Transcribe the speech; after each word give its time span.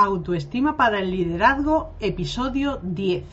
Autoestima 0.00 0.76
para 0.76 1.00
el 1.00 1.10
liderazgo, 1.10 1.94
episodio 1.98 2.78
10. 2.84 3.24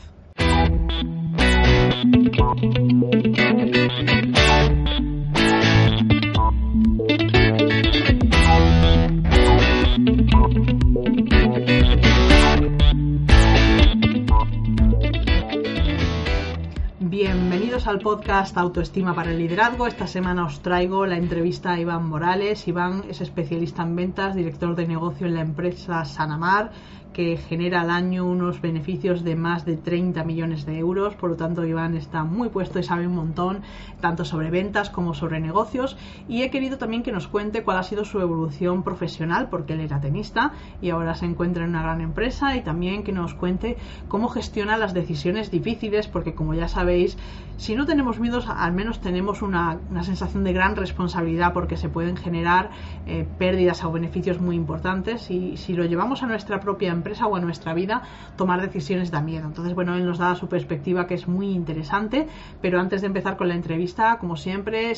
Bienvenidos 17.18 17.86
al 17.86 18.00
podcast 18.00 18.58
Autoestima 18.58 19.14
para 19.14 19.30
el 19.30 19.38
Liderazgo. 19.38 19.86
Esta 19.86 20.06
semana 20.06 20.44
os 20.44 20.60
traigo 20.60 21.06
la 21.06 21.16
entrevista 21.16 21.72
a 21.72 21.80
Iván 21.80 22.06
Morales. 22.06 22.68
Iván 22.68 23.04
es 23.08 23.22
especialista 23.22 23.84
en 23.84 23.96
ventas, 23.96 24.34
director 24.34 24.76
de 24.76 24.86
negocio 24.86 25.26
en 25.26 25.32
la 25.32 25.40
empresa 25.40 26.04
Sanamar 26.04 26.72
que 27.16 27.38
genera 27.38 27.80
al 27.80 27.88
año 27.88 28.26
unos 28.26 28.60
beneficios 28.60 29.24
de 29.24 29.36
más 29.36 29.64
de 29.64 29.78
30 29.78 30.22
millones 30.24 30.66
de 30.66 30.78
euros. 30.78 31.14
Por 31.14 31.30
lo 31.30 31.36
tanto, 31.36 31.64
Iván 31.64 31.96
está 31.96 32.24
muy 32.24 32.50
puesto 32.50 32.78
y 32.78 32.82
sabe 32.82 33.06
un 33.06 33.14
montón, 33.14 33.62
tanto 34.02 34.26
sobre 34.26 34.50
ventas 34.50 34.90
como 34.90 35.14
sobre 35.14 35.40
negocios. 35.40 35.96
Y 36.28 36.42
he 36.42 36.50
querido 36.50 36.76
también 36.76 37.02
que 37.02 37.12
nos 37.12 37.26
cuente 37.26 37.62
cuál 37.62 37.78
ha 37.78 37.84
sido 37.84 38.04
su 38.04 38.20
evolución 38.20 38.82
profesional, 38.82 39.48
porque 39.48 39.72
él 39.72 39.80
era 39.80 39.98
tenista 39.98 40.52
y 40.82 40.90
ahora 40.90 41.14
se 41.14 41.24
encuentra 41.24 41.64
en 41.64 41.70
una 41.70 41.82
gran 41.82 42.02
empresa. 42.02 42.54
Y 42.54 42.60
también 42.60 43.02
que 43.02 43.12
nos 43.12 43.32
cuente 43.32 43.78
cómo 44.08 44.28
gestiona 44.28 44.76
las 44.76 44.92
decisiones 44.92 45.50
difíciles, 45.50 46.08
porque 46.08 46.34
como 46.34 46.52
ya 46.52 46.68
sabéis, 46.68 47.16
si 47.56 47.76
no 47.76 47.86
tenemos 47.86 48.20
miedos, 48.20 48.46
al 48.46 48.74
menos 48.74 49.00
tenemos 49.00 49.40
una, 49.40 49.78
sensación 50.02 50.44
de 50.44 50.52
gran 50.52 50.76
responsabilidad, 50.76 51.54
porque 51.54 51.78
se 51.78 51.88
pueden 51.88 52.18
generar 52.18 52.68
eh, 53.06 53.26
pérdidas 53.38 53.82
o 53.84 53.90
beneficios 53.90 54.38
muy 54.38 54.54
importantes. 54.54 55.30
Y 55.30 55.56
si 55.56 55.72
lo 55.72 55.86
llevamos 55.86 56.22
a 56.22 56.26
nuestra 56.26 56.60
propia 56.60 56.92
empresa, 56.92 57.05
o 57.06 57.36
en 57.36 57.44
nuestra 57.44 57.74
vida, 57.74 58.02
tomar 58.36 58.60
decisiones 58.60 59.10
da 59.10 59.20
miedo. 59.20 59.46
Entonces, 59.46 59.74
bueno, 59.74 59.94
él 59.94 60.04
nos 60.04 60.18
da 60.18 60.34
su 60.34 60.48
perspectiva 60.48 61.06
que 61.06 61.14
es 61.14 61.28
muy 61.28 61.50
interesante, 61.50 62.26
pero 62.60 62.80
antes 62.80 63.00
de 63.00 63.06
empezar 63.06 63.36
con 63.36 63.48
la 63.48 63.54
entrevista, 63.54 64.18
como 64.18 64.36
siempre, 64.36 64.92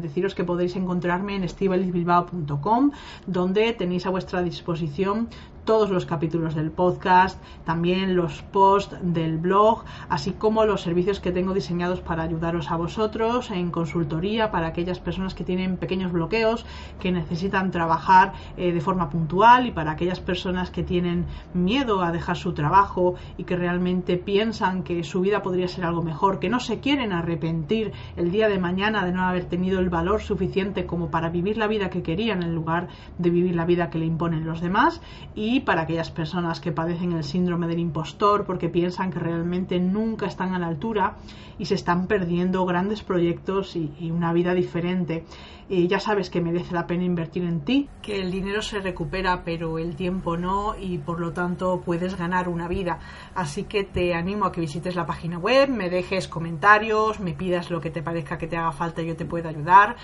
deciros 0.00 0.34
que 0.34 0.44
podéis 0.44 0.76
encontrarme 0.76 1.36
en 1.36 1.44
estivalisbilbao.com, 1.44 2.90
donde 3.26 3.72
tenéis 3.72 4.06
a 4.06 4.10
vuestra 4.10 4.42
disposición 4.42 5.28
todos 5.64 5.90
los 5.90 6.06
capítulos 6.06 6.54
del 6.54 6.70
podcast, 6.70 7.42
también 7.64 8.16
los 8.16 8.42
posts 8.42 8.96
del 9.02 9.38
blog, 9.38 9.84
así 10.08 10.32
como 10.32 10.64
los 10.64 10.82
servicios 10.82 11.20
que 11.20 11.32
tengo 11.32 11.54
diseñados 11.54 12.00
para 12.00 12.22
ayudaros 12.22 12.70
a 12.70 12.76
vosotros 12.76 13.50
en 13.50 13.70
consultoría 13.70 14.50
para 14.50 14.68
aquellas 14.68 15.00
personas 15.00 15.34
que 15.34 15.44
tienen 15.44 15.76
pequeños 15.76 16.12
bloqueos, 16.12 16.66
que 17.00 17.12
necesitan 17.12 17.70
trabajar 17.70 18.32
eh, 18.56 18.72
de 18.72 18.80
forma 18.80 19.10
puntual 19.10 19.66
y 19.66 19.72
para 19.72 19.92
aquellas 19.92 20.20
personas 20.20 20.70
que 20.70 20.82
tienen 20.82 21.26
miedo 21.54 22.02
a 22.02 22.12
dejar 22.12 22.36
su 22.36 22.52
trabajo 22.52 23.14
y 23.36 23.44
que 23.44 23.56
realmente 23.56 24.16
piensan 24.16 24.82
que 24.82 25.02
su 25.04 25.20
vida 25.20 25.42
podría 25.42 25.68
ser 25.68 25.84
algo 25.84 26.02
mejor, 26.02 26.38
que 26.38 26.48
no 26.48 26.60
se 26.60 26.80
quieren 26.80 27.12
arrepentir 27.12 27.92
el 28.16 28.30
día 28.30 28.48
de 28.48 28.58
mañana 28.58 29.04
de 29.04 29.12
no 29.12 29.22
haber 29.22 29.46
tenido 29.46 29.80
el 29.80 29.88
valor 29.88 30.20
suficiente 30.20 30.86
como 30.86 31.10
para 31.10 31.30
vivir 31.30 31.56
la 31.56 31.66
vida 31.66 31.90
que 31.90 32.02
querían 32.02 32.42
en 32.42 32.54
lugar 32.54 32.88
de 33.18 33.30
vivir 33.30 33.54
la 33.54 33.64
vida 33.64 33.90
que 33.90 33.98
le 33.98 34.06
imponen 34.06 34.46
los 34.46 34.60
demás. 34.60 35.00
Y 35.34 35.53
y 35.54 35.60
para 35.60 35.82
aquellas 35.82 36.10
personas 36.10 36.58
que 36.58 36.72
padecen 36.72 37.12
el 37.12 37.22
síndrome 37.22 37.68
del 37.68 37.78
impostor 37.78 38.44
porque 38.44 38.68
piensan 38.68 39.12
que 39.12 39.20
realmente 39.20 39.78
nunca 39.78 40.26
están 40.26 40.52
a 40.52 40.58
la 40.58 40.66
altura 40.66 41.14
y 41.60 41.66
se 41.66 41.76
están 41.76 42.08
perdiendo 42.08 42.66
grandes 42.66 43.04
proyectos 43.04 43.76
y, 43.76 44.10
una 44.10 44.32
vida 44.32 44.52
diferente. 44.52 45.24
Y 45.68 45.88
ya 45.88 45.98
sabes 45.98 46.30
que 46.30 46.40
merece 46.40 46.74
la 46.74 46.86
pena 46.86 47.04
invertir 47.04 47.44
en 47.44 47.60
ti, 47.64 47.88
que 48.02 48.20
el 48.20 48.30
dinero 48.30 48.62
se 48.62 48.80
recupera 48.80 49.42
pero 49.44 49.78
el 49.78 49.96
tiempo 49.96 50.36
no 50.36 50.76
y 50.78 50.98
por 50.98 51.20
lo 51.20 51.32
tanto 51.32 51.80
puedes 51.84 52.16
ganar 52.16 52.48
una 52.48 52.68
vida. 52.68 52.98
Así 53.34 53.64
que 53.64 53.84
te 53.84 54.14
animo 54.14 54.44
a 54.44 54.52
que 54.52 54.60
visites 54.60 54.94
la 54.94 55.06
página 55.06 55.38
web, 55.38 55.68
me 55.68 55.90
dejes 55.90 56.28
comentarios, 56.28 57.20
me 57.20 57.32
pidas 57.32 57.70
lo 57.70 57.80
que 57.80 57.90
te 57.90 58.02
parezca 58.02 58.38
que 58.38 58.46
te 58.46 58.56
haga 58.56 58.72
falta 58.72 59.02
yo 59.02 59.16
te 59.16 59.24
pueda 59.24 59.48
ayudar 59.48 59.96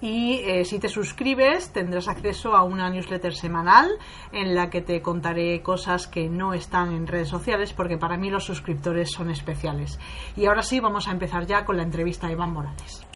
y 0.00 0.40
eh, 0.44 0.64
si 0.64 0.78
te 0.78 0.88
suscribes 0.88 1.72
tendrás 1.72 2.08
acceso 2.08 2.54
a 2.54 2.62
una 2.62 2.90
newsletter 2.90 3.34
semanal 3.34 3.88
en 4.32 4.54
la 4.54 4.68
que 4.68 4.82
te 4.82 5.00
contaré 5.00 5.62
cosas 5.62 6.06
que 6.06 6.28
no 6.28 6.52
están 6.52 6.92
en 6.92 7.06
redes 7.06 7.28
sociales 7.28 7.72
porque 7.72 7.96
para 7.96 8.18
mí 8.18 8.30
los 8.30 8.44
suscriptores 8.44 9.10
son 9.10 9.30
especiales. 9.30 9.98
Y 10.36 10.46
ahora 10.46 10.62
sí, 10.62 10.80
vamos 10.80 11.08
a 11.08 11.12
empezar 11.12 11.46
ya 11.46 11.64
con 11.64 11.76
la 11.76 11.84
entrevista 11.84 12.26
a 12.26 12.32
Iván 12.32 12.52
Morales. 12.52 13.06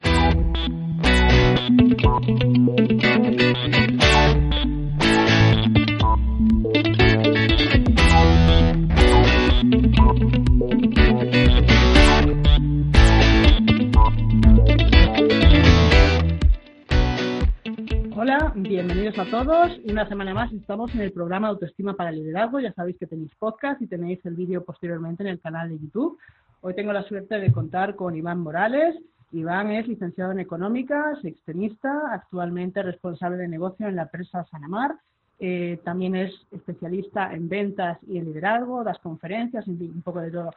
Bienvenidos 18.55 19.19
a 19.19 19.25
todos. 19.31 19.79
Una 19.85 20.09
semana 20.09 20.35
más 20.35 20.53
estamos 20.53 20.95
en 20.95 21.01
el 21.01 21.13
programa 21.13 21.49
Autoestima 21.49 21.95
para 21.95 22.11
el 22.11 22.17
Liderazgo. 22.17 22.61
Ya 22.61 22.73
sabéis 22.73 22.97
que 22.99 23.07
tenéis 23.07 23.35
podcast 23.37 23.83
y 23.83 23.87
tenéis 23.87 24.25
el 24.25 24.35
vídeo 24.35 24.65
posteriormente 24.65 25.23
en 25.23 25.29
el 25.29 25.41
canal 25.41 25.69
de 25.69 25.79
YouTube. 25.79 26.19
Hoy 26.61 26.75
tengo 26.75 26.93
la 26.93 27.03
suerte 27.05 27.41
de 27.41 27.51
contar 27.51 27.97
con 27.97 28.15
Iván 28.15 28.41
Morales. 28.41 28.97
Iván 29.33 29.71
es 29.73 29.87
licenciado 29.87 30.33
en 30.33 30.41
Económicas, 30.41 31.25
extenista, 31.25 32.13
actualmente 32.13 32.83
responsable 32.83 33.37
de 33.37 33.49
negocio 33.49 33.87
en 33.87 33.97
la 33.97 34.03
empresa 34.03 34.45
Sanamar. 34.51 34.97
Eh, 35.41 35.79
también 35.85 36.17
es 36.17 36.35
especialista 36.51 37.33
en 37.33 37.49
ventas 37.49 37.99
y 38.09 38.19
en 38.19 38.25
liderazgo, 38.25 38.83
das 38.83 38.99
conferencias, 38.99 39.69
un 39.69 40.03
poco 40.03 40.21
de 40.21 40.31
todo. 40.33 40.51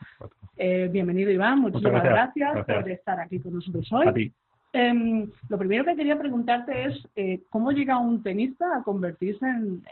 Eh, 0.58 0.90
bienvenido 0.92 1.30
Iván, 1.30 1.60
muchísimas 1.60 2.04
gracias, 2.04 2.66
por 2.66 2.90
estar 2.90 3.20
aquí 3.20 3.40
con 3.40 3.54
nosotros 3.54 3.92
hoy. 3.92 4.34
Em, 4.74 5.30
lo 5.50 5.58
primero 5.58 5.84
que 5.84 5.96
quería 5.96 6.18
preguntarte 6.18 6.86
es 6.86 7.08
eh, 7.16 7.42
cómo 7.50 7.72
llega 7.72 7.98
un 7.98 8.24
tenista 8.24 8.78
a 8.78 8.84
convertirse 8.84 9.46
en, 9.46 9.84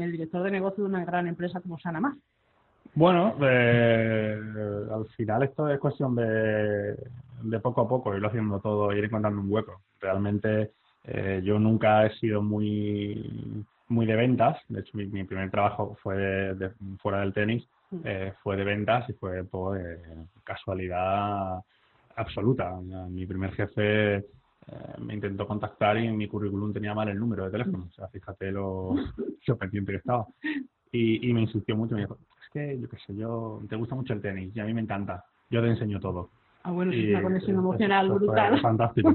el 0.00 0.12
director 0.12 0.42
de 0.42 0.50
negocio 0.50 0.84
de 0.84 0.90
una 0.90 1.04
gran 1.04 1.26
empresa 1.26 1.60
como 1.60 1.78
Sanamar. 1.78 2.12
Bueno, 2.96 3.36
eh, 3.40 4.40
al 4.92 5.06
final 5.16 5.44
esto 5.44 5.68
es 5.68 5.78
cuestión 5.78 6.16
de, 6.16 6.96
de, 7.42 7.60
poco 7.60 7.82
a 7.82 7.88
poco, 7.88 8.14
irlo 8.14 8.26
haciendo 8.26 8.58
todo, 8.58 8.92
ir 8.92 9.04
encontrando 9.04 9.40
un 9.40 9.52
hueco. 9.52 9.82
Realmente 10.00 10.72
eh, 11.04 11.40
yo 11.44 11.60
nunca 11.60 12.04
he 12.06 12.14
sido 12.18 12.42
muy 12.42 13.64
muy 13.88 14.04
de 14.04 14.16
ventas, 14.16 14.58
de 14.68 14.80
hecho 14.80 14.96
mi, 14.96 15.22
primer 15.22 15.48
trabajo 15.48 15.96
fue 16.02 16.16
de, 16.16 16.72
fuera 16.98 17.20
del 17.20 17.32
tenis, 17.32 17.64
mm. 17.92 18.00
fue 18.42 18.56
de 18.56 18.64
ventas 18.64 19.08
y 19.08 19.12
fue 19.12 19.44
por 19.44 19.78
casualidad 20.42 21.62
absoluta. 22.16 22.74
Mi 23.08 23.26
primer 23.26 23.52
jefe 23.52 24.16
eh, 24.16 24.24
me 24.98 25.14
intentó 25.14 25.46
contactar 25.46 25.98
y 25.98 26.06
en 26.06 26.16
mi 26.16 26.26
currículum 26.26 26.72
tenía 26.72 26.94
mal 26.94 27.08
el 27.08 27.18
número 27.18 27.44
de 27.44 27.50
teléfono. 27.50 27.86
O 27.88 27.92
sea, 27.92 28.08
fíjate 28.08 28.50
lo, 28.50 28.94
pendiente 29.58 29.92
que 29.92 29.98
estaba. 29.98 30.26
Y, 30.90 31.32
me 31.32 31.42
insistió 31.42 31.76
mucho. 31.76 31.94
Me 31.94 32.02
dijo, 32.02 32.18
que, 32.56 32.80
yo 32.80 32.88
qué 32.88 32.96
sé, 33.06 33.14
yo, 33.14 33.60
te 33.68 33.76
gusta 33.76 33.94
mucho 33.94 34.14
el 34.14 34.22
tenis 34.22 34.54
y 34.54 34.60
a 34.60 34.64
mí 34.64 34.72
me 34.72 34.80
encanta. 34.80 35.24
Yo 35.50 35.60
te 35.60 35.68
enseño 35.68 36.00
todo. 36.00 36.30
Ah, 36.62 36.70
bueno, 36.72 36.92
es 36.92 37.08
una 37.10 37.22
conexión 37.22 37.56
emocional 37.56 38.10
brutal. 38.10 38.60
fantástico. 38.62 39.14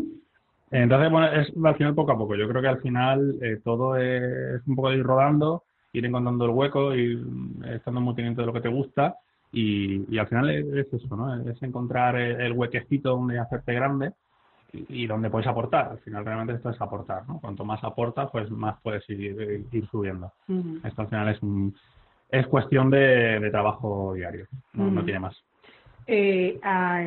Entonces, 0.69 1.11
bueno, 1.11 1.27
es 1.27 1.51
al 1.63 1.75
final 1.75 1.95
poco 1.95 2.11
a 2.11 2.17
poco. 2.17 2.35
Yo 2.35 2.47
creo 2.47 2.61
que 2.61 2.67
al 2.67 2.81
final 2.81 3.37
eh, 3.41 3.59
todo 3.63 3.97
es 3.97 4.65
un 4.67 4.75
poco 4.75 4.89
de 4.89 4.97
ir 4.97 5.03
rodando, 5.03 5.63
ir 5.91 6.05
encontrando 6.05 6.45
el 6.45 6.51
hueco, 6.51 6.93
ir 6.93 7.25
estando 7.65 7.99
muy 7.99 8.13
pendiente 8.13 8.41
de 8.41 8.47
lo 8.47 8.53
que 8.53 8.61
te 8.61 8.69
gusta 8.69 9.17
y, 9.51 10.17
al 10.17 10.27
final 10.27 10.49
es, 10.49 10.93
eso, 10.93 11.15
¿no? 11.17 11.49
Es 11.49 11.61
encontrar 11.61 12.15
el, 12.15 12.53
huequecito 12.53 13.09
donde 13.09 13.37
hacerte 13.37 13.73
grande 13.73 14.13
y, 14.71 15.07
donde 15.07 15.29
puedes 15.29 15.47
aportar. 15.47 15.89
Al 15.89 15.99
final 15.99 16.23
realmente 16.23 16.53
esto 16.53 16.69
es 16.69 16.79
aportar, 16.79 17.27
¿no? 17.27 17.41
Cuanto 17.41 17.65
más 17.65 17.83
aportas, 17.83 18.29
pues 18.31 18.49
más 18.49 18.79
puedes 18.81 19.09
ir, 19.09 19.65
ir 19.71 19.87
subiendo. 19.89 20.31
Esto 20.85 21.01
al 21.01 21.09
final 21.09 21.27
es 21.27 21.39
es 22.31 22.47
cuestión 22.47 22.89
de, 22.89 23.49
trabajo 23.51 24.13
diario, 24.13 24.47
no, 24.73 25.03
tiene 25.03 25.19
más. 25.19 25.37
Eh, 26.07 26.59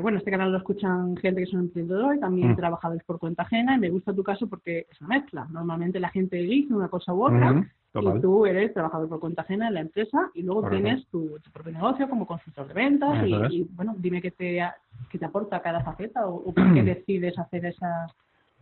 bueno, 0.02 0.18
este 0.18 0.30
canal 0.30 0.52
lo 0.52 0.58
escuchan 0.58 1.16
gente 1.16 1.42
que 1.42 1.50
son 1.50 1.60
emprendedores, 1.60 2.20
también 2.20 2.52
mm. 2.52 2.56
trabajadores 2.56 3.02
por 3.04 3.18
cuenta 3.18 3.42
ajena, 3.42 3.74
y 3.76 3.80
me 3.80 3.90
gusta 3.90 4.14
tu 4.14 4.22
caso 4.22 4.48
porque 4.48 4.86
es 4.90 5.00
una 5.00 5.16
mezcla. 5.16 5.46
Normalmente 5.50 5.98
la 5.98 6.10
gente 6.10 6.36
dice 6.36 6.72
una 6.72 6.88
cosa 6.88 7.12
u 7.12 7.24
otra, 7.24 7.66
y 7.94 8.20
tú 8.20 8.44
eres 8.46 8.72
trabajador 8.74 9.08
por 9.08 9.20
cuenta 9.20 9.42
ajena 9.42 9.68
en 9.68 9.74
la 9.74 9.80
empresa 9.80 10.30
y 10.34 10.42
luego 10.42 10.68
tienes 10.68 11.06
tu, 11.08 11.38
propio 11.52 11.72
negocio 11.72 12.08
como 12.08 12.26
consultor 12.26 12.66
de 12.68 12.74
ventas 12.74 13.26
y, 13.26 13.66
bueno, 13.72 13.94
dime 13.98 14.20
qué 14.20 14.30
te, 14.30 14.60
qué 15.10 15.18
te 15.18 15.24
aporta 15.24 15.62
cada 15.62 15.80
faceta 15.80 16.26
o, 16.26 16.52
por 16.52 16.74
qué 16.74 16.82
decides 16.82 17.38
hacer 17.38 17.66
esas... 17.66 18.12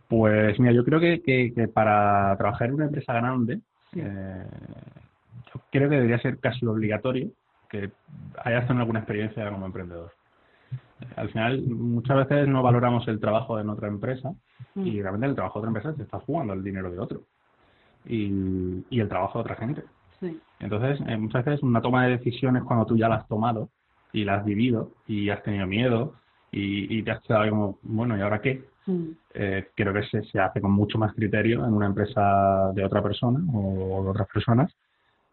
Pues 0.07 0.59
mira, 0.59 0.73
yo 0.73 0.83
creo 0.83 0.99
que, 0.99 1.21
que, 1.23 1.67
para 1.67 2.35
trabajar 2.37 2.67
en 2.67 2.75
una 2.75 2.85
empresa 2.85 3.13
grande, 3.13 3.61
eh, 3.95 4.45
creo 5.73 5.89
que 5.89 5.95
debería 5.95 6.19
ser 6.19 6.37
casi 6.39 6.65
obligatorio 6.67 7.31
que 7.67 7.91
hayas 8.45 8.67
tenido 8.67 8.81
alguna 8.81 8.99
experiencia 8.99 9.49
como 9.49 9.65
emprendedor. 9.65 10.11
Al 11.15 11.29
final, 11.29 11.63
muchas 11.63 12.17
veces 12.17 12.47
no 12.47 12.61
valoramos 12.61 13.07
el 13.07 13.19
trabajo 13.19 13.57
de 13.57 13.67
otra 13.67 13.87
empresa 13.87 14.31
y 14.75 14.91
mm. 14.91 15.01
realmente 15.01 15.27
el 15.27 15.35
trabajo 15.35 15.59
de 15.59 15.67
otra 15.67 15.79
empresa 15.79 15.97
se 15.97 16.03
está 16.03 16.19
jugando 16.19 16.53
el 16.53 16.63
dinero 16.63 16.91
de 16.91 16.99
otro 16.99 17.21
y, 18.05 18.85
y 18.89 18.99
el 18.99 19.09
trabajo 19.09 19.39
de 19.39 19.41
otra 19.41 19.55
gente. 19.55 19.83
Entonces, 20.59 21.01
eh, 21.07 21.17
muchas 21.17 21.43
veces 21.43 21.63
una 21.63 21.81
toma 21.81 22.05
de 22.05 22.17
decisiones 22.17 22.63
cuando 22.63 22.85
tú 22.85 22.95
ya 22.95 23.09
la 23.09 23.15
has 23.15 23.27
tomado 23.27 23.69
y 24.13 24.23
la 24.23 24.35
has 24.35 24.45
vivido 24.45 24.91
y 25.07 25.29
has 25.29 25.43
tenido 25.43 25.65
miedo 25.65 26.13
y, 26.51 26.99
y 26.99 27.03
te 27.03 27.11
has 27.11 27.21
quedado 27.21 27.49
como, 27.49 27.79
bueno, 27.81 28.15
¿y 28.15 28.21
ahora 28.21 28.39
qué? 28.39 28.63
Mm. 28.85 29.07
Eh, 29.33 29.67
creo 29.75 29.93
que 29.93 30.03
se, 30.03 30.23
se, 30.25 30.39
hace 30.39 30.61
con 30.61 30.71
mucho 30.71 30.99
más 30.99 31.13
criterio 31.13 31.65
en 31.65 31.73
una 31.73 31.87
empresa 31.87 32.71
de 32.73 32.85
otra 32.85 33.01
persona 33.01 33.39
o 33.51 34.03
de 34.03 34.09
otras 34.11 34.27
personas 34.27 34.73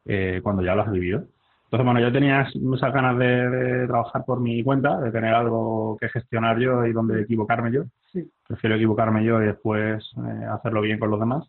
eh, 0.06 0.40
cuando 0.42 0.62
ya 0.62 0.74
lo 0.74 0.82
has 0.82 0.90
vivido. 0.90 1.24
Entonces, 1.64 1.84
bueno, 1.84 2.00
yo 2.00 2.12
tenía 2.12 2.48
muchas 2.60 2.92
ganas 2.92 3.16
de, 3.16 3.86
trabajar 3.86 4.24
por 4.24 4.40
mi 4.40 4.60
cuenta, 4.64 5.00
de 5.00 5.12
tener 5.12 5.32
algo 5.32 5.96
que 6.00 6.08
gestionar 6.08 6.58
yo 6.58 6.84
y 6.84 6.92
donde 6.92 7.22
equivocarme 7.22 7.70
yo. 7.70 7.84
Prefiero 8.48 8.74
equivocarme 8.74 9.24
yo 9.24 9.40
y 9.40 9.46
después 9.46 10.04
eh, 10.16 10.44
hacerlo 10.46 10.80
bien 10.80 10.98
con 10.98 11.10
los 11.10 11.20
demás. 11.20 11.48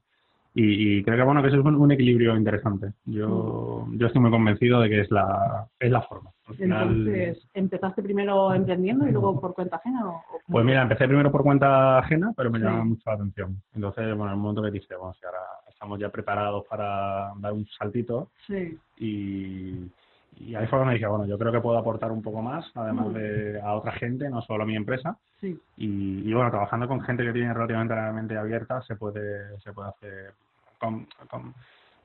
Y, 0.54 1.02
creo 1.04 1.18
que 1.18 1.24
bueno 1.24 1.42
que 1.42 1.48
eso 1.48 1.58
es 1.58 1.66
un, 1.66 1.92
equilibrio 1.92 2.36
interesante. 2.36 2.92
Yo, 3.06 3.86
mm. 3.88 3.98
yo 3.98 4.08
estoy 4.08 4.22
muy 4.22 4.32
convencido 4.32 4.82
de 4.82 4.90
que 4.90 5.02
es 5.02 5.10
la, 5.10 5.66
es 5.80 5.90
la 5.90 6.02
forma. 6.02 6.30
Entonces, 6.60 7.48
¿empezaste 7.54 8.04
primero 8.04 8.54
emprendiendo 8.54 9.08
y 9.08 9.12
luego 9.12 9.40
por 9.40 9.54
cuenta 9.54 9.78
ajena? 9.78 10.10
O, 10.10 10.22
pues 10.48 10.66
mira, 10.66 10.82
empecé 10.82 11.08
primero 11.08 11.32
por 11.32 11.44
cuenta 11.44 12.00
ajena, 12.00 12.34
pero 12.36 12.52
me 12.52 12.60
llamaba 12.60 12.84
mucho 12.84 13.04
la 13.06 13.14
atención. 13.14 13.62
Entonces, 13.74 14.06
bueno, 14.16 14.26
en 14.26 14.32
el 14.32 14.38
momento 14.38 14.62
que 14.62 14.72
dije, 14.72 14.96
bueno, 14.96 15.14
si 15.14 15.26
ahora 15.26 15.40
estamos 15.82 16.00
ya 16.00 16.10
preparados 16.10 16.66
para 16.68 17.34
dar 17.38 17.54
un 17.54 17.66
saltito 17.68 18.30
sí. 18.46 18.78
y 19.00 19.90
y 20.38 20.56
ahí 20.56 20.66
fue 20.68 20.80
donde 20.80 20.96
dije, 20.96 21.08
bueno, 21.08 21.26
yo 21.26 21.38
creo 21.38 21.52
que 21.52 21.60
puedo 21.60 21.78
aportar 21.78 22.12
un 22.12 22.22
poco 22.22 22.42
más, 22.42 22.66
además 22.76 23.14
de 23.14 23.60
a 23.62 23.74
otra 23.74 23.92
gente, 23.94 24.30
no 24.30 24.42
solo 24.42 24.64
a 24.64 24.66
mi 24.66 24.76
empresa. 24.76 25.18
Sí. 25.40 25.60
Y, 25.78 26.34
bueno, 26.34 26.50
trabajando 26.50 26.88
con 26.88 27.02
gente 27.02 27.24
que 27.24 27.34
tiene 27.34 27.54
relativamente 27.54 27.96
la 27.96 28.12
mente 28.12 28.38
abierta, 28.38 28.82
se 28.84 28.96
puede, 28.96 29.60
se 29.60 29.74
puede 29.74 29.90
hacer 29.90 30.34
con, 30.80 31.08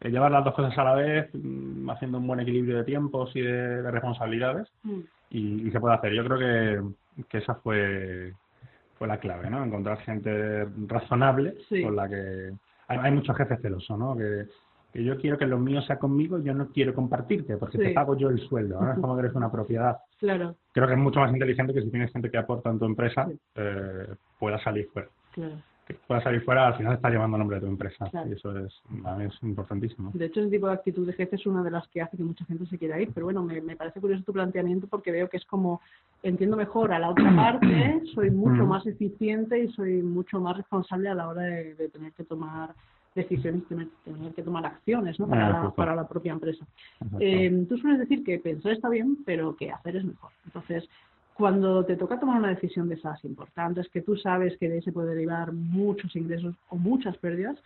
eh, 0.00 0.10
llevar 0.10 0.32
las 0.32 0.44
dos 0.44 0.54
cosas 0.54 0.76
a 0.76 0.84
la 0.84 0.94
vez, 0.94 1.30
mm, 1.32 1.88
haciendo 1.88 2.18
un 2.18 2.26
buen 2.26 2.40
equilibrio 2.40 2.78
de 2.78 2.84
tiempos 2.84 3.34
y 3.34 3.40
de, 3.40 3.90
responsabilidades, 3.90 4.68
mm. 4.82 5.00
y, 5.30 5.70
se 5.70 5.80
puede 5.80 5.94
hacer. 5.94 6.12
Yo 6.12 6.24
creo 6.24 6.38
que, 6.38 7.24
que 7.28 7.38
esa 7.38 7.54
fue, 7.54 8.34
fue 8.98 9.06
la 9.06 9.18
clave, 9.18 9.48
¿no? 9.48 9.64
Encontrar 9.64 9.98
gente 9.98 10.66
razonable 10.86 11.54
con 11.82 11.96
la 11.96 12.08
que... 12.08 12.52
Hay, 12.88 12.98
hay 12.98 13.12
muchos 13.12 13.36
jefes 13.36 13.60
celosos, 13.60 13.98
¿no? 13.98 14.16
Que, 14.16 14.46
que 14.92 15.04
yo 15.04 15.18
quiero 15.18 15.36
que 15.36 15.46
lo 15.46 15.58
mío 15.58 15.82
sea 15.82 15.98
conmigo, 15.98 16.38
yo 16.38 16.54
no 16.54 16.68
quiero 16.68 16.94
compartirte, 16.94 17.56
porque 17.58 17.78
te 17.78 17.90
pago 17.90 18.16
yo 18.16 18.30
el 18.30 18.40
sueldo, 18.40 18.80
¿no? 18.80 18.92
Es 18.92 18.98
como 18.98 19.14
que 19.14 19.20
eres 19.20 19.34
una 19.34 19.52
propiedad. 19.52 19.98
Claro. 20.18 20.56
Creo 20.72 20.86
que 20.86 20.94
es 20.94 20.98
mucho 20.98 21.20
más 21.20 21.32
inteligente 21.32 21.74
que 21.74 21.82
si 21.82 21.90
tienes 21.90 22.12
gente 22.12 22.30
que 22.30 22.38
aporta 22.38 22.70
en 22.70 22.78
tu 22.78 22.86
empresa, 22.86 23.28
eh, 23.56 24.14
pueda 24.38 24.58
salir 24.62 24.88
fuera. 24.92 25.08
Claro. 25.32 25.56
Que 25.86 25.94
pueda 25.94 26.20
salir 26.20 26.42
fuera, 26.42 26.66
al 26.66 26.76
final 26.76 26.94
está 26.94 27.10
llevando 27.10 27.36
el 27.36 27.40
nombre 27.40 27.56
de 27.56 27.60
tu 27.60 27.68
empresa. 27.68 28.10
Y 28.28 28.32
eso 28.32 28.56
es, 28.58 28.82
es 29.20 29.42
importantísimo. 29.42 30.10
De 30.14 30.26
hecho, 30.26 30.40
ese 30.40 30.50
tipo 30.50 30.66
de 30.66 30.72
actitud 30.72 31.06
de 31.06 31.12
jefe 31.12 31.36
es 31.36 31.46
una 31.46 31.62
de 31.62 31.70
las 31.70 31.86
que 31.88 32.02
hace 32.02 32.16
que 32.16 32.24
mucha 32.24 32.44
gente 32.44 32.66
se 32.66 32.76
quiera 32.76 33.00
ir. 33.00 33.10
Pero 33.14 33.26
bueno, 33.26 33.42
me, 33.44 33.60
me 33.60 33.76
parece 33.76 34.00
curioso 34.00 34.24
tu 34.24 34.32
planteamiento 34.32 34.88
porque 34.88 35.12
veo 35.12 35.28
que 35.28 35.36
es 35.36 35.44
como 35.44 35.80
entiendo 36.22 36.56
mejor 36.56 36.92
a 36.92 36.98
la 36.98 37.10
otra 37.10 37.30
parte, 37.36 38.02
soy 38.14 38.30
mucho 38.30 38.64
mm. 38.64 38.68
más 38.68 38.86
eficiente 38.86 39.62
y 39.62 39.68
soy 39.68 40.02
mucho 40.02 40.40
más 40.40 40.56
responsable 40.56 41.08
a 41.08 41.14
la 41.14 41.28
hora 41.28 41.42
de 41.42 41.88
tener 41.92 42.12
que 42.12 42.24
tomar 42.24 42.74
decisiones, 43.16 43.66
tener, 43.66 43.88
tener 44.04 44.32
que 44.34 44.42
tomar 44.42 44.64
acciones 44.66 45.18
¿no? 45.18 45.26
para, 45.26 45.48
la, 45.50 45.70
para 45.70 45.94
la 45.96 46.06
propia 46.06 46.32
empresa. 46.32 46.64
Eh, 47.18 47.66
tú 47.68 47.78
sueles 47.78 47.98
decir 47.98 48.22
que 48.22 48.38
pensar 48.38 48.72
está 48.72 48.88
bien, 48.88 49.18
pero 49.24 49.56
que 49.56 49.72
hacer 49.72 49.96
es 49.96 50.04
mejor. 50.04 50.30
Entonces, 50.44 50.88
cuando 51.36 51.84
te 51.84 51.96
toca 51.96 52.18
tomar 52.18 52.38
una 52.38 52.48
decisión 52.48 52.88
de 52.88 52.94
esas 52.94 53.22
importantes, 53.24 53.88
que 53.90 54.00
tú 54.00 54.16
sabes 54.16 54.56
que 54.58 54.68
de 54.68 54.76
ahí 54.76 54.82
se 54.82 54.92
puede 54.92 55.14
derivar 55.14 55.52
muchos 55.52 56.16
ingresos 56.16 56.54
o 56.70 56.76
muchas 56.76 57.16
pérdidas, 57.18 57.56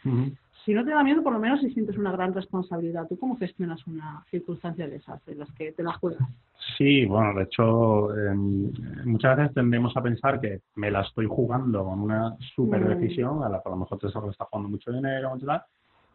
si 0.64 0.74
no 0.74 0.84
te 0.84 0.90
da 0.90 1.02
miedo, 1.02 1.22
por 1.22 1.32
lo 1.32 1.38
menos 1.38 1.60
si 1.60 1.70
sientes 1.70 1.96
una 1.96 2.12
gran 2.12 2.34
responsabilidad, 2.34 3.06
¿tú 3.08 3.16
cómo 3.18 3.38
gestionas 3.38 3.86
una 3.86 4.24
circunstancia 4.30 4.88
de 4.88 4.96
esas, 4.96 5.20
en 5.28 5.38
las 5.38 5.50
que 5.52 5.72
te 5.72 5.82
las 5.82 5.96
juegas? 5.96 6.28
Sí, 6.76 7.06
bueno, 7.06 7.32
de 7.34 7.44
hecho, 7.44 8.14
em, 8.16 8.70
muchas 9.04 9.36
veces 9.36 9.54
tendemos 9.54 9.96
a 9.96 10.02
pensar 10.02 10.40
que 10.40 10.60
me 10.74 10.90
la 10.90 11.02
estoy 11.02 11.26
jugando 11.26 11.84
con 11.84 12.00
una 12.00 12.36
super 12.54 12.86
decisión, 12.86 13.42
a 13.44 13.48
la 13.48 13.62
que 13.62 13.68
a 13.68 13.70
lo 13.70 13.78
mejor 13.78 13.98
te 13.98 14.08
está 14.08 14.20
jugando 14.20 14.68
mucho 14.68 14.92
dinero, 14.92 15.30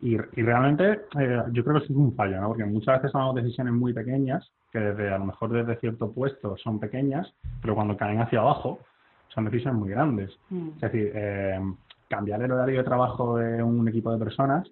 y, 0.06 0.13
y 0.13 0.44
realmente 0.44 1.02
eh, 1.19 1.44
yo 1.52 1.63
creo 1.63 1.80
que 1.80 1.86
es 1.86 1.90
un 1.90 2.16
fallo, 2.16 2.40
¿no? 2.40 2.50
Porque 2.50 2.63
muchas 2.63 2.98
veces 2.98 3.12
tomamos 3.12 3.34
decisiones 3.34 3.74
muy 3.74 3.92
pequeñas, 3.92 4.52
que 4.72 4.80
desde 4.80 5.12
a 5.12 5.18
lo 5.18 5.25
mejor 5.25 5.52
desde 5.52 5.80
cierto 5.80 6.12
puesto 6.12 6.56
son 6.57 6.80
pequeñas, 6.80 7.34
pero 7.60 7.74
cuando 7.74 7.98
caen 7.98 8.22
hacia 8.22 8.40
abajo 8.40 8.80
son 9.30 9.46
decisiones 9.46 9.80
muy 9.80 9.90
grandes. 9.90 10.38
Mm. 10.52 10.69
Es 10.75 10.81
decir, 10.81 11.12
eh, 11.16 11.60
cambiar 12.07 12.40
el 12.44 12.52
horario 12.52 12.78
de 12.78 12.84
trabajo 12.84 13.38
de 13.38 13.63
un 13.63 13.88
equipo 13.88 14.12
de 14.12 14.19
personas 14.19 14.69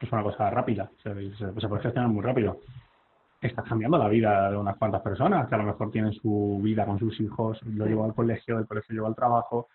es 0.00 0.10
una 0.10 0.24
cosa 0.24 0.50
rápida, 0.50 0.90
se, 1.00 1.10
puede 1.10 1.82
gestionar 1.82 2.10
muy 2.10 2.24
rápido. 2.24 2.58
Estás 3.40 3.66
cambiando 3.68 3.98
la 3.98 4.08
vida 4.08 4.50
de 4.50 4.56
unas 4.56 4.76
cuantas 4.78 5.00
personas 5.00 5.48
que 5.48 5.54
a 5.54 5.58
lo 5.58 5.64
mejor 5.64 5.92
tienen 5.92 6.12
su 6.12 6.58
vida 6.60 6.84
con 6.84 6.98
sus 6.98 7.20
hijos, 7.20 7.62
lo 7.66 7.86
llevo 7.86 8.04
al 8.04 8.14
colegio, 8.14 8.56
del 8.56 8.66
colegio 8.66 8.94
llevo 8.94 9.06
al 9.06 9.14
trabajo. 9.14 9.68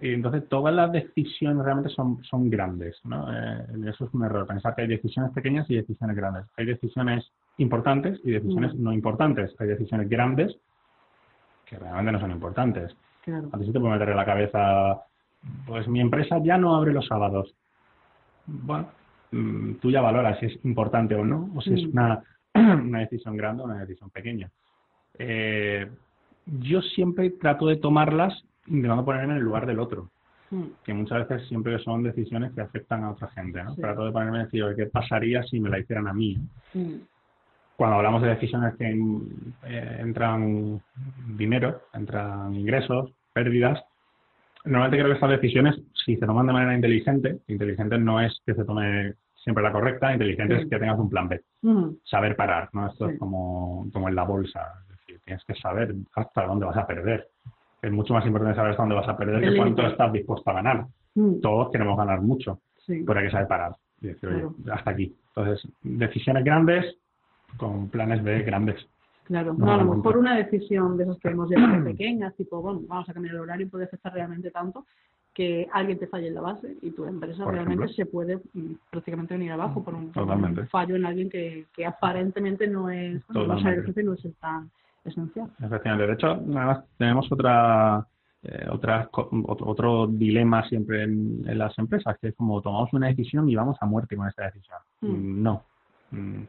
Y 0.00 0.14
entonces 0.14 0.48
todas 0.48 0.74
las 0.74 0.90
decisiones 0.92 1.64
realmente 1.64 1.90
son, 1.90 2.22
son 2.24 2.48
grandes. 2.48 2.98
¿no? 3.04 3.26
Eh, 3.32 3.66
eso 3.88 4.06
es 4.06 4.14
un 4.14 4.24
error, 4.24 4.46
pensar 4.46 4.74
que 4.74 4.82
hay 4.82 4.88
decisiones 4.88 5.32
pequeñas 5.32 5.68
y 5.70 5.76
decisiones 5.76 6.16
grandes. 6.16 6.46
Hay 6.56 6.66
decisiones 6.66 7.30
importantes 7.58 8.20
y 8.24 8.30
decisiones 8.32 8.74
mm. 8.74 8.82
no 8.82 8.92
importantes. 8.92 9.54
Hay 9.58 9.68
decisiones 9.68 10.08
grandes 10.08 10.56
que 11.66 11.78
realmente 11.78 12.12
no 12.12 12.20
son 12.20 12.30
importantes. 12.30 12.96
Claro. 13.22 13.48
A 13.52 13.58
ti 13.58 13.66
se 13.66 13.72
te 13.72 13.80
puede 13.80 13.92
meter 13.92 14.08
en 14.08 14.16
la 14.16 14.24
cabeza 14.24 15.04
pues 15.66 15.88
mi 15.88 16.00
empresa 16.00 16.38
ya 16.42 16.58
no 16.58 16.74
abre 16.74 16.92
los 16.92 17.06
sábados. 17.06 17.54
Bueno, 18.46 18.88
mm, 19.30 19.74
tú 19.74 19.90
ya 19.90 20.00
valoras 20.00 20.38
si 20.38 20.46
es 20.46 20.64
importante 20.64 21.14
o 21.14 21.24
no, 21.24 21.50
o 21.54 21.60
si 21.60 21.74
es 21.74 21.86
mm. 21.86 21.90
una, 21.90 22.22
una 22.54 23.00
decisión 23.00 23.36
grande 23.36 23.62
o 23.62 23.66
una 23.66 23.80
decisión 23.80 24.10
pequeña. 24.10 24.50
Eh, 25.18 25.90
yo 26.46 26.82
siempre 26.82 27.30
trato 27.30 27.66
de 27.66 27.76
tomarlas 27.76 28.44
intentando 28.70 29.04
ponerme 29.04 29.34
en 29.34 29.38
el 29.38 29.44
lugar 29.44 29.66
del 29.66 29.80
otro, 29.80 30.08
mm. 30.50 30.64
que 30.84 30.94
muchas 30.94 31.28
veces 31.28 31.46
siempre 31.48 31.78
son 31.80 32.02
decisiones 32.02 32.52
que 32.52 32.62
afectan 32.62 33.04
a 33.04 33.10
otra 33.10 33.28
gente. 33.28 33.62
¿no? 33.62 33.74
Trato 33.74 34.04
de 34.04 34.12
ponerme 34.12 34.38
en 34.38 34.44
decir, 34.44 34.64
¿qué 34.76 34.86
pasaría 34.86 35.42
si 35.42 35.60
me 35.60 35.68
la 35.68 35.78
hicieran 35.78 36.08
a 36.08 36.14
mí? 36.14 36.38
Cuando 37.76 37.96
hablamos 37.96 38.22
de 38.22 38.28
decisiones 38.28 38.74
que 38.76 38.90
eh, 39.64 39.96
entran 40.00 40.80
dinero, 41.36 41.82
entran 41.92 42.54
ingresos, 42.54 43.12
pérdidas, 43.32 43.82
normalmente 44.64 44.98
creo 44.98 45.08
que 45.08 45.14
estas 45.14 45.30
decisiones, 45.30 45.80
si 46.04 46.16
se 46.16 46.26
toman 46.26 46.46
de 46.46 46.52
manera 46.52 46.74
inteligente, 46.74 47.38
inteligente 47.48 47.98
no 47.98 48.20
es 48.20 48.38
que 48.44 48.54
se 48.54 48.64
tome 48.64 49.14
siempre 49.42 49.64
la 49.64 49.72
correcta, 49.72 50.12
inteligente 50.12 50.56
es 50.56 50.68
que 50.68 50.78
tengas 50.78 50.98
un 50.98 51.08
plan 51.08 51.28
B. 51.28 51.40
Saber 52.04 52.36
parar, 52.36 52.68
¿no? 52.72 52.88
Esto 52.88 53.08
es 53.08 53.18
como, 53.18 53.88
como 53.92 54.08
en 54.08 54.14
la 54.14 54.24
bolsa, 54.24 54.60
es 54.82 54.98
decir, 54.98 55.20
tienes 55.24 55.44
que 55.44 55.54
saber 55.54 55.94
hasta 56.14 56.46
dónde 56.46 56.66
vas 56.66 56.76
a 56.76 56.86
perder. 56.86 57.28
Es 57.82 57.90
mucho 57.90 58.14
más 58.14 58.26
importante 58.26 58.56
saber 58.56 58.72
hasta 58.72 58.82
dónde 58.82 58.96
vas 58.96 59.08
a 59.08 59.16
perder 59.16 59.40
que 59.40 59.56
cuánto 59.56 59.86
estás 59.86 60.12
dispuesto 60.12 60.50
a 60.50 60.54
ganar. 60.54 60.86
Todos 61.42 61.70
queremos 61.70 61.96
ganar 61.96 62.20
mucho, 62.20 62.60
pero 62.86 63.18
hay 63.18 63.26
que 63.26 63.32
saber 63.32 63.48
parar. 63.48 63.72
Y 64.00 64.08
decir, 64.08 64.28
oye, 64.28 64.48
hasta 64.72 64.90
aquí. 64.90 65.14
Entonces, 65.34 65.70
decisiones 65.82 66.44
grandes 66.44 66.96
con 67.56 67.88
planes 67.88 68.22
B 68.22 68.42
grandes. 68.42 68.86
Claro, 69.24 69.54
no, 69.54 69.72
a 69.72 69.76
lo 69.76 69.94
mejor 69.94 70.16
una 70.16 70.36
decisión 70.36 70.96
de 70.96 71.04
esas 71.04 71.18
que 71.18 71.28
hemos 71.28 71.48
llevado 71.48 71.84
pequeñas, 71.84 72.34
tipo, 72.34 72.60
bueno, 72.60 72.80
vamos 72.88 73.08
a 73.08 73.14
cambiar 73.14 73.36
el 73.36 73.42
horario, 73.42 73.68
puede 73.68 73.84
afectar 73.84 74.12
realmente 74.12 74.50
tanto 74.50 74.86
que 75.32 75.68
alguien 75.72 75.98
te 75.98 76.08
falle 76.08 76.28
en 76.28 76.34
la 76.34 76.40
base 76.40 76.76
y 76.82 76.90
tu 76.90 77.04
empresa 77.04 77.44
realmente 77.44 77.88
se 77.94 78.06
puede 78.06 78.38
mm, 78.52 78.72
prácticamente 78.90 79.34
venir 79.34 79.52
abajo 79.52 79.84
por 79.84 79.94
un, 79.94 80.12
fallo 80.68 80.96
en 80.96 81.06
alguien 81.06 81.30
que, 81.30 81.66
que 81.72 81.86
aparentemente 81.86 82.66
no 82.66 82.90
es, 82.90 83.24
bueno, 83.28 83.56
el 83.56 83.84
jefe 83.84 84.02
no 84.02 84.14
es 84.14 84.26
tan 84.40 84.70
esencial. 85.04 85.50
Efectivamente. 85.58 86.06
De 86.06 86.12
hecho, 86.14 86.28
además 86.28 86.84
tenemos 86.98 87.30
otra, 87.30 88.06
eh, 88.42 88.66
otra 88.70 89.08
otro, 89.12 90.06
dilema 90.06 90.66
siempre 90.68 91.04
en, 91.04 91.58
las 91.58 91.78
empresas, 91.78 92.16
que 92.20 92.28
es 92.28 92.34
como 92.34 92.60
tomamos 92.60 92.92
una 92.92 93.08
decisión 93.08 93.48
y 93.48 93.54
vamos 93.54 93.76
a 93.80 93.86
muerte 93.86 94.16
con 94.16 94.28
esta 94.28 94.44
decisión. 94.44 94.78
Mm. 95.00 95.42
No. 95.42 95.64
Mm, 96.10 96.42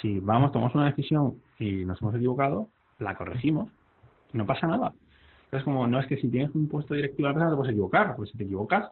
si 0.00 0.20
vamos, 0.20 0.52
tomamos 0.52 0.74
una 0.74 0.86
decisión 0.86 1.34
y 1.58 1.84
nos 1.84 2.00
hemos 2.00 2.14
equivocado, 2.14 2.68
la 2.98 3.16
corregimos, 3.16 3.68
no 4.32 4.46
pasa 4.46 4.66
nada. 4.66 4.92
Es 5.52 5.64
como, 5.64 5.86
no 5.86 5.98
es 5.98 6.06
que 6.06 6.16
si 6.16 6.28
tienes 6.28 6.54
un 6.54 6.68
puesto 6.68 6.94
directivo 6.94 7.28
de 7.28 7.34
la 7.34 7.40
empresa 7.40 7.50
te 7.50 7.56
puedes 7.56 7.72
equivocar, 7.72 8.14
porque 8.14 8.30
si 8.30 8.38
te 8.38 8.44
equivocas, 8.44 8.88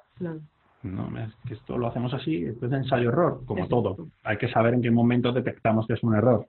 no, 0.82 1.08
es 1.18 1.34
que 1.46 1.54
esto 1.54 1.76
lo 1.76 1.88
hacemos 1.88 2.14
así, 2.14 2.44
esto 2.44 2.66
es 2.66 2.72
ensayo-error, 2.72 3.40
como 3.46 3.66
todo. 3.66 3.96
Hay 4.22 4.36
que 4.36 4.48
saber 4.48 4.74
en 4.74 4.82
qué 4.82 4.90
momento 4.92 5.32
detectamos 5.32 5.86
que 5.88 5.94
es 5.94 6.02
un 6.04 6.14
error. 6.14 6.46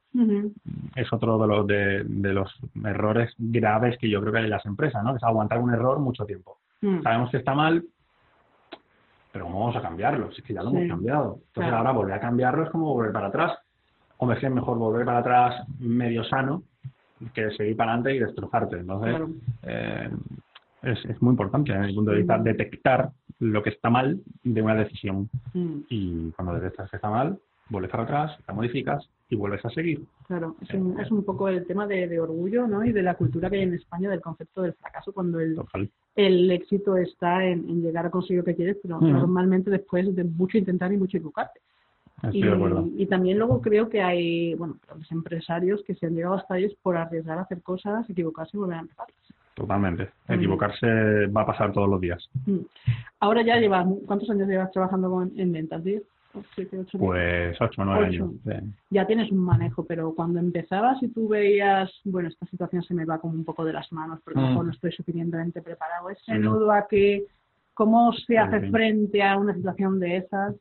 Es 0.95 1.11
otro 1.11 1.39
de 1.39 1.47
los, 1.47 1.67
de, 1.67 2.33
los 2.33 2.59
errores 2.83 3.33
graves 3.37 3.97
que 3.97 4.07
yo 4.07 4.21
creo 4.21 4.33
que 4.33 4.39
hay 4.39 4.45
en 4.45 4.51
las 4.51 4.65
empresas, 4.67 5.03
¿no? 5.03 5.15
Es 5.15 5.23
aguantar 5.23 5.59
un 5.59 5.73
error 5.73 5.99
mucho 5.99 6.25
tiempo. 6.25 6.57
Mm. 6.81 7.01
Sabemos 7.01 7.31
que 7.31 7.37
está 7.37 7.55
mal, 7.55 7.83
pero 9.31 9.45
¿cómo 9.45 9.61
vamos 9.61 9.75
a 9.77 9.81
cambiarlo? 9.81 10.31
Si 10.31 10.41
es 10.41 10.47
que 10.47 10.53
ya 10.53 10.61
lo 10.61 10.69
hemos 10.69 10.87
cambiado. 10.87 11.39
Entonces 11.47 11.73
ahora 11.73 11.91
volver 11.91 12.13
a 12.13 12.19
cambiarlo 12.19 12.63
es 12.63 12.69
como 12.69 12.93
volver 12.93 13.11
para 13.11 13.27
atrás. 13.27 13.57
o 14.17 14.31
es 14.31 14.51
mejor 14.51 14.77
volver 14.77 15.05
para 15.05 15.19
atrás 15.19 15.67
medio 15.79 16.23
sano 16.23 16.61
que 17.33 17.49
seguir 17.51 17.75
para 17.75 17.93
adelante 17.93 18.15
y 18.15 18.19
destrozarte. 18.19 18.77
Entonces, 18.77 19.21
eh, 19.63 20.09
es, 20.83 21.05
es, 21.05 21.21
muy 21.21 21.31
importante 21.31 21.73
desde 21.73 21.87
mi 21.87 21.95
punto 21.95 22.11
de 22.11 22.17
vista 22.17 22.37
detectar 22.37 23.11
lo 23.39 23.63
que 23.63 23.69
está 23.69 23.89
mal 23.89 24.21
de 24.43 24.61
una 24.61 24.75
decisión. 24.75 25.29
Mm. 25.53 25.79
Y 25.89 26.31
cuando 26.31 26.53
detectas 26.55 26.89
que 26.89 26.97
está 26.97 27.09
mal, 27.09 27.39
vuelves 27.69 27.91
para 27.91 28.03
atrás, 28.03 28.37
la 28.47 28.53
modificas 28.53 29.09
y 29.29 29.35
vuelves 29.35 29.63
a 29.63 29.69
seguir. 29.69 30.03
Claro, 30.27 30.55
es 30.61 30.73
un, 30.73 30.99
es 30.99 31.09
un 31.11 31.23
poco 31.23 31.47
el 31.49 31.65
tema 31.65 31.87
de, 31.87 32.19
orgullo 32.19 32.67
¿no? 32.67 32.83
y 32.83 32.91
de 32.91 33.01
la 33.01 33.15
cultura 33.15 33.49
que 33.49 33.57
hay 33.57 33.63
en 33.63 33.73
España 33.73 34.09
del 34.09 34.21
concepto 34.21 34.61
del 34.61 34.73
fracaso 34.73 35.11
cuando 35.11 35.39
el, 35.39 35.59
el 36.15 36.51
éxito 36.51 36.97
está 36.97 37.45
en, 37.45 37.81
llegar 37.81 38.05
a 38.05 38.11
conseguir 38.11 38.39
lo 38.39 38.45
que 38.45 38.55
quieres, 38.55 38.77
pero 38.81 38.99
normalmente 38.99 39.69
después 39.69 40.15
de 40.15 40.23
mucho 40.23 40.57
intentar 40.57 40.91
y 40.91 40.97
mucho 40.97 41.17
equivocarte. 41.17 41.59
Y, 42.33 42.43
y, 43.01 43.05
también 43.05 43.37
luego 43.37 43.61
creo 43.61 43.87
que 43.87 44.01
hay, 44.01 44.53
bueno, 44.55 44.77
los 44.97 45.09
empresarios 45.09 45.81
que 45.83 45.95
se 45.95 46.05
han 46.05 46.15
llegado 46.15 46.35
hasta 46.35 46.57
ellos 46.57 46.75
por 46.81 46.97
arriesgar 46.97 47.37
a 47.37 47.43
hacer 47.43 47.61
cosas, 47.61 48.09
equivocarse 48.09 48.57
y 48.57 48.59
volver 48.59 48.77
a 48.77 48.81
empezar. 48.81 49.07
Totalmente. 49.59 50.09
Mm. 50.27 50.33
Equivocarse 50.33 51.27
va 51.27 51.41
a 51.41 51.45
pasar 51.45 51.73
todos 51.73 51.89
los 51.89 51.99
días. 51.99 52.29
Mm. 52.45 52.59
Ahora 53.19 53.41
ya 53.41 53.57
llevas, 53.57 53.85
¿cuántos 54.07 54.29
años 54.29 54.47
llevas 54.47 54.71
trabajando 54.71 55.09
con, 55.09 55.31
en 55.37 55.51
ventas? 55.51 55.83
¿10? 55.83 56.01
pues 56.99 57.59
ocho 57.59 57.81
o 57.81 57.85
nueve 57.85 58.05
años. 58.05 58.31
Ya 58.91 59.05
tienes 59.07 59.31
un 59.31 59.39
manejo, 59.39 59.83
pero 59.85 60.13
cuando 60.13 60.39
empezabas 60.39 61.01
y 61.01 61.07
tú 61.07 61.27
veías, 61.27 61.91
bueno, 62.05 62.29
esta 62.29 62.45
situación 62.45 62.83
se 62.83 62.93
me 62.93 63.03
va 63.03 63.17
como 63.17 63.33
un 63.33 63.43
poco 63.43 63.65
de 63.65 63.73
las 63.73 63.91
manos 63.91 64.19
porque 64.23 64.39
mm. 64.39 64.53
no 64.53 64.71
estoy 64.71 64.91
suficientemente 64.91 65.61
preparado, 65.61 66.09
ese 66.09 66.37
nudo 66.37 66.71
a 66.71 66.87
que, 66.87 67.23
¿cómo 67.73 68.13
se 68.13 68.37
hace 68.37 68.69
frente 68.69 69.23
a 69.23 69.37
una 69.37 69.55
situación 69.55 69.99
de 69.99 70.17
esas? 70.17 70.55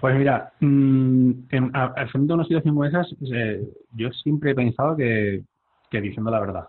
Pues 0.00 0.16
mira, 0.16 0.52
en, 0.60 1.44
al 1.74 2.08
frente 2.08 2.32
a 2.32 2.36
una 2.36 2.44
situación 2.44 2.74
como 2.74 2.84
esas, 2.84 3.12
eh, 3.34 3.62
yo 3.96 4.10
siempre 4.12 4.52
he 4.52 4.54
pensado 4.54 4.96
que, 4.96 5.42
que 5.90 6.00
diciendo 6.00 6.30
la 6.30 6.40
verdad. 6.40 6.68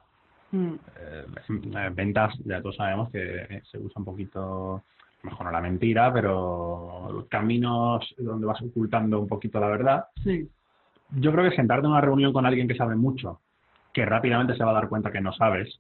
Mm. 0.52 0.74
Eh, 1.00 1.90
ventas, 1.94 2.34
ya 2.46 2.62
todos 2.62 2.76
sabemos 2.76 3.10
que 3.12 3.62
se 3.70 3.78
usa 3.78 4.00
un 4.00 4.06
poquito, 4.06 4.84
mejor 5.24 5.46
no 5.46 5.52
la 5.52 5.62
mentira, 5.62 6.12
pero 6.14 7.26
caminos 7.30 8.14
donde 8.18 8.46
vas 8.46 8.62
ocultando 8.62 9.20
un 9.20 9.28
poquito 9.28 9.60
la 9.60 9.68
verdad. 9.68 10.06
Sí. 10.24 10.50
Yo 11.12 11.32
creo 11.32 11.50
que 11.50 11.56
sentarte 11.56 11.86
en 11.86 11.92
una 11.92 12.02
reunión 12.02 12.34
con 12.34 12.46
alguien 12.46 12.68
que 12.68 12.76
sabe 12.76 12.96
mucho, 12.96 13.42
que 13.94 14.06
rápidamente 14.06 14.56
se 14.56 14.64
va 14.64 14.72
a 14.72 14.76
dar 14.76 14.90
cuenta 14.90 15.12
que 15.12 15.22
no 15.22 15.34
sabes, 15.34 15.80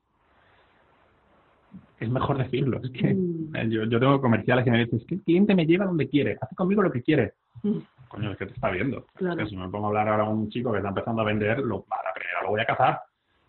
es 2.00 2.10
mejor 2.10 2.38
decirlo. 2.38 2.82
Es 2.84 2.90
que 2.92 3.13
mm. 3.13 3.70
yo, 3.70 3.84
yo, 3.86 4.00
tengo 4.00 4.20
comerciales 4.20 4.66
que 4.66 4.72
me 4.72 4.80
dicen, 4.80 5.00
es 5.00 5.06
que 5.06 5.16
el 5.16 5.22
cliente 5.22 5.56
me 5.56 5.66
lleva 5.66 5.86
donde 5.86 6.10
quiere, 6.10 6.38
hace 6.42 6.56
conmigo 6.56 6.82
lo 6.82 6.92
que 6.92 7.04
quiere. 7.04 7.34
Mm. 7.63 7.78
Coño, 8.08 8.32
es 8.32 8.38
que 8.38 8.48
te 8.48 8.54
está 8.54 8.70
viendo. 8.70 9.06
que 9.18 9.48
si 9.48 9.56
me 9.56 9.70
pongo 9.70 9.86
a 9.86 9.90
hablar 9.90 10.10
ahora 10.10 10.25
con 10.25 10.40
un 10.40 10.50
chico 10.50 10.72
que 10.72 10.80
está 10.80 10.90
empezando 10.90 11.22
a 11.22 11.25
vender, 11.25 11.60
lo, 11.60 11.86
a 11.90 12.04
la 12.04 12.13
primera 12.13 12.42
lo 12.44 12.50
voy 12.50 12.62
a 12.62 12.66
cazar. 12.66 13.01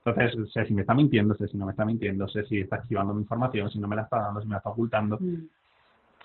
Entonces, 0.04 0.52
sé 0.52 0.66
si 0.66 0.75
me 0.75 0.80
está 0.80 0.94
mintiendo, 0.94 1.35
sé 1.35 1.47
si 1.47 1.56
no 1.56 1.64
me 1.64 1.73
está 1.73 1.85
mintiendo, 1.85 2.26
sé 2.26 2.44
si 2.47 2.61
está 2.61 2.76
activando 2.76 3.14
mi 3.14 3.21
información, 3.21 3.71
si 3.71 3.78
no 3.78 3.87
me 3.87 3.94
la 3.94 4.02
está 4.02 4.18
dando, 4.18 4.40
si 4.40 4.49
me 4.49 4.52
la 4.52 4.59
está 4.59 4.71
ocultando. 4.71 5.16
Mm. 5.21 5.47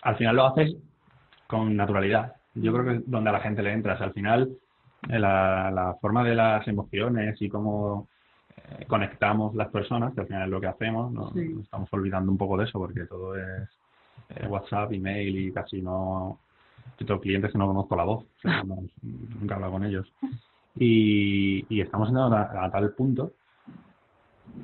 Al 0.01 0.15
final 0.17 0.35
lo 0.35 0.45
haces 0.47 0.75
con 1.45 1.75
naturalidad. 1.75 2.35
Yo 2.55 2.73
creo 2.73 2.85
que 2.85 2.95
es 2.95 3.09
donde 3.09 3.29
a 3.29 3.33
la 3.33 3.39
gente 3.39 3.61
le 3.61 3.71
entras. 3.71 4.01
Al 4.01 4.13
final, 4.13 4.49
eh, 5.09 5.19
la, 5.19 5.95
forma 6.01 6.23
de 6.23 6.33
las 6.33 6.67
emociones 6.67 7.39
y 7.39 7.49
cómo 7.49 8.07
eh, 8.57 8.85
conectamos 8.87 9.53
las 9.53 9.69
personas, 9.69 10.13
que 10.15 10.21
al 10.21 10.27
final 10.27 10.43
es 10.43 10.49
lo 10.49 10.59
que 10.59 10.67
hacemos, 10.67 11.11
¿no? 11.11 11.31
nos 11.35 11.63
estamos 11.63 11.89
olvidando 11.93 12.31
un 12.31 12.37
poco 12.37 12.57
de 12.57 12.65
eso 12.65 12.79
porque 12.79 13.05
todo 13.05 13.35
es 13.35 13.69
eh, 14.29 14.47
WhatsApp, 14.47 14.91
email 14.91 15.37
y 15.37 15.51
casi 15.51 15.81
no... 15.81 16.39
Yo 16.99 17.05
tengo 17.05 17.21
clientes 17.21 17.51
que 17.51 17.57
no 17.59 17.67
conozco 17.67 17.95
la 17.95 18.05
voz, 18.05 18.25
nunca 18.43 19.53
he 19.53 19.53
hablado 19.53 19.73
con 19.73 19.83
ellos. 19.83 20.11
Y, 20.75 21.63
y 21.69 21.81
estamos 21.81 22.09
en 22.09 22.17
a, 22.17 22.65
a 22.65 22.71
tal 22.71 22.91
punto 22.93 23.33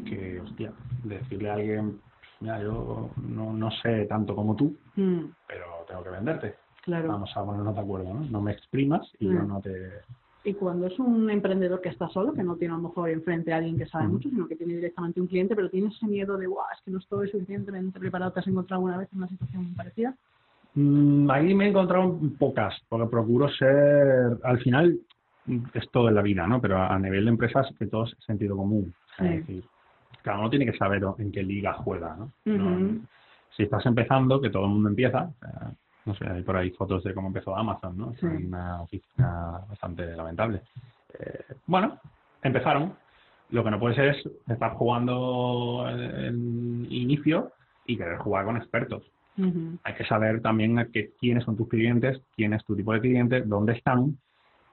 que, 0.05 0.39
hostia, 0.41 0.71
decirle 1.03 1.49
a 1.49 1.53
alguien, 1.53 1.99
mira, 2.39 2.61
yo 2.61 3.09
no, 3.17 3.53
no 3.53 3.71
sé 3.81 4.05
tanto 4.05 4.35
como 4.35 4.55
tú, 4.55 4.75
mm. 4.95 5.23
pero 5.47 5.65
tengo 5.87 6.03
que 6.03 6.09
venderte. 6.09 6.55
Claro. 6.83 7.07
Vamos 7.07 7.31
a 7.35 7.45
ponernos 7.45 7.75
de 7.75 7.81
acuerdo, 7.81 8.13
¿no? 8.13 8.19
No 8.29 8.41
me 8.41 8.51
exprimas 8.51 9.09
y 9.19 9.25
yo 9.25 9.41
mm. 9.41 9.47
no 9.47 9.61
te... 9.61 10.01
Y 10.45 10.53
cuando 10.55 10.87
es 10.87 10.99
un 10.99 11.29
emprendedor 11.29 11.79
que 11.79 11.87
está 11.87 12.09
solo, 12.09 12.33
que 12.33 12.43
no 12.43 12.57
tiene 12.57 12.73
a 12.73 12.77
lo 12.77 12.89
mejor 12.89 13.09
enfrente 13.09 13.53
a 13.53 13.57
alguien 13.57 13.77
que 13.77 13.85
sabe 13.85 14.07
mm. 14.07 14.11
mucho, 14.11 14.29
sino 14.29 14.47
que 14.47 14.57
tiene 14.57 14.75
directamente 14.75 15.21
un 15.21 15.27
cliente, 15.27 15.55
pero 15.55 15.69
tiene 15.69 15.87
ese 15.87 16.05
miedo 16.05 16.37
de, 16.37 16.47
guau, 16.47 16.65
es 16.75 16.81
que 16.83 16.91
no 16.91 16.99
estoy 16.99 17.29
suficientemente 17.29 17.99
preparado, 17.99 18.31
¿te 18.33 18.41
has 18.41 18.47
encontrado 18.47 18.79
alguna 18.79 18.97
vez 18.97 19.09
en 19.13 19.19
una 19.19 19.27
situación 19.29 19.73
parecida? 19.75 20.15
ahí 20.75 21.53
me 21.53 21.65
he 21.65 21.69
encontrado 21.69 22.19
pocas, 22.39 22.73
porque 22.89 23.07
procuro 23.07 23.47
ser, 23.47 24.39
al 24.43 24.59
final, 24.59 24.99
es 25.73 25.89
todo 25.91 26.09
en 26.09 26.15
la 26.15 26.21
vida, 26.21 26.47
¿no? 26.47 26.59
Pero 26.61 26.81
a 26.81 26.97
nivel 26.97 27.25
de 27.25 27.29
empresas, 27.29 27.67
que 27.77 27.85
todo 27.87 28.05
es 28.05 28.15
sentido 28.25 28.57
común. 28.57 28.93
Es 29.19 29.45
decir, 29.45 29.63
cada 30.23 30.39
uno 30.39 30.49
tiene 30.49 30.65
que 30.65 30.77
saber 30.77 31.03
en 31.19 31.31
qué 31.31 31.43
liga 31.43 31.73
juega, 31.73 32.15
¿no? 32.15 32.31
si 33.55 33.63
estás 33.63 33.85
empezando, 33.85 34.41
que 34.41 34.49
todo 34.49 34.63
el 34.63 34.71
mundo 34.71 34.89
empieza, 34.89 35.29
no 36.05 36.15
sé, 36.15 36.27
hay 36.27 36.41
por 36.41 36.57
ahí 36.57 36.71
fotos 36.71 37.03
de 37.03 37.13
cómo 37.13 37.27
empezó 37.27 37.55
Amazon, 37.55 37.97
¿no? 37.97 38.11
Es 38.11 38.23
una 38.23 38.81
oficina 38.81 39.61
bastante 39.69 40.15
lamentable. 40.15 40.61
Eh, 41.19 41.43
bueno, 41.67 41.99
empezaron. 42.41 42.93
Lo 43.51 43.63
que 43.63 43.71
no 43.71 43.79
puede 43.79 43.95
ser 43.95 44.07
es 44.15 44.29
estar 44.47 44.73
jugando 44.73 45.85
en 45.87 46.87
inicio 46.89 47.51
y 47.85 47.97
querer 47.97 48.17
jugar 48.17 48.45
con 48.45 48.57
expertos. 48.57 49.03
Hay 49.83 49.93
que 49.95 50.05
saber 50.05 50.41
también 50.41 50.89
que, 50.91 51.11
quiénes 51.19 51.43
son 51.43 51.57
tus 51.57 51.67
clientes, 51.67 52.21
quién 52.35 52.53
es 52.53 52.63
tu 52.65 52.75
tipo 52.75 52.93
de 52.93 53.01
cliente, 53.01 53.41
dónde 53.41 53.73
están, 53.73 54.17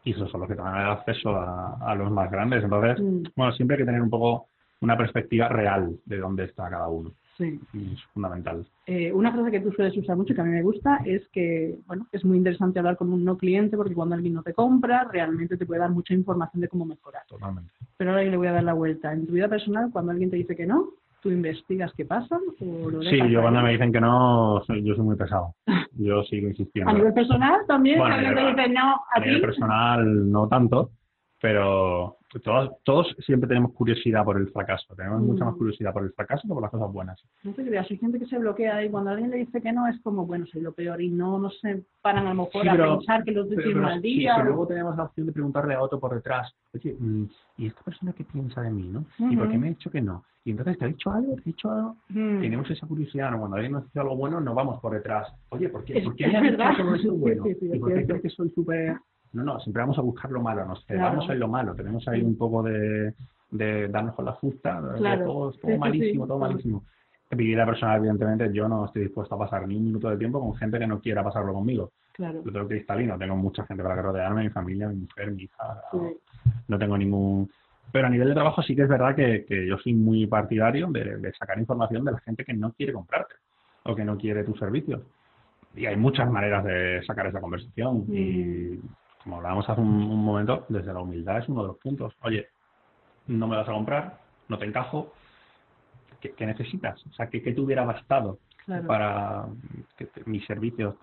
y 0.05 0.13
esos 0.13 0.31
son 0.31 0.41
los 0.41 0.49
que 0.49 0.55
te 0.55 0.63
van 0.63 0.75
a 0.75 0.83
dar 0.83 0.91
acceso 0.99 1.31
a, 1.31 1.95
los 1.95 2.11
más 2.11 2.31
grandes. 2.31 2.65
Entonces, 2.65 3.01
mm. 3.01 3.23
bueno, 3.37 3.53
siempre 3.53 3.77
hay 3.77 3.83
que 3.83 3.87
tener 3.87 4.03
un 4.03 4.11
poco 4.11 4.47
una 4.81 4.97
perspectiva 4.97 5.49
real 5.49 5.97
de 6.05 6.19
dónde 6.19 6.45
está 6.45 6.69
cada 6.71 6.89
uno. 6.89 7.13
Sí. 7.37 7.59
es 7.73 8.03
fundamental. 8.13 8.67
Eh, 8.85 9.11
una 9.13 9.33
frase 9.33 9.51
que 9.51 9.61
tú 9.61 9.73
sueles 9.73 9.97
usar 9.97 10.15
mucho, 10.15 10.35
que 10.35 10.41
a 10.43 10.45
mí 10.45 10.51
me 10.51 10.63
gusta, 10.63 11.01
es 11.07 11.27
que, 11.29 11.79
bueno, 11.87 12.07
es 12.13 12.23
muy 12.23 12.37
interesante 12.37 12.79
hablar 12.79 12.99
con 12.99 13.11
un 13.13 13.25
no 13.25 13.39
cliente 13.39 13.79
porque 13.79 13.95
cuando 13.95 14.15
alguien 14.15 14.35
no 14.35 14.43
te 14.43 14.53
compra, 14.53 15.09
realmente 15.11 15.57
te 15.57 15.65
puede 15.65 15.81
dar 15.81 15.91
mucha 15.91 16.13
información 16.13 16.61
de 16.61 16.69
cómo 16.69 16.85
mejorar. 16.85 17.23
Totalmente. 17.27 17.73
Pero 17.97 18.11
ahora 18.11 18.25
le 18.25 18.37
voy 18.37 18.49
a 18.49 18.53
dar 18.53 18.65
la 18.65 18.75
vuelta. 18.75 19.13
En 19.13 19.27
tu 19.27 19.33
vida 19.33 19.49
personal, 19.49 19.89
cuando 19.91 20.13
alguien 20.13 20.31
te 20.31 20.37
dice 20.37 20.55
que 20.55 20.67
no, 20.67 20.91
¿tú 21.23 21.31
investigas 21.31 21.95
qué 21.97 22.05
pasa? 22.05 22.39
O 22.61 23.03
sí, 23.03 23.19
yo 23.31 23.41
cuando 23.41 23.63
me 23.63 23.73
dicen 23.73 23.91
que 23.91 24.01
no, 24.01 24.63
yo 24.67 24.95
soy 24.95 25.05
muy 25.05 25.17
pesado. 25.17 25.55
Yo 25.93 26.23
sigo 26.23 26.49
insistiendo. 26.49 26.91
¿A 26.91 26.95
nivel 26.95 27.13
personal 27.13 27.61
también? 27.67 28.01
¿Alguien 28.01 28.35
te 28.35 28.41
dice 28.41 28.69
no 28.73 28.95
a, 28.95 29.03
a 29.13 29.21
nivel 29.21 29.41
personal 29.43 30.31
no 30.31 30.49
tanto, 30.49 30.93
pero 31.41 32.17
todos, 32.39 32.71
todos 32.85 33.17
siempre 33.27 33.49
tenemos 33.49 33.73
curiosidad 33.73 34.25
por 34.25 34.37
el 34.37 34.49
fracaso, 34.51 34.95
tenemos 34.95 35.21
mucha 35.21 35.45
más 35.45 35.55
mm. 35.55 35.59
curiosidad 35.59 35.93
por 35.93 36.05
el 36.05 36.13
fracaso 36.13 36.47
que 36.47 36.55
por 36.55 36.63
las 36.63 36.71
cosas 36.71 36.93
buenas. 36.93 37.21
No 37.43 37.53
te 37.53 37.65
creas, 37.65 37.91
hay 37.91 37.99
gente 37.99 38.21
que 38.21 38.27
se 38.27 38.39
bloquea 38.39 38.85
y 38.85 38.91
cuando 38.91 39.11
alguien 39.11 39.31
le 39.31 39.39
dice 39.39 39.61
que 39.61 39.73
no 39.73 39.89
es 39.89 40.01
como, 40.03 40.27
bueno, 40.27 40.47
soy 40.47 40.61
lo 40.61 40.73
peor 40.73 41.01
y 41.03 41.11
no, 41.11 41.39
no 41.39 41.51
se 41.51 41.83
paran 42.01 42.27
a 42.27 42.35
lo 42.35 42.45
mejor 42.45 42.69
a 42.69 42.77
pensar 42.77 43.25
que 43.25 43.33
los 43.33 43.49
decimos 43.51 43.83
mal 43.83 44.01
día. 44.01 44.37
Sí, 44.37 44.43
luego 44.45 44.67
tenemos 44.67 44.97
la 44.97 45.05
opción 45.05 45.27
de 45.27 45.33
preguntarle 45.33 45.75
a 45.75 45.83
otro 45.83 45.99
por 45.99 46.15
detrás, 46.15 46.55
oye, 46.73 46.97
mm, 46.99 47.25
¿y 47.59 47.67
esta 47.67 47.83
persona 47.83 48.13
qué 48.13 48.25
piensa 48.25 48.63
de 48.63 48.71
mí, 48.71 48.89
no? 48.89 49.05
¿Y 49.19 49.37
por 49.37 49.51
qué 49.51 49.59
me 49.59 49.67
ha 49.67 49.71
dicho 49.71 49.91
que 49.91 50.01
no? 50.01 50.25
Y 50.45 50.53
entonces, 50.53 50.79
¿te 50.79 50.85
ha 50.87 50.89
dicho 50.89 51.11
algo? 51.11 51.35
¿Te 51.35 51.43
ha 51.43 51.45
dicho 51.45 51.71
algo? 51.71 51.97
Mm. 52.09 52.41
Tenemos 52.41 52.71
esa 52.71 52.87
curiosidad, 52.87 53.31
¿no? 53.31 53.41
Cuando 53.41 53.57
alguien 53.57 53.73
nos 53.73 53.85
dice 53.85 54.01
algo 54.01 54.17
bueno, 54.17 54.41
no 54.41 54.55
vamos 54.55 54.81
por 54.81 54.95
detrás. 54.95 55.29
Oye, 55.51 55.69
¿por 55.69 55.85
qué, 55.85 56.01
¿por 56.01 56.15
qué 56.17 56.29
me 56.29 56.39
has 56.39 56.77
dicho 56.97 57.15
bueno? 57.15 57.45
¿Y 57.47 57.79
por 57.79 57.93
qué 57.93 58.07
crees 58.07 58.23
que 58.23 58.31
soy 58.31 58.51
súper 58.51 58.97
no, 59.33 59.45
no, 59.45 59.61
siempre 59.61 59.83
vamos 59.83 59.99
a 59.99 60.03
buscar 60.03 60.31
lo 60.31 60.41
malo, 60.41 60.65
nos 60.65 60.85
cebamos 60.87 61.29
en 61.29 61.39
lo 61.39 61.49
malo, 61.49 61.75
tenemos 61.75 62.07
ahí 62.09 62.21
un 62.21 62.37
poco 62.37 62.63
de, 62.63 63.15
de 63.51 63.89
darnos 63.89 64.15
con 64.15 64.25
la 64.25 64.35
fusta, 64.35 64.81
todo, 65.25 65.53
todo 65.53 65.79
malísimo, 65.79 66.27
todo 66.27 66.39
malísimo. 66.39 66.85
En 67.31 67.39
mi 67.39 67.45
vida 67.45 67.65
personal, 67.65 67.99
evidentemente, 67.99 68.53
yo 68.53 68.69
no 68.69 68.87
estoy 68.87 69.03
dispuesto 69.03 69.37
a 69.37 69.39
pasar 69.39 69.67
ni 69.67 69.77
un 69.77 69.85
minuto 69.85 70.11
de 70.11 70.17
tiempo 70.17 70.41
con 70.41 70.57
gente 70.57 70.81
que 70.81 70.87
no 70.87 71.01
quiera 71.01 71.23
pasarlo 71.23 71.53
conmigo. 71.53 71.93
Claro. 72.13 72.43
Lo 72.45 72.53
tengo 72.53 72.67
cristalino, 72.67 73.17
tengo 73.17 73.37
mucha 73.37 73.65
gente 73.67 73.85
para 73.85 73.95
que 73.95 74.03
rodearme, 74.03 74.43
mi 74.43 74.51
familia, 74.51 74.89
mi 74.89 74.97
mujer, 74.97 75.31
mi 75.31 75.45
hija, 75.45 75.81
no, 76.67 76.79
tengo 76.79 76.99
ningún... 76.99 77.49
Pero 77.93 78.07
a 78.07 78.11
nivel 78.11 78.29
de 78.29 78.35
trabajo 78.35 78.63
sí 78.63 78.75
que 78.75 78.83
es 78.83 78.89
verdad 78.89 79.15
que, 79.15 79.45
que 79.45 79.67
yo 79.67 79.79
soy 79.79 79.95
muy 79.95 80.27
partidario 80.27 80.89
de, 80.89 81.19
de, 81.19 81.33
sacar 81.33 81.59
información 81.59 82.05
de 82.05 82.13
la 82.13 82.21
gente 82.21 82.45
que 82.45 82.53
no 82.53 82.73
quiere 82.73 82.93
comprarte 82.93 83.35
o 83.85 83.95
que 83.95 84.05
no 84.05 84.17
quiere 84.17 84.45
tus 84.45 84.59
servicios. 84.59 85.03
Y 85.75 85.87
hay 85.87 85.97
muchas 85.97 86.31
maneras 86.31 86.65
de 86.65 87.03
sacar 87.05 87.27
esa 87.27 87.41
conversación. 87.41 88.05
Y 88.09 88.79
mm 88.81 89.00
como 89.23 89.37
hablábamos 89.37 89.69
hace 89.69 89.81
un, 89.81 90.25
momento, 90.25 90.67
desde 90.69 90.93
la 90.93 91.01
humildad 91.01 91.39
es 91.39 91.49
uno 91.49 91.63
de 91.63 91.69
los 91.69 91.79
puntos. 91.79 92.15
Oye, 92.23 92.49
no 93.27 93.47
me 93.47 93.57
vas 93.57 93.69
a 93.69 93.73
comprar, 93.73 94.19
no 94.49 94.59
te 94.59 94.67
encajo, 94.67 95.13
¿qué, 96.21 96.47
necesitas? 96.47 97.05
O 97.07 97.13
sea, 97.13 97.29
¿qué, 97.29 97.41
te 97.41 97.61
hubiera 97.61 97.85
bastado 97.85 98.39
para 98.87 99.47
que 99.97 100.09
mis 100.27 100.45
servicios 100.47 100.95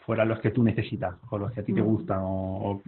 fueran 0.00 0.28
los 0.28 0.40
que 0.40 0.50
tú 0.50 0.62
necesitas 0.62 1.16
o 1.30 1.38
los 1.38 1.52
que 1.52 1.60
a 1.60 1.64
ti 1.64 1.72
te 1.72 1.80
gustan 1.80 2.20
o, 2.22 2.80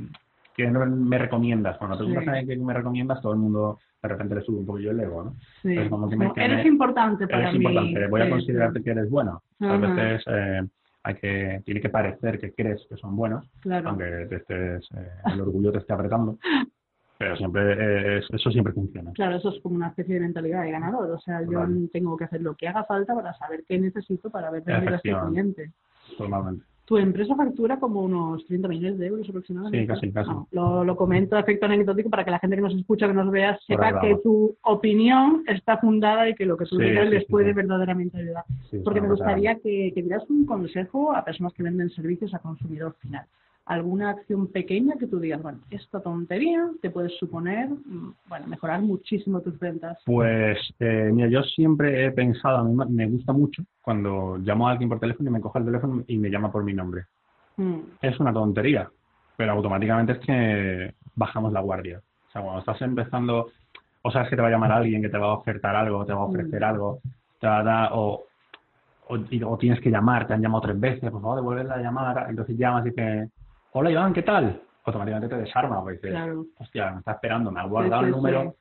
que 0.55 0.67
me 0.69 1.19
recomiendas. 1.19 1.79
Cuando 1.79 1.97
te 1.97 2.05
gusta 2.05 2.45
que 2.45 2.57
me 2.57 2.75
recomiendas, 2.75 3.23
todo 3.23 3.33
el 3.33 3.39
mundo 3.39 3.79
de 4.03 4.09
repente 4.09 4.35
le 4.35 4.43
sube 4.43 4.59
un 4.59 4.81
yo 4.81 4.91
el 4.91 5.01
ego, 5.01 5.25
¿no? 5.25 5.37
Sí. 5.63 5.77
eres 6.37 6.67
importante 6.67 7.27
para 7.27 7.43
eres 7.43 7.55
importante, 7.55 8.07
voy 8.09 8.21
a 8.23 8.31
considerarte 8.31 8.83
que 8.83 8.91
eres 8.91 9.09
bueno. 9.09 9.43
A 9.61 9.77
veces 9.77 10.25
eh, 10.27 10.63
hay 11.09 11.15
que, 11.15 11.63
tiene 11.65 11.81
que 11.81 11.89
parecer 11.89 12.39
que 12.39 12.53
crees 12.53 12.85
que 12.87 12.97
son 12.99 13.17
buenos, 13.17 13.51
aunque 13.65 14.27
te 14.29 14.37
estés, 14.37 14.87
eh, 14.95 15.09
el 15.33 15.41
orgullo 15.41 15.73
te 15.73 15.79
esté 15.79 15.95
apretando. 15.95 16.39
Pero 17.19 17.35
siempre, 17.37 18.19
eh, 18.19 18.21
eso 18.31 18.51
siempre 18.51 18.75
funciona. 18.75 19.11
Claro, 19.13 19.37
eso 19.37 19.49
es 19.49 19.61
como 19.61 19.75
una 19.75 19.89
especie 19.89 20.15
de 20.15 20.21
mentalidad 20.21 20.63
de 20.63 20.71
ganador. 20.71 21.11
O 21.11 21.19
sea, 21.19 21.41
yo 21.43 21.67
tengo 21.93 22.17
que 22.17 22.25
hacer 22.25 22.43
lo 22.43 22.55
que 22.55 22.69
haga 22.69 22.85
falta 22.85 23.13
para 23.13 23.35
saber 23.35 23.65
qué 23.67 23.77
necesito 23.77 24.31
para 24.31 24.51
ver 24.53 24.63
vendido 24.63 24.93
a 24.93 24.97
este 24.97 25.17
cliente. 25.27 25.73
Totalmente. 26.17 26.65
Tu 26.89 26.97
empresa 26.97 27.37
factura 27.37 27.79
como 27.79 28.01
unos 28.01 28.47
30 28.47 28.67
millones 28.67 28.99
de 28.99 29.07
euros 29.09 29.29
aproximadamente. 29.29 29.81
Sí, 29.81 29.87
casi, 29.87 30.11
casi. 30.11 30.31
lo, 30.53 30.85
lo, 30.85 30.97
comento 30.97 31.37
a 31.37 31.41
efecto 31.41 31.67
anecdótico 31.67 32.09
para 32.09 32.25
que 32.25 32.31
la 32.31 32.39
gente 32.39 32.57
que 32.57 32.63
nos 32.63 32.75
escucha, 32.75 33.07
que 33.07 33.13
nos 33.13 33.31
vea, 33.31 33.59
sepa 33.67 34.01
que 34.01 34.17
tu 34.23 34.57
opinión 34.63 35.45
está 35.47 35.77
fundada 35.77 36.31
y 36.31 36.35
que 36.35 36.47
lo 36.47 36.57
que 36.57 36.65
tú 36.65 36.79
dices 36.79 37.11
les 37.11 37.27
puede 37.27 37.53
verdaderamente 37.53 38.17
ayudar. 38.17 38.45
Porque 38.83 39.03
me 39.03 39.09
gustaría 39.09 39.57
que, 39.57 39.93
que 39.95 40.03
dieras 40.03 40.25
un 40.31 40.47
consejo 40.47 41.15
a 41.15 41.25
personas 41.25 41.53
que 41.53 41.63
venden 41.63 41.91
servicios 41.91 42.33
a 42.33 42.39
consumidor 42.39 42.95
final 43.01 43.27
alguna 43.69 44.11
acción 44.11 44.47
pequeña 44.47 44.95
que 44.99 45.07
tú 45.07 45.21
digas, 45.21 45.43
bueno, 45.43 45.59
esta 45.71 46.01
tontería 46.01 46.71
te 46.81 46.91
puede 46.91 47.11
suponer, 47.11 47.69
mm, 47.69 48.15
bueno, 48.27 48.47
mejorar 48.47 48.81
muchísimo 48.81 49.43
tus 49.43 49.59
ventas? 49.59 49.99
Pues, 50.07 50.59
eh, 50.81 51.11
mira, 51.13 51.29
yo 51.29 51.43
siempre 51.43 52.07
he 52.07 52.11
pensado, 52.11 52.59
a 52.59 52.65
mí 52.65 52.75
me 52.89 53.07
gusta 53.09 53.35
mucho 53.35 53.63
cuando 53.83 54.39
llamo 54.39 54.67
a 54.67 54.73
alguien 54.73 54.89
por 54.89 54.99
teléfono 54.99 55.29
y 55.29 55.33
me 55.35 55.41
coge 55.41 55.59
el 55.59 55.67
teléfono 55.67 56.03
y 56.07 56.17
me 56.17 56.31
llama 56.31 56.51
por 56.51 56.65
mi 56.65 56.73
nombre. 56.73 57.05
Mm. 57.59 57.81
Es 58.01 58.19
una 58.19 58.33
tontería, 58.33 58.89
pero 59.37 59.53
automáticamente 59.53 60.13
es 60.13 60.19
que 60.21 60.95
bajamos 61.15 61.53
la 61.53 61.61
guardia. 61.61 62.01
O 62.29 62.33
sea, 62.33 62.41
cuando 62.41 62.61
estás 62.61 62.81
empezando, 62.81 63.51
o 64.01 64.11
sabes 64.11 64.31
que 64.31 64.37
te 64.37 64.43
va 64.43 64.49
a 64.49 64.53
llamar 64.53 64.73
alguien 64.73 65.03
que 65.03 65.11
te 65.11 65.19
va 65.19 65.27
a 65.27 65.35
ofertar 65.35 65.77
algo, 65.77 66.07
te 66.07 66.15
va 66.15 66.21
a 66.21 66.25
ofrecer 66.25 66.63
mm. 66.63 66.65
algo, 66.65 67.01
o, 67.93 68.25
o, 69.11 69.59
tienes 69.59 69.81
que 69.83 69.91
llamar, 69.91 70.27
te 70.27 70.33
han 70.33 70.41
llamado 70.41 70.63
tres 70.63 70.81
veces, 70.81 71.11
por 71.11 71.21
favor, 71.21 71.37
devuelve 71.37 71.65
la 71.65 71.83
llamada, 71.83 72.27
entonces 72.31 72.57
llamas 72.57 72.87
y 72.87 72.91
dices, 72.91 73.31
hola 73.79 73.93
Iván, 73.93 74.13
¿qué 74.13 74.25
tal? 74.25 74.61
Automáticamente 74.85 75.37
te 75.37 75.41
desarma, 75.41 75.81
porque 75.81 76.09
dices, 76.09 76.21
hostia, 76.59 76.91
me 76.91 76.99
está 76.99 77.13
esperando, 77.13 77.53
me 77.53 77.61
ha 77.61 77.65
guardado 77.65 78.07
el 78.07 78.11
número. 78.11 78.57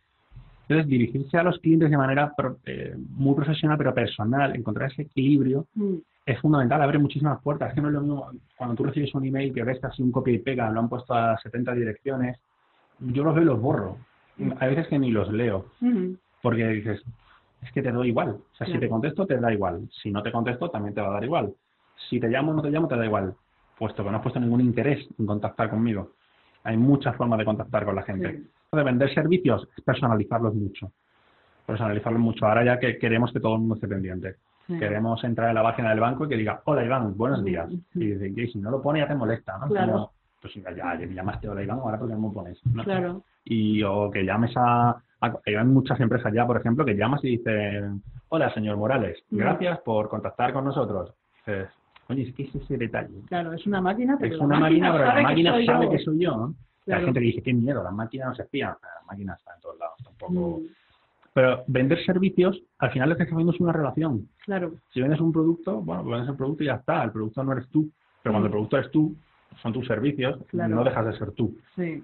Entonces, 0.67 0.87
dirigirse 0.87 1.37
a 1.37 1.43
los 1.43 1.57
clientes 1.57 1.89
de 1.89 1.97
manera 1.97 2.33
eh, 2.65 2.93
muy 3.15 3.33
profesional, 3.33 3.79
pero 3.79 3.95
personal, 3.95 4.55
encontrar 4.55 4.91
ese 4.91 5.03
equilibrio, 5.03 5.65
mm. 5.73 5.95
es 6.23 6.39
fundamental, 6.39 6.83
abre 6.83 6.99
muchísimas 6.99 7.41
puertas. 7.41 7.69
Es 7.69 7.75
que 7.75 7.81
no 7.81 7.87
es 7.87 7.95
lo 7.95 8.01
mismo 8.01 8.29
cuando 8.55 8.75
tú 8.75 8.83
recibes 8.83 9.15
un 9.15 9.25
email 9.25 9.51
que 9.51 9.63
ves 9.63 9.79
casi 9.79 10.03
un 10.03 10.11
copia 10.11 10.35
y 10.35 10.39
pega, 10.39 10.69
lo 10.69 10.81
han 10.81 10.89
puesto 10.89 11.15
a 11.15 11.35
70 11.39 11.73
direcciones, 11.73 12.37
yo 12.99 13.23
los 13.23 13.33
veo 13.33 13.43
y 13.43 13.47
los 13.47 13.59
borro. 13.59 13.97
Mm. 14.37 14.51
Hay 14.59 14.69
veces 14.69 14.87
que 14.87 14.99
ni 14.99 15.09
los 15.09 15.33
leo, 15.33 15.65
mm. 15.79 16.11
porque 16.43 16.67
dices, 16.67 17.01
es 17.63 17.71
que 17.71 17.81
te 17.81 17.91
doy 17.91 18.09
igual. 18.09 18.37
O 18.53 18.55
sea, 18.55 18.67
si 18.67 18.77
te 18.77 18.87
contesto, 18.87 19.25
te 19.25 19.39
da 19.39 19.51
igual. 19.51 19.89
Si 20.03 20.11
no 20.11 20.21
te 20.21 20.31
contesto, 20.31 20.69
también 20.69 20.93
te 20.93 21.01
va 21.01 21.07
a 21.07 21.13
dar 21.13 21.23
igual. 21.23 21.53
Si 22.07 22.19
te 22.19 22.27
llamo 22.27 22.51
o 22.51 22.53
no 22.53 22.61
te 22.61 22.69
llamo, 22.69 22.87
te 22.87 22.95
da 22.95 23.05
igual 23.05 23.33
puesto 23.77 24.03
que 24.03 24.09
no 24.09 24.17
has 24.17 24.23
puesto 24.23 24.39
ningún 24.39 24.61
interés 24.61 25.07
en 25.17 25.25
contactar 25.25 25.69
conmigo. 25.69 26.11
Hay 26.63 26.77
muchas 26.77 27.15
formas 27.15 27.39
de 27.39 27.45
contactar 27.45 27.85
con 27.85 27.95
la 27.95 28.03
gente. 28.03 28.43
De 28.71 28.83
vender 28.83 29.13
servicios 29.13 29.67
es 29.77 29.83
personalizarlos 29.83 30.53
mucho. 30.53 30.91
Personalizarlos 31.65 32.21
mucho. 32.21 32.45
Ahora 32.45 32.65
ya 32.65 32.79
que 32.79 32.97
queremos 32.97 33.31
que 33.31 33.39
todo 33.39 33.55
el 33.55 33.59
mundo 33.61 33.75
esté 33.75 33.87
pendiente. 33.87 34.35
Queremos 34.67 35.23
entrar 35.23 35.47
en 35.49 35.55
la 35.55 35.63
página 35.63 35.91
del 35.91 36.01
banco 36.01 36.25
y 36.25 36.29
que 36.29 36.35
diga, 36.35 36.61
hola 36.65 36.83
Iván, 36.83 37.15
buenos 37.15 37.41
días. 37.43 37.69
Y, 37.95 38.47
si 38.47 38.59
no 38.59 38.69
lo 38.69 38.81
pone 38.81 38.99
ya 38.99 39.07
te 39.07 39.15
molesta, 39.15 39.57
¿no? 39.57 39.67
Claro. 39.67 40.11
pues 40.41 40.53
ya, 40.55 40.71
ya, 40.75 41.07
me 41.07 41.13
llamaste 41.13 41.47
hola 41.47 41.63
Iván, 41.63 41.79
ahora 41.79 41.97
porque 41.97 42.15
no 42.15 42.27
me 42.27 42.33
pones. 42.33 42.59
Claro. 42.83 43.23
Y 43.45 43.81
o 43.83 44.11
que 44.11 44.25
llames 44.25 44.51
a, 44.57 45.01
hay 45.21 45.55
muchas 45.63 45.99
empresas 46.01 46.33
ya, 46.33 46.45
por 46.45 46.57
ejemplo, 46.57 46.83
que 46.83 46.97
llamas 46.97 47.23
y 47.23 47.37
dicen, 47.37 48.03
hola 48.27 48.53
señor 48.53 48.75
Morales, 48.75 49.23
gracias 49.29 49.79
por 49.79 50.09
contactar 50.09 50.51
con 50.51 50.65
nosotros. 50.65 51.13
Dices, 51.45 51.69
Oye, 52.09 52.23
es 52.23 52.33
que 52.35 52.43
es 52.43 52.55
ese 52.55 52.77
detalle. 52.77 53.21
Claro, 53.27 53.53
es 53.53 53.65
una 53.65 53.81
máquina, 53.81 54.17
pero 54.19 54.35
es 54.35 54.41
una 54.41 54.59
máquina, 54.59 54.91
pero 54.93 55.05
la 55.05 55.21
máquina 55.21 55.65
sabe 55.65 55.89
que 55.89 55.99
soy 55.99 56.19
yo. 56.19 56.35
¿no? 56.35 56.55
La 56.85 57.01
gente 57.01 57.19
dice, 57.19 57.41
qué 57.41 57.53
miedo, 57.53 57.83
las 57.83 57.93
máquinas 57.93 58.29
no 58.29 58.35
se 58.35 58.43
espían. 58.43 58.75
La 58.81 59.05
máquina 59.05 59.33
está 59.33 59.53
en 59.55 59.61
todos 59.61 59.77
lados, 59.77 59.97
tampoco. 60.03 60.59
Mm. 60.59 60.67
Pero 61.33 61.63
vender 61.67 62.03
servicios, 62.03 62.59
al 62.79 62.91
final 62.91 63.09
lo 63.09 63.15
que 63.15 63.23
estás 63.23 63.37
es 63.37 63.59
una 63.59 63.73
relación. 63.73 64.27
Claro. 64.43 64.73
Si 64.91 65.01
vendes 65.01 65.19
un 65.19 65.31
producto, 65.31 65.81
bueno, 65.81 66.01
pues 66.01 66.13
vendes 66.13 66.29
el 66.29 66.37
producto 66.37 66.63
y 66.63 66.67
ya 66.67 66.75
está. 66.75 67.03
El 67.03 67.11
producto 67.11 67.43
no 67.43 67.51
eres 67.51 67.67
tú. 67.69 67.89
Pero 68.23 68.33
cuando 68.33 68.47
el 68.47 68.51
mm. 68.51 68.53
producto 68.53 68.77
eres 68.77 68.91
tú, 68.91 69.15
son 69.61 69.73
tus 69.73 69.85
servicios, 69.85 70.39
no 70.53 70.83
dejas 70.83 71.05
de 71.05 71.17
ser 71.17 71.31
tú. 71.31 71.57
Sí. 71.75 72.03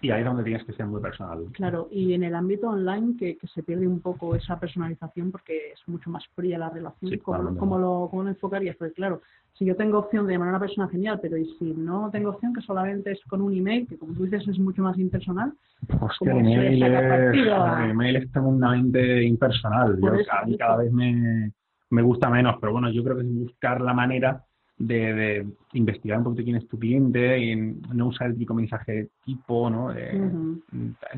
Y 0.00 0.10
ahí 0.10 0.20
es 0.20 0.26
donde 0.26 0.44
tienes 0.44 0.64
que 0.64 0.72
ser 0.72 0.86
muy 0.86 1.00
personal. 1.00 1.46
Claro, 1.52 1.88
y 1.90 2.14
en 2.14 2.22
el 2.22 2.34
ámbito 2.34 2.68
online 2.68 3.16
que, 3.18 3.36
se 3.52 3.62
pierde 3.64 3.88
un 3.88 4.00
poco 4.00 4.36
esa 4.36 4.58
personalización 4.58 5.32
porque 5.32 5.72
es 5.72 5.88
mucho 5.88 6.08
más 6.10 6.24
fría 6.36 6.58
la 6.58 6.70
relación. 6.70 7.18
¿Cómo, 7.18 7.78
lo, 7.78 8.08
¿Cómo 8.08 8.22
lo 8.22 8.28
enfocarías? 8.28 8.76
Porque 8.76 8.94
claro, 8.94 9.22
si 9.54 9.64
yo 9.64 9.74
tengo 9.74 9.98
opción 9.98 10.26
de 10.26 10.34
llamar 10.34 10.48
a 10.48 10.50
una 10.52 10.60
persona 10.60 10.88
genial, 10.88 11.18
pero 11.20 11.36
y 11.36 11.46
si 11.58 11.72
no 11.72 12.10
tengo 12.12 12.30
opción 12.30 12.54
que 12.54 12.60
solamente 12.60 13.10
es 13.10 13.20
con 13.24 13.42
un 13.42 13.52
email, 13.52 13.88
que 13.88 13.98
como 13.98 14.14
tú 14.14 14.24
dices 14.24 14.46
es 14.46 14.58
mucho 14.58 14.82
más 14.82 14.96
impersonal. 14.98 15.52
Hostia, 16.00 16.32
el 16.32 16.46
email, 16.46 16.82
es, 16.82 17.32
el 17.32 17.90
email 17.90 18.16
es 18.16 18.30
tremendamente 18.30 19.24
impersonal. 19.24 19.98
Yo, 20.00 20.12
a 20.30 20.44
mí 20.46 20.56
cada 20.56 20.76
vez 20.76 20.92
me, 20.92 21.52
me 21.90 22.02
gusta 22.02 22.30
menos, 22.30 22.56
pero 22.60 22.72
bueno, 22.72 22.90
yo 22.90 23.02
creo 23.02 23.16
que 23.16 23.22
es 23.22 23.34
buscar 23.34 23.80
la 23.80 23.94
manera 23.94 24.44
de, 24.78 25.46
investigar 25.72 26.18
un 26.18 26.24
poquito 26.24 26.44
quién 26.44 26.56
es 26.56 26.68
tu 26.68 26.78
cliente 26.78 27.38
y 27.38 27.56
no 27.56 28.08
usar 28.08 28.28
el 28.28 28.34
típico 28.34 28.54
mensaje 28.54 29.08
tipo, 29.24 29.68
¿no? 29.68 29.92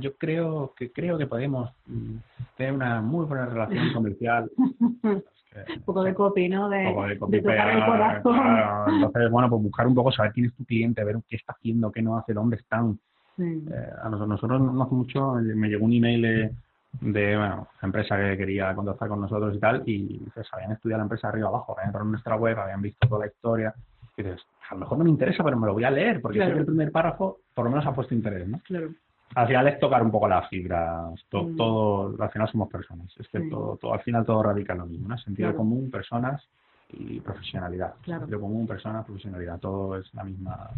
Yo 0.01 0.15
creo 0.17 0.75
que 0.77 0.91
creo 0.91 1.19
que 1.19 1.27
podemos 1.27 1.71
mm, 1.87 2.17
tener 2.57 2.73
una 2.73 3.01
muy 3.01 3.27
buena 3.27 3.47
relación 3.47 3.93
comercial. 3.93 4.51
un 4.59 5.83
poco 5.85 6.03
de 6.03 6.15
copy, 6.15 6.49
¿no? 6.49 6.69
De, 6.69 6.85
poco 6.89 7.07
de, 7.07 7.19
copy, 7.19 7.37
entonces, 7.39 9.31
bueno, 9.31 9.51
pues 9.51 9.63
buscar 9.63 9.87
un 9.87 9.95
poco, 9.95 10.13
saber 10.13 10.33
quién 10.33 10.47
es 10.47 10.55
tu 10.55 10.65
cliente, 10.65 11.05
ver 11.05 11.17
qué 11.29 11.37
está 11.37 11.53
haciendo, 11.53 11.91
qué 11.91 12.03
no 12.03 12.17
hace, 12.17 12.33
dónde 12.33 12.57
están. 12.57 12.99
Eh, 13.39 13.91
a 14.03 14.09
nosotros, 14.11 14.29
nosotros 14.29 14.61
no 14.61 14.83
hace 14.83 14.95
mucho 14.95 15.33
me 15.33 15.69
llegó 15.69 15.87
un 15.87 15.93
email 15.95 16.23
de 16.23 16.51
de 16.93 17.37
bueno, 17.37 17.69
empresa 17.83 18.17
que 18.17 18.37
quería 18.37 18.75
contactar 18.75 19.09
con 19.09 19.21
nosotros 19.21 19.55
y 19.55 19.59
tal, 19.59 19.83
y 19.87 20.19
pues, 20.35 20.49
habían 20.53 20.73
estudiado 20.73 20.99
la 20.99 21.05
empresa 21.05 21.29
arriba 21.29 21.49
abajo, 21.49 21.73
habían 21.73 21.89
entrado 21.89 22.05
en 22.07 22.13
nuestra 22.13 22.37
web, 22.37 22.59
habían 22.59 22.83
visto 22.83 23.09
toda 23.09 23.27
la 23.27 23.33
historia, 23.33 23.75
y 24.17 24.23
dices, 24.23 24.41
a 24.69 24.75
lo 24.75 24.81
mejor 24.81 24.99
no 24.99 25.05
me 25.05 25.11
interesa, 25.11 25.45
pero 25.45 25.57
me 25.59 25.67
lo 25.67 25.75
voy 25.75 25.85
a 25.85 25.91
leer, 25.91 26.21
porque 26.21 26.41
el 26.41 26.65
primer 26.65 26.91
párrafo 26.91 27.39
por 27.55 27.65
lo 27.65 27.71
menos 27.71 27.87
ha 27.87 27.95
puesto 27.95 28.15
interés, 28.15 28.49
¿no? 28.49 28.61
Claro. 28.65 28.91
Al 29.35 29.47
final 29.47 29.69
es 29.69 29.79
tocar 29.79 30.03
un 30.03 30.11
poco 30.11 30.27
las 30.27 30.49
fibras, 30.49 31.13
mm. 31.31 31.57
todo, 31.57 32.17
al 32.21 32.31
final 32.31 32.51
somos 32.51 32.69
personas, 32.69 33.13
es 33.19 33.29
que 33.29 33.41
todo, 33.49 33.77
todo, 33.77 33.95
al 33.95 34.01
final 34.01 34.27
todo 34.27 34.43
radica 34.43 34.73
en 34.73 34.81
lo 34.81 34.87
mismo, 34.87 35.09
¿no? 35.09 35.19
Sentido 35.19 35.55
común, 35.55 35.91
personas 35.91 36.43
y 36.89 37.21
profesionalidad. 37.21 37.95
Sentido 38.05 38.41
común, 38.41 38.67
personas, 38.67 39.05
profesionalidad, 39.07 39.61
todo 39.61 39.97
es 39.97 40.13
la 40.15 40.25
misma 40.25 40.71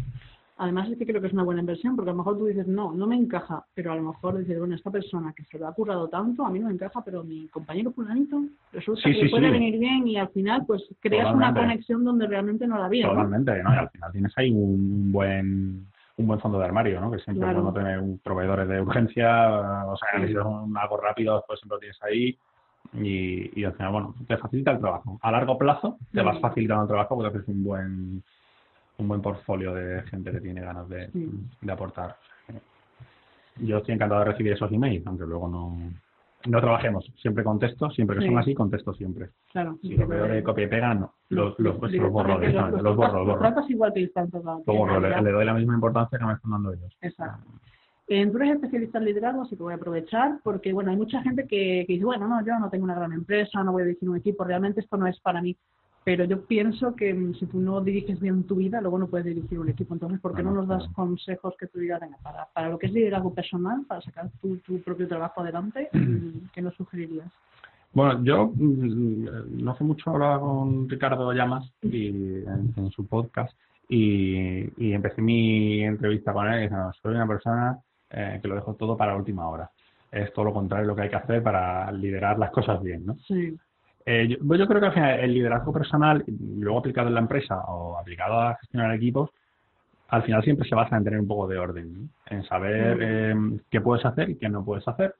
Además 0.57 0.87
es 0.89 0.97
que 0.99 1.05
creo 1.05 1.19
que 1.19 1.27
es 1.27 1.33
una 1.33 1.43
buena 1.43 1.61
inversión, 1.61 1.95
porque 1.95 2.11
a 2.11 2.13
lo 2.13 2.19
mejor 2.19 2.37
tú 2.37 2.45
dices, 2.45 2.67
no, 2.67 2.93
no 2.93 3.07
me 3.07 3.15
encaja, 3.15 3.65
pero 3.73 3.91
a 3.91 3.95
lo 3.95 4.03
mejor 4.03 4.37
dices, 4.37 4.59
bueno, 4.59 4.75
esta 4.75 4.91
persona 4.91 5.33
que 5.35 5.43
se 5.45 5.57
lo 5.57 5.67
ha 5.67 5.73
currado 5.73 6.07
tanto, 6.09 6.45
a 6.45 6.51
mí 6.51 6.59
no 6.59 6.67
me 6.67 6.73
encaja, 6.73 7.03
pero 7.03 7.23
mi 7.23 7.47
compañero 7.47 7.91
fulanito 7.91 8.43
resulta 8.71 9.01
que 9.11 9.29
puede 9.29 9.49
venir 9.49 9.79
bien 9.79 10.07
y 10.07 10.17
al 10.17 10.29
final 10.29 10.63
pues 10.67 10.83
creas 10.99 11.33
una 11.33 11.53
conexión 11.53 12.03
donde 12.03 12.27
realmente 12.27 12.67
no 12.67 12.77
la 12.77 12.85
había. 12.85 13.07
Totalmente, 13.07 13.63
¿no? 13.63 13.73
Y 13.73 13.77
al 13.77 13.89
final 13.89 14.11
tienes 14.11 14.37
ahí 14.37 14.51
un 14.51 15.11
buen 15.11 15.87
un 16.15 16.27
buen 16.27 16.39
fondo 16.39 16.59
de 16.59 16.65
armario, 16.65 17.01
¿no? 17.01 17.09
Que 17.09 17.17
siempre 17.19 17.45
claro. 17.47 17.63
bueno 17.63 17.73
tener 17.73 17.99
un 17.99 18.19
proveedores 18.19 18.67
de 18.67 18.79
urgencia, 18.79 19.85
o 19.85 19.97
sea, 19.97 20.09
si 20.11 20.17
necesitas 20.17 20.45
algo 20.45 20.97
rápido, 20.97 21.43
pues 21.47 21.59
siempre 21.59 21.77
lo 21.77 21.79
tienes 21.79 22.03
ahí. 22.03 22.37
Y, 22.93 23.59
y 23.59 23.63
al 23.63 23.73
final, 23.73 23.91
bueno, 23.91 24.15
te 24.27 24.37
facilita 24.37 24.71
el 24.71 24.79
trabajo. 24.79 25.17
A 25.23 25.31
largo 25.31 25.57
plazo 25.57 25.97
te 26.11 26.21
vas 26.21 26.39
facilitando 26.39 26.83
el 26.83 26.89
trabajo 26.89 27.15
porque 27.15 27.35
haces 27.35 27.47
un 27.47 27.63
buen 27.63 28.23
un 28.97 29.07
buen 29.07 29.21
portfolio 29.21 29.73
de 29.73 30.01
gente 30.03 30.31
que 30.31 30.41
tiene 30.41 30.61
ganas 30.61 30.87
de, 30.89 31.09
aportar. 31.69 32.17
Yo 33.57 33.77
estoy 33.77 33.95
encantado 33.95 34.21
de 34.21 34.31
recibir 34.31 34.53
esos 34.53 34.71
emails, 34.71 35.05
aunque 35.05 35.25
luego 35.25 35.47
no, 35.47 35.77
no 36.45 36.61
trabajemos. 36.61 37.05
Siempre 37.21 37.43
contesto, 37.43 37.89
siempre 37.91 38.19
que 38.19 38.25
son 38.25 38.37
así, 38.37 38.53
contesto 38.53 38.93
siempre. 38.93 39.29
Claro. 39.51 39.77
Si 39.81 39.95
lo 39.95 40.07
veo 40.07 40.25
de 40.25 40.43
copia 40.43 40.65
y 40.65 40.67
pega, 40.67 40.93
no. 40.93 41.13
Los, 41.29 41.57
los, 41.59 41.79
los, 41.79 41.91
los 41.91 42.11
borro 42.11 42.39
directamente. 42.39 42.81
Los, 42.81 42.95
borro, 42.95 43.25
los 43.25 43.39
borro. 43.39 43.65
igual 43.69 43.93
que 43.93 44.11
Los 44.13 44.65
borro, 44.65 44.99
le, 44.99 45.21
le, 45.21 45.31
doy 45.31 45.45
la 45.45 45.53
misma 45.53 45.75
importancia 45.75 46.17
que 46.17 46.25
me 46.25 46.33
están 46.33 46.51
dando 46.51 46.73
ellos. 46.73 46.97
Exacto. 47.01 47.49
Eh, 48.07 48.27
tú 48.27 48.37
eres 48.37 48.55
especialista 48.55 48.97
en 48.97 49.05
liderazgo, 49.05 49.43
así 49.43 49.55
que 49.55 49.63
voy 49.63 49.73
a 49.73 49.77
aprovechar, 49.77 50.39
porque 50.43 50.73
bueno, 50.73 50.91
hay 50.91 50.97
mucha 50.97 51.21
gente 51.21 51.47
que, 51.47 51.85
que 51.87 51.93
dice, 51.93 52.03
bueno, 52.03 52.27
no, 52.27 52.45
yo 52.45 52.59
no 52.59 52.69
tengo 52.69 52.83
una 52.83 52.95
gran 52.95 53.13
empresa, 53.13 53.63
no 53.63 53.71
voy 53.71 53.83
a 53.83 53.85
dirigir 53.85 54.09
un 54.09 54.17
equipo, 54.17 54.43
realmente 54.43 54.81
esto 54.81 54.97
no 54.97 55.07
es 55.07 55.19
para 55.21 55.41
mí. 55.41 55.55
Pero 56.03 56.25
yo 56.25 56.45
pienso 56.45 56.95
que 56.95 57.13
mm, 57.13 57.35
si 57.35 57.45
tú 57.45 57.59
no 57.59 57.81
diriges 57.81 58.19
bien 58.19 58.43
tu 58.43 58.55
vida, 58.55 58.81
luego 58.81 58.99
no 58.99 59.07
puedes 59.07 59.25
dirigir 59.25 59.59
un 59.59 59.69
equipo. 59.69 59.93
Entonces, 59.93 60.19
¿por 60.19 60.35
qué 60.35 60.43
no 60.43 60.51
nos 60.51 60.67
das 60.67 60.87
consejos 60.89 61.55
que 61.57 61.67
tú 61.67 61.79
digas, 61.79 62.01
venga, 62.01 62.17
para, 62.21 62.47
para 62.53 62.69
lo 62.69 62.77
que 62.77 62.87
es 62.87 62.93
liderazgo 62.93 63.33
personal, 63.33 63.85
para 63.87 64.01
sacar 64.01 64.29
tu, 64.41 64.57
tu 64.57 64.81
propio 64.81 65.07
trabajo 65.07 65.41
adelante, 65.41 65.89
mm, 65.93 66.49
¿qué 66.53 66.61
nos 66.61 66.75
sugerirías? 66.75 67.31
Bueno, 67.93 68.23
yo 68.23 68.51
mm, 68.53 69.63
no 69.63 69.71
hace 69.71 69.83
mucho 69.83 70.09
hablaba 70.09 70.39
con 70.39 70.89
Ricardo 70.89 71.31
Llamas 71.31 71.71
y, 71.81 72.07
en, 72.07 72.91
su 72.91 73.07
podcast 73.07 73.55
y, 73.87 74.91
empecé 74.93 75.21
mi 75.21 75.83
entrevista 75.83 76.33
con 76.33 76.47
él 76.47 76.59
y 76.59 76.61
diciendo, 76.63 76.91
soy 77.01 77.13
una 77.13 77.27
persona 77.27 77.79
eh, 78.09 78.39
que 78.41 78.47
lo 78.47 78.55
dejo 78.55 78.73
todo 78.73 78.97
para 78.97 79.15
última 79.15 79.47
hora. 79.47 79.69
Es 80.11 80.33
todo 80.33 80.45
lo 80.45 80.53
contrario 80.53 80.87
lo 80.87 80.95
que 80.95 81.03
hay 81.03 81.09
que 81.09 81.15
hacer 81.15 81.43
para 81.43 81.91
liderar 81.91 82.37
las 82.39 82.51
cosas 82.51 82.81
bien, 82.81 83.05
¿no? 83.05 83.15
Sí. 83.27 83.55
Eh, 84.05 84.27
yo, 84.29 84.37
pues 84.45 84.59
yo, 84.59 84.67
creo 84.67 84.79
que 84.79 84.87
al 84.87 84.93
final 84.93 85.19
el 85.19 85.33
liderazgo 85.33 85.71
personal, 85.71 86.23
luego 86.27 86.79
aplicado 86.79 87.07
en 87.07 87.13
la 87.13 87.21
empresa 87.21 87.57
o 87.67 87.97
aplicado 87.97 88.39
a 88.39 88.55
gestionar 88.55 88.93
equipos, 88.93 89.29
al 90.09 90.23
final 90.23 90.43
siempre 90.43 90.67
se 90.67 90.75
basa 90.75 90.97
en 90.97 91.03
tener 91.03 91.19
un 91.19 91.27
poco 91.27 91.47
de 91.47 91.57
orden, 91.57 92.09
en 92.27 92.43
saber 92.43 92.97
eh, 93.01 93.35
qué 93.69 93.81
puedes 93.81 94.05
hacer 94.05 94.29
y 94.29 94.35
qué 94.35 94.49
no 94.49 94.63
puedes 94.63 94.87
hacer 94.87 95.15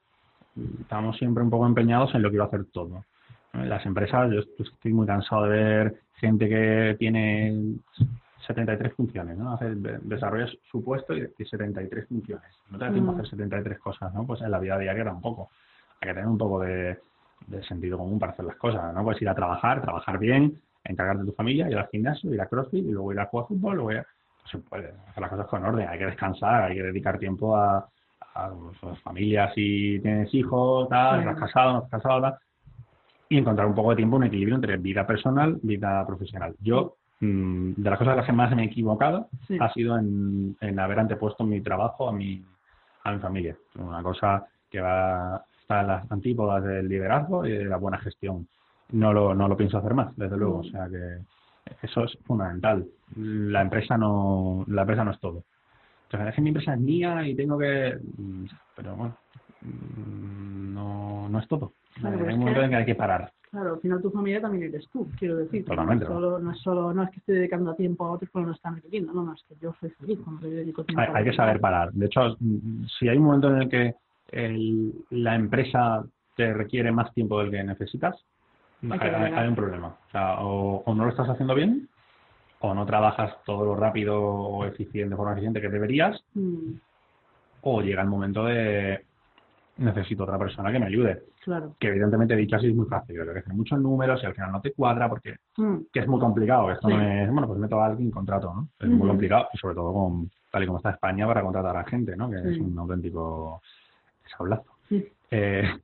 estamos 0.80 1.16
siempre 1.16 1.42
un 1.42 1.50
poco 1.50 1.66
empeñados 1.66 2.14
en 2.14 2.22
lo 2.22 2.30
que 2.30 2.36
iba 2.36 2.44
a 2.44 2.48
hacer 2.48 2.64
todo. 2.66 3.04
Las 3.52 3.84
empresas, 3.86 4.30
yo 4.32 4.40
estoy 4.58 4.92
muy 4.92 5.06
cansado 5.06 5.44
de 5.44 5.58
ver 5.58 5.94
gente 6.16 6.48
que 6.48 6.96
tiene 6.98 7.76
73 8.46 8.92
funciones, 8.94 9.38
¿no? 9.38 9.52
Hace, 9.52 9.74
desarrollas 10.02 10.50
su 10.70 10.82
puesto 10.82 11.14
y 11.16 11.44
73 11.44 12.08
funciones. 12.08 12.50
No 12.70 12.78
te 12.78 12.84
da 12.84 12.92
tiempo 12.92 13.12
a 13.12 13.14
hacer 13.14 13.28
73 13.28 13.78
cosas, 13.78 14.12
¿no? 14.12 14.26
Pues 14.26 14.40
en 14.42 14.50
la 14.50 14.58
vida 14.58 14.78
diaria 14.78 15.04
tampoco. 15.04 15.50
Hay 16.00 16.08
que 16.08 16.14
tener 16.14 16.28
un 16.28 16.38
poco 16.38 16.60
de, 16.60 16.98
sentido 17.68 17.98
común 17.98 18.18
para 18.18 18.32
hacer 18.32 18.44
las 18.44 18.56
cosas, 18.56 18.94
¿no? 18.94 19.04
Puedes 19.04 19.22
ir 19.22 19.28
a 19.28 19.34
trabajar, 19.34 19.82
trabajar 19.82 20.18
bien, 20.18 20.60
encargarte 20.84 21.22
de 21.22 21.30
tu 21.30 21.36
familia, 21.36 21.68
ir 21.68 21.78
al 21.78 21.88
gimnasio, 21.88 22.32
ir 22.32 22.40
a 22.40 22.46
CrossFit 22.46 22.84
y 22.84 22.90
luego 22.90 23.12
ir 23.12 23.20
a 23.20 23.26
jugar 23.26 23.46
fútbol, 23.48 23.76
luego 23.76 23.92
ir 23.92 23.98
a... 23.98 24.06
se 24.50 24.58
puede 24.58 24.92
hacer 25.08 25.20
las 25.20 25.30
cosas 25.30 25.46
con 25.46 25.64
orden, 25.64 25.88
hay 25.88 25.98
que 25.98 26.06
descansar, 26.06 26.64
hay 26.64 26.76
que 26.76 26.82
dedicar 26.82 27.18
tiempo 27.18 27.56
a, 27.56 27.88
a 28.34 28.50
pues, 28.80 28.98
familias 29.00 29.52
si 29.54 29.98
tienes 30.00 30.32
hijos, 30.34 30.88
tal, 30.88 31.20
estás 31.20 31.38
casado, 31.38 31.72
no 31.72 31.78
estás 31.84 32.02
casado, 32.02 32.20
tal, 32.22 32.38
y 33.28 33.38
encontrar 33.38 33.66
un 33.66 33.74
poco 33.74 33.90
de 33.90 33.96
tiempo, 33.96 34.16
un 34.16 34.24
equilibrio 34.24 34.56
entre 34.56 34.76
vida 34.76 35.06
personal, 35.06 35.58
vida 35.62 36.04
profesional. 36.06 36.54
Yo, 36.60 36.96
mm, 37.20 37.72
de 37.76 37.90
las 37.90 37.98
cosas 37.98 38.12
de 38.12 38.16
las 38.18 38.26
que 38.26 38.32
más 38.32 38.54
me 38.54 38.62
he 38.62 38.66
equivocado, 38.66 39.28
ha 39.60 39.72
sido 39.72 39.98
en, 39.98 40.56
haber 40.78 40.98
antepuesto 40.98 41.44
mi 41.44 41.60
trabajo 41.60 42.08
a 42.08 42.12
mi, 42.12 42.44
a 43.04 43.12
mi 43.12 43.18
familia. 43.20 43.56
Una 43.76 44.02
cosa 44.02 44.46
que 44.74 44.80
va 44.80 45.44
en 45.68 45.86
las 45.86 46.10
antípodas 46.10 46.62
del 46.62 46.88
liderazgo 46.88 47.46
y 47.46 47.52
de 47.52 47.64
la 47.64 47.76
buena 47.76 47.98
gestión. 47.98 48.46
No 48.92 49.12
lo, 49.12 49.34
no 49.34 49.48
lo 49.48 49.56
pienso 49.56 49.78
hacer 49.78 49.94
más, 49.94 50.14
desde 50.16 50.36
luego. 50.36 50.58
O 50.58 50.64
sea 50.64 50.88
que 50.88 51.18
eso 51.82 52.04
es 52.04 52.18
fundamental. 52.24 52.86
La 53.16 53.62
empresa 53.62 53.96
no, 53.96 54.64
la 54.68 54.82
empresa 54.82 55.04
no 55.04 55.12
es 55.12 55.20
todo 55.20 55.44
es 56.22 56.34
que 56.34 56.40
mi 56.40 56.48
empresa 56.50 56.74
es 56.74 56.80
mía 56.80 57.26
y 57.26 57.34
tengo 57.34 57.58
que... 57.58 57.98
Pero 58.76 58.96
bueno, 58.96 59.16
no, 59.62 61.28
no 61.28 61.38
es 61.38 61.48
todo. 61.48 61.72
hay 62.02 62.12
un 62.12 62.38
momento 62.38 62.62
en 62.62 62.70
que 62.70 62.76
hay 62.76 62.84
que 62.84 62.94
parar. 62.94 63.32
Claro, 63.50 63.74
al 63.74 63.80
final 63.80 64.02
tu 64.02 64.10
familia 64.10 64.40
también 64.40 64.64
eres 64.64 64.88
tú, 64.90 65.08
quiero 65.16 65.36
decir. 65.36 65.64
Totalmente. 65.64 66.06
No 66.06 66.50
es 66.50 66.58
solo, 66.58 66.92
no 66.92 67.04
es 67.04 67.10
que 67.10 67.20
esté 67.20 67.32
dedicando 67.34 67.74
tiempo 67.74 68.04
a 68.04 68.12
otros 68.12 68.28
porque 68.32 68.46
no 68.46 68.52
están 68.52 68.74
requiriendo, 68.74 69.12
no, 69.12 69.22
no, 69.22 69.32
es 69.32 69.44
que 69.48 69.54
yo 69.60 69.72
soy 69.78 69.90
feliz 69.90 70.18
cuando 70.24 70.48
le 70.48 70.56
dedico 70.56 70.84
tiempo. 70.84 71.00
Hay, 71.00 71.08
hay 71.14 71.24
que 71.24 71.36
saber 71.36 71.60
parar. 71.60 71.92
De 71.92 72.06
hecho, 72.06 72.36
si 72.98 73.08
hay 73.08 73.16
un 73.16 73.24
momento 73.24 73.48
en 73.50 73.62
el 73.62 73.68
que 73.68 73.94
la 75.10 75.34
empresa 75.34 76.04
te 76.36 76.52
requiere 76.52 76.90
más 76.92 77.12
tiempo 77.14 77.38
del 77.38 77.50
que 77.50 77.62
necesitas, 77.62 78.16
hay, 78.90 79.48
un 79.48 79.54
problema. 79.54 79.88
O, 79.88 80.10
sea, 80.10 80.40
o 80.40 80.94
no 80.94 81.04
lo 81.04 81.10
estás 81.10 81.28
haciendo 81.28 81.54
bien 81.54 81.88
o 82.64 82.74
no 82.74 82.86
trabajas 82.86 83.36
todo 83.44 83.64
lo 83.64 83.76
rápido 83.76 84.20
o 84.20 84.64
eficiente, 84.64 85.10
de 85.10 85.16
forma 85.16 85.32
eficiente 85.32 85.60
que 85.60 85.68
deberías, 85.68 86.24
mm. 86.34 86.72
o 87.62 87.82
llega 87.82 88.02
el 88.02 88.08
momento 88.08 88.44
de 88.44 89.04
necesito 89.76 90.22
otra 90.22 90.38
persona 90.38 90.72
que 90.72 90.78
me 90.78 90.86
ayude. 90.86 91.24
Claro. 91.42 91.74
Que 91.78 91.88
evidentemente 91.88 92.34
dicho 92.36 92.56
así 92.56 92.68
es 92.68 92.74
muy 92.74 92.86
fácil, 92.86 93.16
pero 93.18 93.34
que 93.34 93.40
hacer 93.40 93.52
muchos 93.52 93.78
números 93.78 94.22
y 94.22 94.26
al 94.26 94.34
final 94.34 94.52
no 94.52 94.60
te 94.62 94.72
cuadra 94.72 95.08
porque 95.08 95.36
mm. 95.58 95.76
que 95.92 96.00
es 96.00 96.06
muy 96.06 96.20
complicado. 96.20 96.70
Esto 96.70 96.88
no 96.88 97.02
es, 97.02 97.30
bueno, 97.30 97.46
pues 97.46 97.58
meto 97.58 97.80
a 97.80 97.86
alguien 97.86 98.10
contrato, 98.10 98.54
¿no? 98.54 98.68
Es 98.78 98.88
muy 98.88 99.08
complicado 99.08 99.48
y 99.52 99.58
sobre 99.58 99.74
todo 99.74 99.92
con, 99.92 100.30
tal 100.50 100.62
y 100.62 100.66
como 100.66 100.78
está 100.78 100.90
España 100.90 101.26
para 101.26 101.42
contratar 101.42 101.76
a 101.76 101.84
gente, 101.84 102.16
¿no? 102.16 102.30
Que 102.30 102.36
es 102.36 102.58
un 102.58 102.78
auténtico 102.78 103.60
sablazo. 104.30 104.70
Eh, 105.30 105.78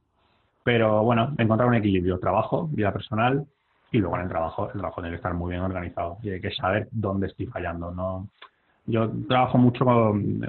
pero 0.62 1.02
bueno, 1.02 1.34
encontrar 1.38 1.68
un 1.68 1.74
equilibrio, 1.74 2.18
trabajo, 2.18 2.68
vida 2.68 2.92
personal 2.92 3.46
y 3.90 3.98
luego 3.98 4.16
en 4.16 4.22
el 4.22 4.28
trabajo, 4.28 4.66
el 4.66 4.78
trabajo 4.78 5.00
tiene 5.00 5.10
que 5.10 5.16
estar 5.16 5.34
muy 5.34 5.50
bien 5.50 5.62
organizado 5.62 6.18
y 6.22 6.30
hay 6.30 6.40
que 6.40 6.52
saber 6.52 6.88
dónde 6.92 7.26
estoy 7.26 7.46
fallando. 7.46 7.90
No, 7.90 8.28
yo 8.86 9.10
trabajo 9.28 9.58
mucho, 9.58 9.84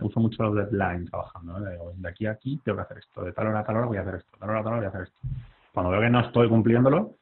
uso 0.01 0.19
mucho 0.19 0.43
los 0.43 0.55
deadlines 0.55 1.09
trabajando. 1.09 1.59
De, 1.59 2.09
aquí 2.09 2.25
a 2.25 2.31
aquí 2.31 2.59
tengo 2.63 2.77
que 2.77 2.83
hacer 2.83 2.97
esto, 2.99 3.23
de 3.23 3.33
tal 3.33 3.47
hora 3.47 3.59
a 3.59 3.63
tal 3.63 3.77
hora 3.77 3.85
voy 3.87 3.97
a 3.97 4.01
hacer 4.01 4.15
esto, 4.15 4.29
de 4.33 4.39
tal 4.39 4.49
hora 4.49 4.59
a 4.59 4.63
tal 4.63 4.73
hora 4.73 4.81
voy 4.81 4.85
a 4.85 4.89
hacer 4.89 5.01
esto. 5.03 5.19
Cuando 5.73 5.91
veo 5.91 6.01
que 6.01 6.09
no 6.09 6.19
estoy 6.19 6.49
cumpliéndolo, 6.49 7.15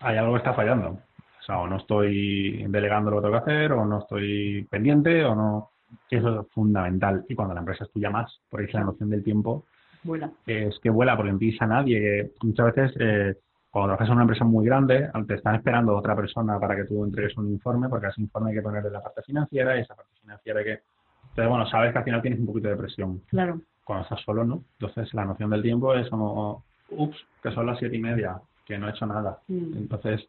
hay 0.00 0.16
algo 0.16 0.32
que 0.32 0.38
está 0.38 0.54
fallando. 0.54 0.88
O 0.88 1.42
sea, 1.46 1.58
o 1.58 1.66
no 1.66 1.76
estoy 1.76 2.64
delegando 2.68 3.10
lo 3.10 3.18
que 3.18 3.22
tengo 3.26 3.44
que 3.44 3.50
hacer, 3.50 3.72
o 3.72 3.84
no 3.84 3.98
estoy 3.98 4.66
pendiente, 4.70 5.24
o 5.24 5.34
no. 5.34 5.70
Eso 6.10 6.40
es 6.40 6.48
fundamental. 6.52 7.24
Y 7.28 7.34
cuando 7.34 7.54
la 7.54 7.60
empresa 7.60 7.84
es 7.84 7.90
tuya 7.90 8.10
más, 8.10 8.40
por 8.48 8.60
ahí 8.60 8.66
la 8.72 8.84
noción 8.84 9.10
del 9.10 9.24
tiempo, 9.24 9.64
vuela. 10.02 10.30
es 10.46 10.78
que 10.80 10.90
vuela 10.90 11.16
porque 11.16 11.30
empieza 11.30 11.66
nadie. 11.66 12.32
Muchas 12.42 12.74
veces 12.74 12.96
eh, 13.00 13.36
cuando 13.74 13.88
trabajas 13.88 14.08
en 14.08 14.14
una 14.14 14.22
empresa 14.22 14.44
muy 14.44 14.64
grande, 14.64 15.10
te 15.26 15.34
están 15.34 15.56
esperando 15.56 15.96
otra 15.96 16.14
persona 16.14 16.60
para 16.60 16.76
que 16.76 16.84
tú 16.84 17.04
entregues 17.04 17.36
un 17.36 17.50
informe, 17.50 17.88
porque 17.88 18.06
ese 18.06 18.20
informe 18.20 18.50
hay 18.50 18.56
que 18.56 18.62
ponerle 18.62 18.88
la 18.88 19.02
parte 19.02 19.22
financiera 19.22 19.76
y 19.76 19.80
esa 19.80 19.96
parte 19.96 20.12
financiera 20.20 20.60
hay 20.60 20.64
que... 20.64 20.80
Entonces, 21.30 21.48
bueno, 21.48 21.66
sabes 21.66 21.90
que 21.90 21.98
al 21.98 22.04
final 22.04 22.22
tienes 22.22 22.38
un 22.38 22.46
poquito 22.46 22.68
de 22.68 22.76
presión. 22.76 23.20
Claro. 23.30 23.60
Cuando 23.82 24.04
estás 24.04 24.20
solo, 24.20 24.44
¿no? 24.44 24.62
Entonces, 24.78 25.12
la 25.12 25.24
noción 25.24 25.50
del 25.50 25.62
tiempo 25.62 25.92
es 25.92 26.08
como, 26.08 26.62
ups, 26.90 27.16
que 27.42 27.50
son 27.50 27.66
las 27.66 27.76
siete 27.80 27.96
y 27.96 28.00
media, 28.00 28.40
que 28.64 28.78
no 28.78 28.86
he 28.86 28.90
hecho 28.90 29.06
nada. 29.06 29.40
Mm. 29.48 29.76
Entonces, 29.76 30.24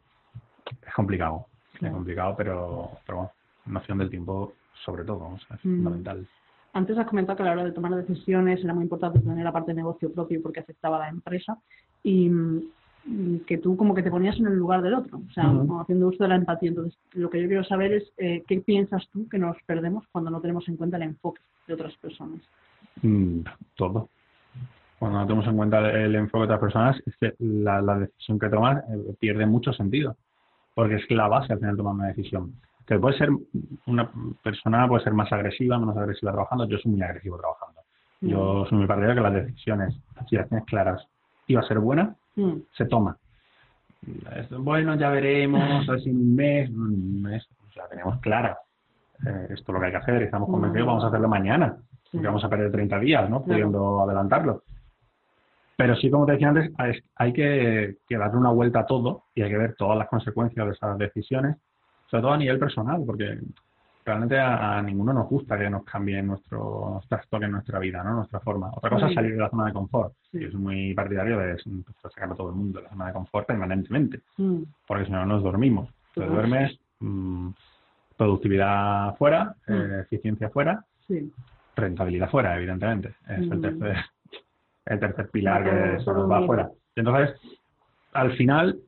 es 0.84 0.94
complicado. 0.94 1.46
Es 1.80 1.88
complicado, 1.88 2.34
pero, 2.36 2.90
pero 3.06 3.18
bueno, 3.18 3.32
noción 3.66 3.98
del 3.98 4.10
tiempo 4.10 4.54
sobre 4.84 5.04
todo, 5.04 5.36
es 5.36 5.64
mm. 5.64 5.76
fundamental. 5.76 6.26
Antes 6.72 6.98
has 6.98 7.06
comentado 7.06 7.36
que 7.36 7.42
a 7.42 7.46
la 7.46 7.52
hora 7.52 7.64
de 7.64 7.72
tomar 7.72 7.94
decisiones 7.94 8.62
era 8.62 8.74
muy 8.74 8.84
importante 8.84 9.20
tener 9.20 9.44
la 9.44 9.52
parte 9.52 9.72
de 9.72 9.76
negocio 9.76 10.12
propio 10.12 10.42
porque 10.42 10.60
afectaba 10.60 10.96
a 10.96 11.00
la 11.00 11.08
empresa. 11.08 11.56
Y 12.02 12.30
que 13.46 13.58
tú 13.58 13.76
como 13.76 13.94
que 13.94 14.02
te 14.02 14.10
ponías 14.10 14.36
en 14.38 14.46
el 14.46 14.56
lugar 14.56 14.82
del 14.82 14.94
otro, 14.94 15.18
o 15.18 15.32
sea, 15.32 15.44
haciendo 15.80 16.08
uso 16.08 16.22
de 16.24 16.28
la 16.28 16.36
empatía. 16.36 16.70
Entonces, 16.70 16.98
lo 17.12 17.30
que 17.30 17.40
yo 17.40 17.46
quiero 17.46 17.64
saber 17.64 17.92
es 17.92 18.12
eh, 18.16 18.42
qué 18.48 18.60
piensas 18.60 19.08
tú 19.12 19.28
que 19.28 19.38
nos 19.38 19.56
perdemos 19.64 20.04
cuando 20.10 20.30
no 20.30 20.40
tenemos 20.40 20.68
en 20.68 20.76
cuenta 20.76 20.96
el 20.96 21.04
enfoque 21.04 21.40
de 21.66 21.74
otras 21.74 21.96
personas. 21.98 22.40
Mm, 23.02 23.40
todo. 23.76 24.08
Cuando 24.98 25.18
no 25.18 25.26
tenemos 25.26 25.46
en 25.46 25.56
cuenta 25.56 25.90
el 25.90 26.14
enfoque 26.16 26.40
de 26.40 26.44
otras 26.44 26.60
personas, 26.60 27.02
es 27.06 27.16
que 27.16 27.34
la, 27.38 27.80
decisión 27.98 28.38
que 28.38 28.48
tomas 28.48 28.78
eh, 28.78 29.14
pierde 29.20 29.46
mucho 29.46 29.72
sentido, 29.72 30.16
porque 30.74 30.96
es 30.96 31.10
la 31.10 31.28
base 31.28 31.52
al 31.52 31.60
final 31.60 31.76
tomar 31.76 31.94
una 31.94 32.08
decisión. 32.08 32.54
Que 32.86 32.98
puede 32.98 33.18
ser 33.18 33.30
una 33.86 34.10
persona 34.42 34.86
puede 34.86 35.04
ser 35.04 35.12
más 35.12 35.32
agresiva, 35.32 35.78
menos 35.78 35.96
agresiva 35.96 36.32
trabajando. 36.32 36.68
Yo 36.68 36.78
soy 36.78 36.92
muy 36.92 37.02
agresivo 37.02 37.38
trabajando. 37.38 37.80
Yo 38.20 38.64
soy 38.66 38.78
muy 38.78 38.86
partidario 38.86 39.16
que 39.16 39.28
las 39.28 39.46
decisiones, 39.46 39.94
si 40.28 40.36
las 40.36 40.48
tienes 40.48 40.66
claras, 40.66 41.06
iba 41.48 41.60
a 41.60 41.68
ser 41.68 41.78
buena, 41.80 42.16
Mm. 42.36 42.58
se 42.76 42.84
toma. 42.86 43.16
Bueno, 44.58 44.94
ya 44.94 45.10
veremos, 45.10 45.88
a 45.88 45.92
ver 45.92 46.00
si 46.02 46.10
en 46.10 46.16
un 46.16 46.36
mes, 46.36 46.70
un 46.70 47.22
mes, 47.22 47.46
ya 47.74 47.88
tenemos 47.88 48.20
clara. 48.20 48.58
Eh, 49.26 49.46
esto 49.50 49.62
es 49.62 49.68
lo 49.68 49.80
que 49.80 49.86
hay 49.86 49.92
que 49.92 49.98
hacer, 49.98 50.22
estamos 50.22 50.48
convencidos, 50.48 50.86
vamos 50.86 51.04
a 51.04 51.08
hacerlo 51.08 51.28
mañana, 51.28 51.76
porque 52.12 52.26
vamos 52.26 52.44
a 52.44 52.48
perder 52.48 52.70
30 52.70 52.98
días, 53.00 53.28
¿no? 53.28 53.42
Pudiendo 53.42 54.02
adelantarlo. 54.02 54.62
Pero 55.76 55.96
sí, 55.96 56.10
como 56.10 56.26
te 56.26 56.32
decía 56.32 56.50
antes, 56.50 56.70
hay 57.16 57.32
que, 57.32 57.96
que, 58.06 58.16
darle 58.16 58.38
una 58.38 58.50
vuelta 58.50 58.80
a 58.80 58.86
todo 58.86 59.24
y 59.34 59.42
hay 59.42 59.50
que 59.50 59.58
ver 59.58 59.74
todas 59.76 59.98
las 59.98 60.08
consecuencias 60.08 60.66
de 60.66 60.72
esas 60.72 60.98
decisiones, 60.98 61.56
sobre 62.10 62.22
todo 62.22 62.32
a 62.32 62.38
nivel 62.38 62.58
personal, 62.58 63.02
porque 63.04 63.38
realmente 64.04 64.38
a, 64.38 64.80
ninguno 64.82 65.12
nos 65.12 65.28
gusta 65.28 65.58
que 65.58 65.68
nos 65.68 65.84
cambie 65.84 66.22
nuestro, 66.22 67.02
trastorno 67.08 67.46
en 67.46 67.52
nuestra 67.52 67.78
vida, 67.80 68.04
¿no? 68.04 68.14
Nuestra 68.14 68.40
forma. 68.40 68.70
Otra 68.72 68.90
cosa 68.90 69.08
es 69.08 69.14
salir 69.14 69.32
de 69.32 69.40
la 69.40 69.50
zona 69.50 69.66
de 69.66 69.72
confort. 69.72 70.14
Yo 70.32 70.50
soy 70.50 70.60
muy 70.60 70.94
partidario 70.94 71.38
de 71.38 71.56
sacar 72.00 72.30
a 72.30 72.34
todo 72.34 72.50
el 72.50 72.54
mundo 72.54 72.78
de 72.78 72.84
la 72.84 72.90
zona 72.90 73.06
de 73.08 73.12
confort 73.12 73.46
permanentemente, 73.46 74.20
mm. 74.36 74.62
porque 74.86 75.06
si 75.06 75.12
no 75.12 75.26
nos 75.26 75.42
dormimos. 75.42 75.90
Te 76.14 76.24
duermes, 76.24 76.78
mm, 77.00 77.50
productividad 78.16 79.16
fuera, 79.16 79.54
mm. 79.66 79.72
eh, 79.72 80.00
eficiencia 80.02 80.50
fuera, 80.50 80.84
rentabilidad 81.74 82.30
fuera, 82.30 82.56
evidentemente. 82.56 83.14
Es 83.28 83.50
el 83.50 83.60
tercer 83.60 83.96
el 84.86 85.00
tercer 85.00 85.28
pilar 85.30 85.64
que 85.64 86.04
nos 86.04 86.30
va 86.30 86.38
afuera. 86.38 86.70
Entonces, 86.94 87.36
al 88.12 88.36
final, 88.36 88.78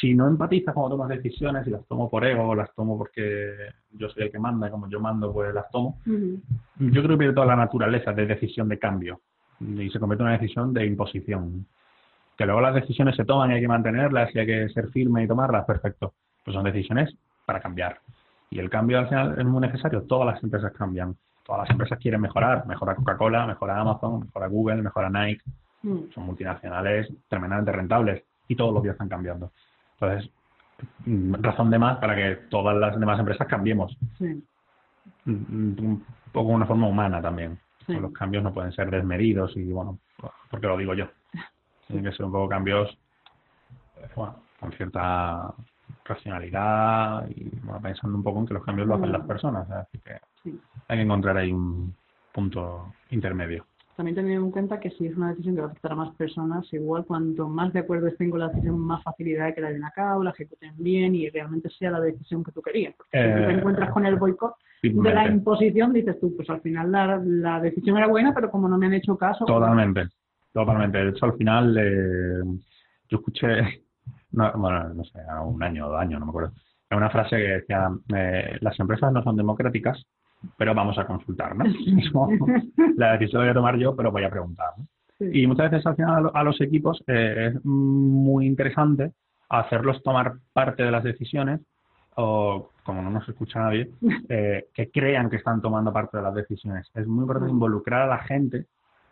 si 0.00 0.14
no 0.14 0.26
empatizas 0.26 0.74
cuando 0.74 0.96
tomas 0.96 1.10
decisiones 1.10 1.66
y 1.66 1.70
las 1.70 1.86
tomo 1.86 2.08
por 2.08 2.24
ego 2.24 2.48
o 2.48 2.54
las 2.54 2.74
tomo 2.74 2.96
porque 2.96 3.54
yo 3.90 4.08
soy 4.08 4.24
el 4.24 4.32
que 4.32 4.38
manda 4.38 4.68
y 4.68 4.70
como 4.70 4.88
yo 4.88 4.98
mando 4.98 5.32
pues 5.32 5.52
las 5.52 5.70
tomo, 5.70 5.98
yo 6.06 7.02
creo 7.02 7.08
que 7.08 7.16
pierde 7.16 7.34
toda 7.34 7.46
la 7.46 7.56
naturaleza 7.56 8.12
de 8.12 8.26
decisión 8.26 8.68
de 8.68 8.78
cambio 8.78 9.20
y 9.60 9.90
se 9.90 9.98
convierte 9.98 10.22
en 10.22 10.28
una 10.28 10.38
decisión 10.38 10.72
de 10.72 10.86
imposición. 10.86 11.66
Que 12.36 12.46
luego 12.46 12.62
las 12.62 12.74
decisiones 12.74 13.16
se 13.16 13.26
toman 13.26 13.50
y 13.50 13.54
hay 13.54 13.60
que 13.60 13.68
mantenerlas 13.68 14.34
y 14.34 14.38
hay 14.38 14.46
que 14.46 14.68
ser 14.70 14.88
firme 14.88 15.24
y 15.24 15.28
tomarlas, 15.28 15.66
perfecto. 15.66 16.14
Pues 16.42 16.54
son 16.54 16.64
decisiones 16.64 17.14
para 17.44 17.60
cambiar. 17.60 18.00
Y 18.48 18.58
el 18.58 18.70
cambio 18.70 18.98
al 18.98 19.08
final 19.08 19.38
es 19.38 19.44
muy 19.44 19.60
necesario. 19.60 20.02
Todas 20.02 20.34
las 20.34 20.42
empresas 20.42 20.72
cambian. 20.72 21.14
Todas 21.44 21.62
las 21.62 21.70
empresas 21.70 21.98
quieren 21.98 22.22
mejorar. 22.22 22.66
Mejora 22.66 22.94
Coca-Cola, 22.94 23.46
mejora 23.46 23.78
Amazon, 23.78 24.20
mejora 24.20 24.46
Google, 24.46 24.82
mejora 24.82 25.10
Nike. 25.10 25.42
Mm. 25.82 26.12
Son 26.14 26.24
multinacionales 26.24 27.12
tremendamente 27.28 27.72
rentables 27.72 28.24
y 28.48 28.56
todos 28.56 28.72
los 28.72 28.82
días 28.82 28.94
están 28.94 29.08
cambiando. 29.10 29.52
Entonces, 30.00 30.30
mm, 31.04 31.34
razón 31.40 31.70
de 31.70 31.78
más 31.78 31.98
para 31.98 32.16
que 32.16 32.36
todas 32.48 32.76
las 32.76 32.98
demás 32.98 33.18
empresas 33.18 33.46
cambiemos. 33.46 33.96
Sí. 34.18 34.42
Mm, 35.24 35.78
un 35.78 36.06
poco 36.32 36.48
una 36.50 36.66
forma 36.66 36.88
humana 36.88 37.20
también. 37.20 37.58
Los 37.88 38.12
cambios 38.12 38.44
no 38.44 38.54
pueden 38.54 38.70
ser 38.72 38.88
desmedidos 38.88 39.56
y, 39.56 39.64
bueno, 39.64 39.98
porque 40.50 40.66
lo 40.68 40.76
digo 40.76 40.94
yo. 40.94 41.06
Tienen 41.88 42.04
que 42.04 42.16
ser 42.16 42.26
un 42.26 42.32
poco 42.32 42.48
cambios, 42.48 42.96
eh, 43.96 44.08
bueno, 44.14 44.36
con 44.60 44.72
cierta 44.72 45.52
racionalidad 46.04 47.28
y 47.30 47.50
bueno, 47.64 47.80
pensando 47.80 48.16
un 48.16 48.22
poco 48.22 48.38
en 48.40 48.46
que 48.46 48.54
los 48.54 48.64
cambios 48.64 48.86
lo 48.86 48.94
hacen 48.94 49.12
las 49.12 49.26
personas. 49.26 49.68
Así 49.70 49.98
que 49.98 50.12
hay 50.86 50.98
que 50.98 51.02
encontrar 51.02 51.36
ahí 51.36 51.50
un 51.50 51.94
punto 52.32 52.94
intermedio 53.10 53.66
también 54.00 54.16
teniendo 54.16 54.46
en 54.46 54.50
cuenta 54.50 54.80
que 54.80 54.88
si 54.92 55.08
es 55.08 55.14
una 55.14 55.28
decisión 55.28 55.54
que 55.54 55.60
va 55.60 55.66
a 55.66 55.70
afectar 55.72 55.92
a 55.92 55.96
más 55.96 56.14
personas, 56.14 56.66
igual 56.72 57.04
cuanto 57.04 57.46
más 57.50 57.70
de 57.74 57.80
acuerdo 57.80 58.06
estén 58.06 58.30
con 58.30 58.40
la 58.40 58.48
decisión, 58.48 58.78
más 58.78 59.02
facilidad 59.02 59.44
de 59.44 59.54
que 59.54 59.60
la 59.60 59.68
den 59.68 59.84
a 59.84 59.90
cabo, 59.90 60.24
la 60.24 60.30
ejecuten 60.30 60.72
bien 60.78 61.14
y 61.14 61.28
realmente 61.28 61.68
sea 61.68 61.90
la 61.90 62.00
decisión 62.00 62.42
que 62.42 62.50
tú 62.50 62.62
querías. 62.62 62.94
Porque 62.96 63.18
si 63.18 63.22
te 63.22 63.52
eh, 63.52 63.58
encuentras 63.58 63.90
con 63.90 64.06
el 64.06 64.16
boicot 64.16 64.54
de 64.82 65.14
la 65.14 65.28
imposición, 65.28 65.92
dices 65.92 66.18
tú, 66.18 66.34
pues 66.34 66.48
al 66.48 66.62
final 66.62 66.90
la, 66.90 67.20
la, 67.22 67.60
decisión 67.60 67.98
era 67.98 68.06
buena, 68.06 68.32
pero 68.32 68.50
como 68.50 68.70
no 68.70 68.78
me 68.78 68.86
han 68.86 68.94
hecho 68.94 69.18
caso. 69.18 69.44
Totalmente, 69.44 70.08
totalmente. 70.50 70.96
De 70.96 71.10
hecho, 71.10 71.26
al 71.26 71.36
final 71.36 71.76
eh, 71.78 72.42
yo 73.06 73.18
escuché, 73.18 73.82
bueno, 74.30 74.94
no 74.94 75.04
sé, 75.04 75.18
un 75.44 75.62
año 75.62 75.88
o 75.88 75.90
dos 75.90 76.00
años, 76.00 76.20
no 76.20 76.24
me 76.24 76.30
acuerdo, 76.30 76.52
una 76.90 77.10
frase 77.10 77.36
que 77.36 77.42
decía, 77.42 77.90
eh, 78.16 78.56
las 78.62 78.80
empresas 78.80 79.12
no 79.12 79.22
son 79.22 79.36
democráticas, 79.36 80.02
pero 80.56 80.74
vamos 80.74 80.98
a 80.98 81.06
consultar, 81.06 81.56
¿no? 81.56 81.64
la 82.96 83.12
decisión 83.12 83.40
la 83.40 83.46
voy 83.46 83.50
a 83.50 83.54
tomar 83.54 83.76
yo, 83.76 83.94
pero 83.94 84.10
voy 84.10 84.24
a 84.24 84.30
preguntar. 84.30 84.74
Y 85.20 85.46
muchas 85.46 85.70
veces 85.70 85.86
al 85.86 85.96
final 85.96 86.30
a 86.32 86.42
los 86.42 86.60
equipos 86.60 87.02
eh, 87.06 87.52
es 87.52 87.64
muy 87.64 88.46
interesante 88.46 89.12
hacerlos 89.50 90.02
tomar 90.02 90.34
parte 90.52 90.82
de 90.82 90.90
las 90.90 91.04
decisiones 91.04 91.60
o, 92.16 92.70
como 92.84 93.02
no 93.02 93.10
nos 93.10 93.28
escucha 93.28 93.60
nadie, 93.60 93.90
eh, 94.28 94.66
que 94.72 94.90
crean 94.90 95.28
que 95.28 95.36
están 95.36 95.60
tomando 95.60 95.92
parte 95.92 96.16
de 96.16 96.22
las 96.22 96.34
decisiones. 96.34 96.90
Es 96.94 97.06
muy 97.06 97.22
importante 97.22 97.50
involucrar 97.50 98.02
a 98.02 98.06
la 98.06 98.18
gente, 98.18 98.66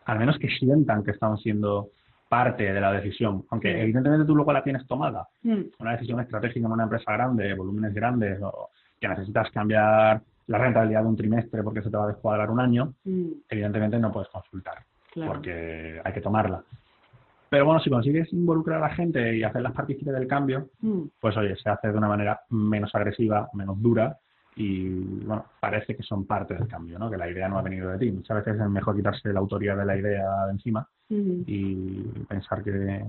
al 0.07 0.19
menos 0.19 0.39
que 0.39 0.49
sientan 0.49 1.05
que 1.05 1.11
están 1.11 1.37
siendo 1.39 1.91
parte 2.29 2.73
de 2.73 2.81
la 2.81 2.93
decisión, 2.93 3.45
aunque 3.51 3.81
evidentemente 3.81 4.27
tú 4.27 4.35
luego 4.35 4.53
la 4.53 4.63
tienes 4.63 4.87
tomada. 4.87 5.27
Mm. 5.43 5.63
Una 5.79 5.93
decisión 5.93 6.21
estratégica 6.21 6.67
en 6.67 6.73
una 6.73 6.85
empresa 6.85 7.13
grande, 7.13 7.55
volúmenes 7.55 7.95
grandes, 7.95 8.39
o 8.43 8.69
que 9.01 9.09
necesitas 9.09 9.51
cambiar 9.51 10.21
la 10.49 10.59
rentabilidad 10.59 11.03
de 11.03 11.09
un 11.09 11.17
trimestre 11.17 11.63
porque 11.63 11.83
se 11.83 11.91
te 11.91 11.97
va 11.97 12.05
a 12.05 12.09
descuadrar 12.09 12.51
un 12.51 12.61
año, 12.61 12.95
mm. 13.05 13.29
evidentemente 13.49 13.99
no 13.99 14.11
puedes 14.11 14.29
consultar, 14.29 14.79
porque 15.15 16.01
hay 16.03 16.13
que 16.13 16.21
tomarla. 16.21 16.63
Pero 17.51 17.65
bueno, 17.65 17.81
si 17.81 17.89
consigues 17.89 18.33
involucrar 18.33 18.79
a 18.79 18.89
la 18.89 18.95
gente 18.95 19.37
y 19.37 19.43
hacerlas 19.43 19.73
partícipes 19.73 20.13
del 20.13 20.27
cambio, 20.27 20.71
mm. 20.81 21.03
pues 21.21 21.37
oye, 21.37 21.57
se 21.57 21.71
hace 21.71 21.89
de 21.89 21.97
una 21.97 22.09
manera 22.09 22.41
menos 22.51 22.95
agresiva, 22.95 23.49
menos 23.55 23.81
dura 23.81 24.19
y 24.57 24.89
bueno, 24.89 25.45
parece 25.61 25.95
que 25.95 26.03
son 26.03 26.27
parte 26.27 26.55
del 26.55 26.67
cambio, 26.67 26.99
¿no? 26.99 27.09
Que 27.11 27.17
la 27.17 27.31
idea 27.31 27.49
no 27.49 27.59
ha 27.59 27.63
venido 27.63 27.91
de 27.91 27.99
ti. 27.99 28.11
Muchas 28.11 28.45
veces 28.45 28.61
es 28.61 28.69
mejor 28.69 28.97
quitarse 28.97 29.33
la 29.33 29.39
autoría 29.39 29.77
de 29.77 29.85
la 29.85 29.97
idea 29.97 30.47
de 30.47 30.53
encima 30.53 30.89
mm. 31.09 31.43
y 31.47 32.03
pensar 32.29 32.63
que, 32.63 33.05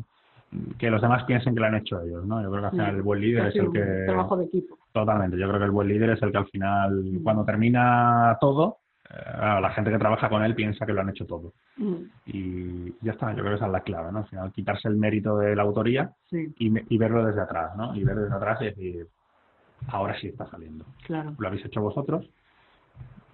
que 0.77 0.89
los 0.89 1.01
demás 1.01 1.23
piensen 1.25 1.53
que 1.53 1.59
lo 1.59 1.67
han 1.67 1.75
hecho 1.75 2.01
ellos, 2.01 2.25
¿no? 2.25 2.41
Yo 2.41 2.49
creo 2.49 2.61
que 2.61 2.67
al 2.67 2.71
final 2.71 2.95
el 2.95 3.01
buen 3.01 3.21
líder 3.21 3.47
es 3.47 3.55
el 3.55 3.71
que... 3.71 4.05
Trabajo 4.05 4.37
de 4.37 4.45
equipo. 4.45 4.77
Totalmente. 4.91 5.37
Yo 5.37 5.47
creo 5.47 5.59
que 5.59 5.65
el 5.65 5.71
buen 5.71 5.87
líder 5.87 6.11
es 6.11 6.21
el 6.21 6.31
que 6.31 6.37
al 6.37 6.47
final, 6.47 7.03
mm. 7.03 7.23
cuando 7.23 7.45
termina 7.45 8.37
todo, 8.41 8.77
eh, 9.09 9.59
la 9.61 9.71
gente 9.71 9.91
que 9.91 9.99
trabaja 9.99 10.27
con 10.27 10.43
él 10.43 10.55
piensa 10.55 10.85
que 10.85 10.93
lo 10.93 11.01
han 11.01 11.09
hecho 11.09 11.25
todo. 11.25 11.53
Mm. 11.77 11.95
Y 12.25 12.93
ya 13.01 13.11
está, 13.11 13.29
yo 13.31 13.39
creo 13.39 13.49
que 13.49 13.55
esa 13.55 13.67
es 13.67 13.71
la 13.71 13.81
clave, 13.81 14.11
¿no? 14.11 14.19
Al 14.19 14.27
final, 14.27 14.51
quitarse 14.51 14.87
el 14.87 14.97
mérito 14.97 15.37
de 15.37 15.55
la 15.55 15.61
autoría 15.61 16.11
y, 16.31 16.97
verlo 16.97 17.25
desde 17.25 17.41
atrás, 17.41 17.75
¿no? 17.77 17.95
Y 17.95 18.03
ver 18.03 18.15
desde 18.15 18.35
atrás 18.35 18.59
y 18.61 18.65
decir, 18.65 19.07
ahora 19.87 20.19
sí 20.19 20.27
está 20.27 20.47
saliendo. 20.47 20.85
Claro. 21.05 21.35
Lo 21.37 21.47
habéis 21.47 21.65
hecho 21.65 21.81
vosotros 21.81 22.27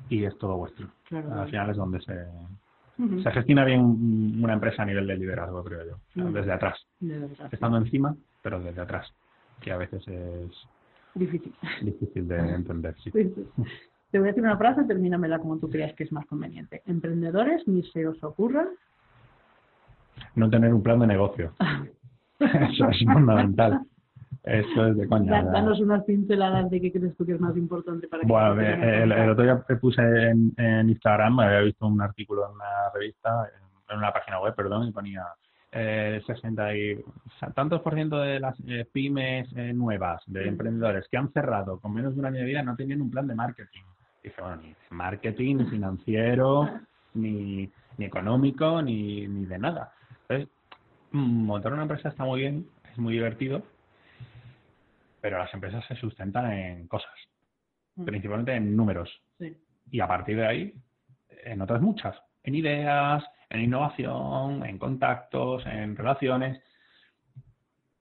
y 0.10 0.26
es 0.26 0.38
todo 0.38 0.58
vuestro. 0.58 0.88
al 1.12 1.50
final 1.50 1.70
es 1.70 1.78
donde 1.78 2.02
se, 2.02 2.14
se 2.98 3.32
gestiona 3.32 3.66
bien 3.66 3.82
una 4.42 4.54
empresa 4.54 4.84
a 4.84 4.86
nivel 4.86 5.08
de 5.08 5.18
liderazgo, 5.18 5.64
creo 5.64 5.86
yo, 5.86 6.32
desde, 6.32 6.52
atrás. 6.52 6.80
Estando 7.52 7.78
encima, 7.78 8.16
pero 8.42 8.60
desde 8.60 8.82
atrás, 8.82 9.14
que 9.62 9.72
a 9.72 9.78
veces 9.78 10.08
es 10.08 10.68
difícil, 11.14 11.54
difícil 11.82 12.28
de 12.28 12.38
entender. 12.38 12.96
Sí. 13.04 13.12
Te 13.12 14.20
voy 14.20 14.30
a 14.30 14.32
decir 14.32 14.44
una 14.44 14.58
frase, 14.58 14.84
termínamela 14.86 15.40
como 15.40 15.58
tú 15.58 15.70
creas 15.70 15.94
que 15.94 16.06
es 16.06 16.12
más 16.12 16.26
conveniente. 16.26 16.82
Emprendedores, 16.86 17.68
ni 17.68 17.84
se 17.84 18.08
os 18.08 18.24
ocurra. 18.24 18.66
No 20.36 20.50
tener 20.50 20.74
un 20.74 20.82
plan 20.82 21.00
de 21.00 21.08
negocio. 21.08 21.54
Eso 22.40 22.90
es 22.90 23.04
fundamental. 23.12 23.82
Eso 24.46 24.88
es 24.88 24.98
de 24.98 25.08
coña. 25.10 25.44
Danos 25.44 25.80
unas 25.80 26.04
pinceladas 26.04 26.70
de 26.70 26.80
qué 26.80 26.92
crees 26.92 27.16
tú 27.18 27.26
que 27.26 27.34
es 27.34 27.40
más 27.40 27.58
importante 27.58 28.08
para 28.08 28.22
que... 28.22 28.28
Bueno, 28.28 28.62
el, 28.62 29.12
el, 29.12 29.30
otro 29.30 29.44
día 29.44 29.66
puse 29.82 30.02
en, 30.02 30.54
en, 30.58 30.90
Instagram, 30.90 31.40
había 31.40 31.62
visto 31.62 31.88
un 31.88 32.00
artículo 32.00 32.46
en 32.46 32.56
una 32.56 32.92
revista, 32.94 33.50
en, 33.90 33.98
una 33.98 34.14
página 34.14 34.40
web, 34.40 34.54
perdón, 34.56 34.88
y 34.88 34.92
ponía 34.92 35.24
eh, 35.72 36.22
60 36.26 36.76
y 36.76 37.04
tantos 37.54 37.82
por 37.82 37.96
ciento 37.96 38.20
de 38.20 38.40
las 38.40 38.56
eh, 38.68 38.88
pymes 38.92 39.48
eh, 39.56 39.74
nuevas, 39.74 40.22
de 40.28 40.48
emprendedores 40.48 41.08
que 41.10 41.18
han 41.18 41.32
cerrado 41.32 41.80
con 41.80 41.94
menos 41.94 42.14
de 42.14 42.20
un 42.20 42.26
año 42.28 42.40
de 42.40 42.46
vida 42.46 42.64
no 42.64 42.76
tenían 42.76 43.02
un 43.02 43.12
plan 43.12 43.28
de 43.28 43.36
marketing. 43.36 43.82
Dice, 44.24 44.42
bueno, 44.42 44.58
ni 44.58 44.76
marketing, 44.92 45.58
ni 45.58 45.66
financiero, 45.70 46.70
ni, 47.16 47.72
ni 47.98 48.06
económico, 48.06 48.82
ni, 48.82 49.28
ni 49.28 49.46
de 49.46 49.58
nada. 49.58 49.92
Entonces, 50.28 50.50
montar 51.12 51.74
una 51.74 51.84
empresa 51.84 52.10
está 52.10 52.26
muy 52.26 52.42
bien, 52.42 52.68
es 52.92 52.98
muy 52.98 53.14
divertido, 53.14 53.64
pero 55.26 55.40
las 55.40 55.52
empresas 55.56 55.84
se 55.88 55.96
sustentan 55.96 56.52
en 56.52 56.88
cosas, 56.88 57.12
mm. 57.96 58.06
principalmente 58.06 58.54
en 58.54 58.78
números. 58.78 59.10
Y 59.90 60.00
a 60.00 60.08
partir 60.08 60.38
de 60.38 60.46
ahí, 60.46 60.74
en 61.46 61.64
otras 61.64 61.82
muchas, 61.82 62.16
en 62.44 62.54
ideas, 62.54 63.24
en 63.50 63.62
innovación, 63.62 64.64
en 64.64 64.78
contactos, 64.78 65.66
en 65.66 65.96
relaciones, 65.96 66.62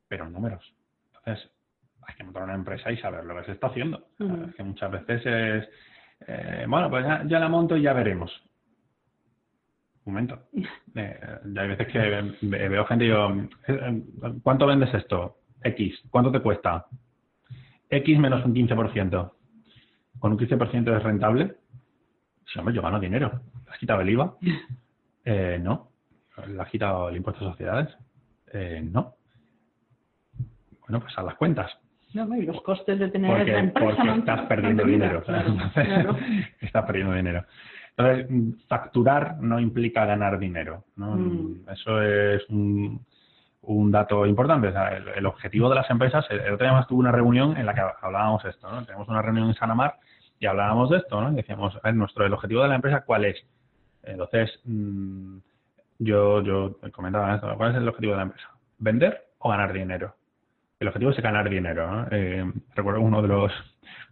pero 0.07 0.27
en 0.27 0.35
números. 0.35 0.75
Entonces, 1.07 1.51
hay 2.03 2.15
que 2.15 2.25
montar 2.25 2.43
una 2.43 2.57
empresa 2.57 2.93
y 2.93 2.99
saber 2.99 3.25
lo 3.25 3.35
que 3.37 3.45
se 3.45 3.53
está 3.53 3.69
haciendo. 3.69 4.07
que 4.55 4.63
muchas 4.63 4.91
veces 4.91 5.25
es, 5.25 5.69
eh, 6.29 6.67
bueno, 6.69 6.91
pues 6.91 7.07
ya, 7.07 7.39
la 7.41 7.49
monto 7.49 7.75
y 7.75 7.85
ya 7.85 7.95
veremos. 7.95 8.31
Un 10.05 10.13
momento. 10.13 10.43
Eh, 10.97 11.21
hay 11.59 11.69
veces 11.69 11.89
que 11.89 11.99
veo 12.47 12.85
gente 12.85 13.05
y 13.05 13.09
digo, 13.09 13.49
eh, 13.67 14.03
¿cuánto 14.45 14.65
vendes 14.65 14.95
esto? 14.95 15.39
X. 15.65 16.05
¿Cuánto 16.09 16.31
te 16.31 16.39
cuesta? 16.39 16.87
X 17.91 18.19
menos 18.19 18.45
un 18.45 18.55
15%. 18.55 19.33
¿Con 20.19 20.33
un 20.33 20.39
15% 20.39 20.97
es 20.97 21.03
rentable? 21.03 21.57
Sí, 22.47 22.59
hombre, 22.59 22.75
yo 22.75 22.83
gano 22.83 23.01
dinero. 23.01 23.41
¿Has 23.71 23.79
quitado 23.79 24.01
el 24.01 24.11
IVA? 24.11 24.37
Eh, 25.27 25.59
no. 25.59 25.89
¿Le 26.47 26.61
has 26.61 26.69
quitado 26.69 27.09
el 27.09 27.17
impuesto 27.17 27.47
a 27.47 27.53
sociedades? 27.53 27.97
Eh, 28.53 28.83
no. 28.85 29.15
Bueno, 30.81 31.01
pues 31.01 31.17
a 31.17 31.23
las 31.23 31.35
cuentas. 31.37 31.73
No, 32.13 32.37
y 32.37 32.43
los 32.43 32.61
costes 32.61 32.99
de 32.99 33.09
tener 33.09 33.35
porque, 33.35 33.57
empresa, 33.57 33.97
porque 33.97 34.19
estás 34.19 34.43
perdiendo 34.43 34.85
dinero. 34.85 35.25
estás 36.61 36.85
perdiendo 36.85 37.15
dinero. 37.15 37.47
Entonces, 37.97 38.67
facturar 38.69 39.39
no 39.41 39.59
implica 39.59 40.05
ganar 40.05 40.39
dinero. 40.39 40.85
¿no? 40.97 41.17
Mm. 41.17 41.71
Eso 41.71 42.03
es 42.03 42.47
un, 42.51 43.05
un 43.67 43.91
dato 43.91 44.27
importante. 44.27 44.73
el, 45.17 45.27
objetivo 45.27 45.69
de 45.69 45.77
las 45.77 45.91
empresas, 45.91 46.25
el, 46.31 46.53
otro 46.53 46.67
día 46.67 46.73
más 46.73 46.87
tuve 46.87 47.01
una 47.01 47.13
reunión 47.13 47.57
en 47.57 47.67
la 47.67 47.75
que 47.75 47.83
hablábamos 48.03 48.45
esto, 48.45 48.71
¿no? 48.71 48.85
Tenemos 48.85 49.09
una 49.09 49.23
reunión 49.23 49.49
en 49.49 49.55
Sanamar 49.55 49.97
y 50.39 50.47
hablábamos 50.47 50.91
de 50.91 50.99
esto, 50.99 51.21
¿no? 51.21 51.33
Y 51.33 51.37
decíamos, 51.37 51.79
a 51.83 51.93
nuestro, 51.93 52.27
el 52.27 52.33
objetivo 52.33 52.63
de 52.63 52.69
la 52.69 52.75
empresa, 52.77 53.05
¿cuál 53.05 53.25
es? 53.25 53.37
Entonces, 54.03 54.51
mm, 54.65 55.39
yo, 55.99 56.43
yo 56.43 56.77
comentaba 56.93 57.35
esto, 57.35 57.55
¿cuál 57.57 57.73
es 57.73 57.77
el 57.77 57.89
objetivo 57.89 58.13
de 58.13 58.17
la 58.19 58.23
empresa? 58.25 58.49
¿Vender 58.79 59.25
o 59.39 59.51
ganar 59.51 59.73
dinero? 59.73 60.15
El 60.81 60.89
objetivo 60.89 61.13
es 61.13 61.23
ganar 61.23 61.49
dinero, 61.49 61.91
¿no? 61.91 62.07
Eh, 62.11 62.53
recuerdo 62.75 63.01
uno 63.01 63.23
de 63.23 63.29
los 63.29 63.53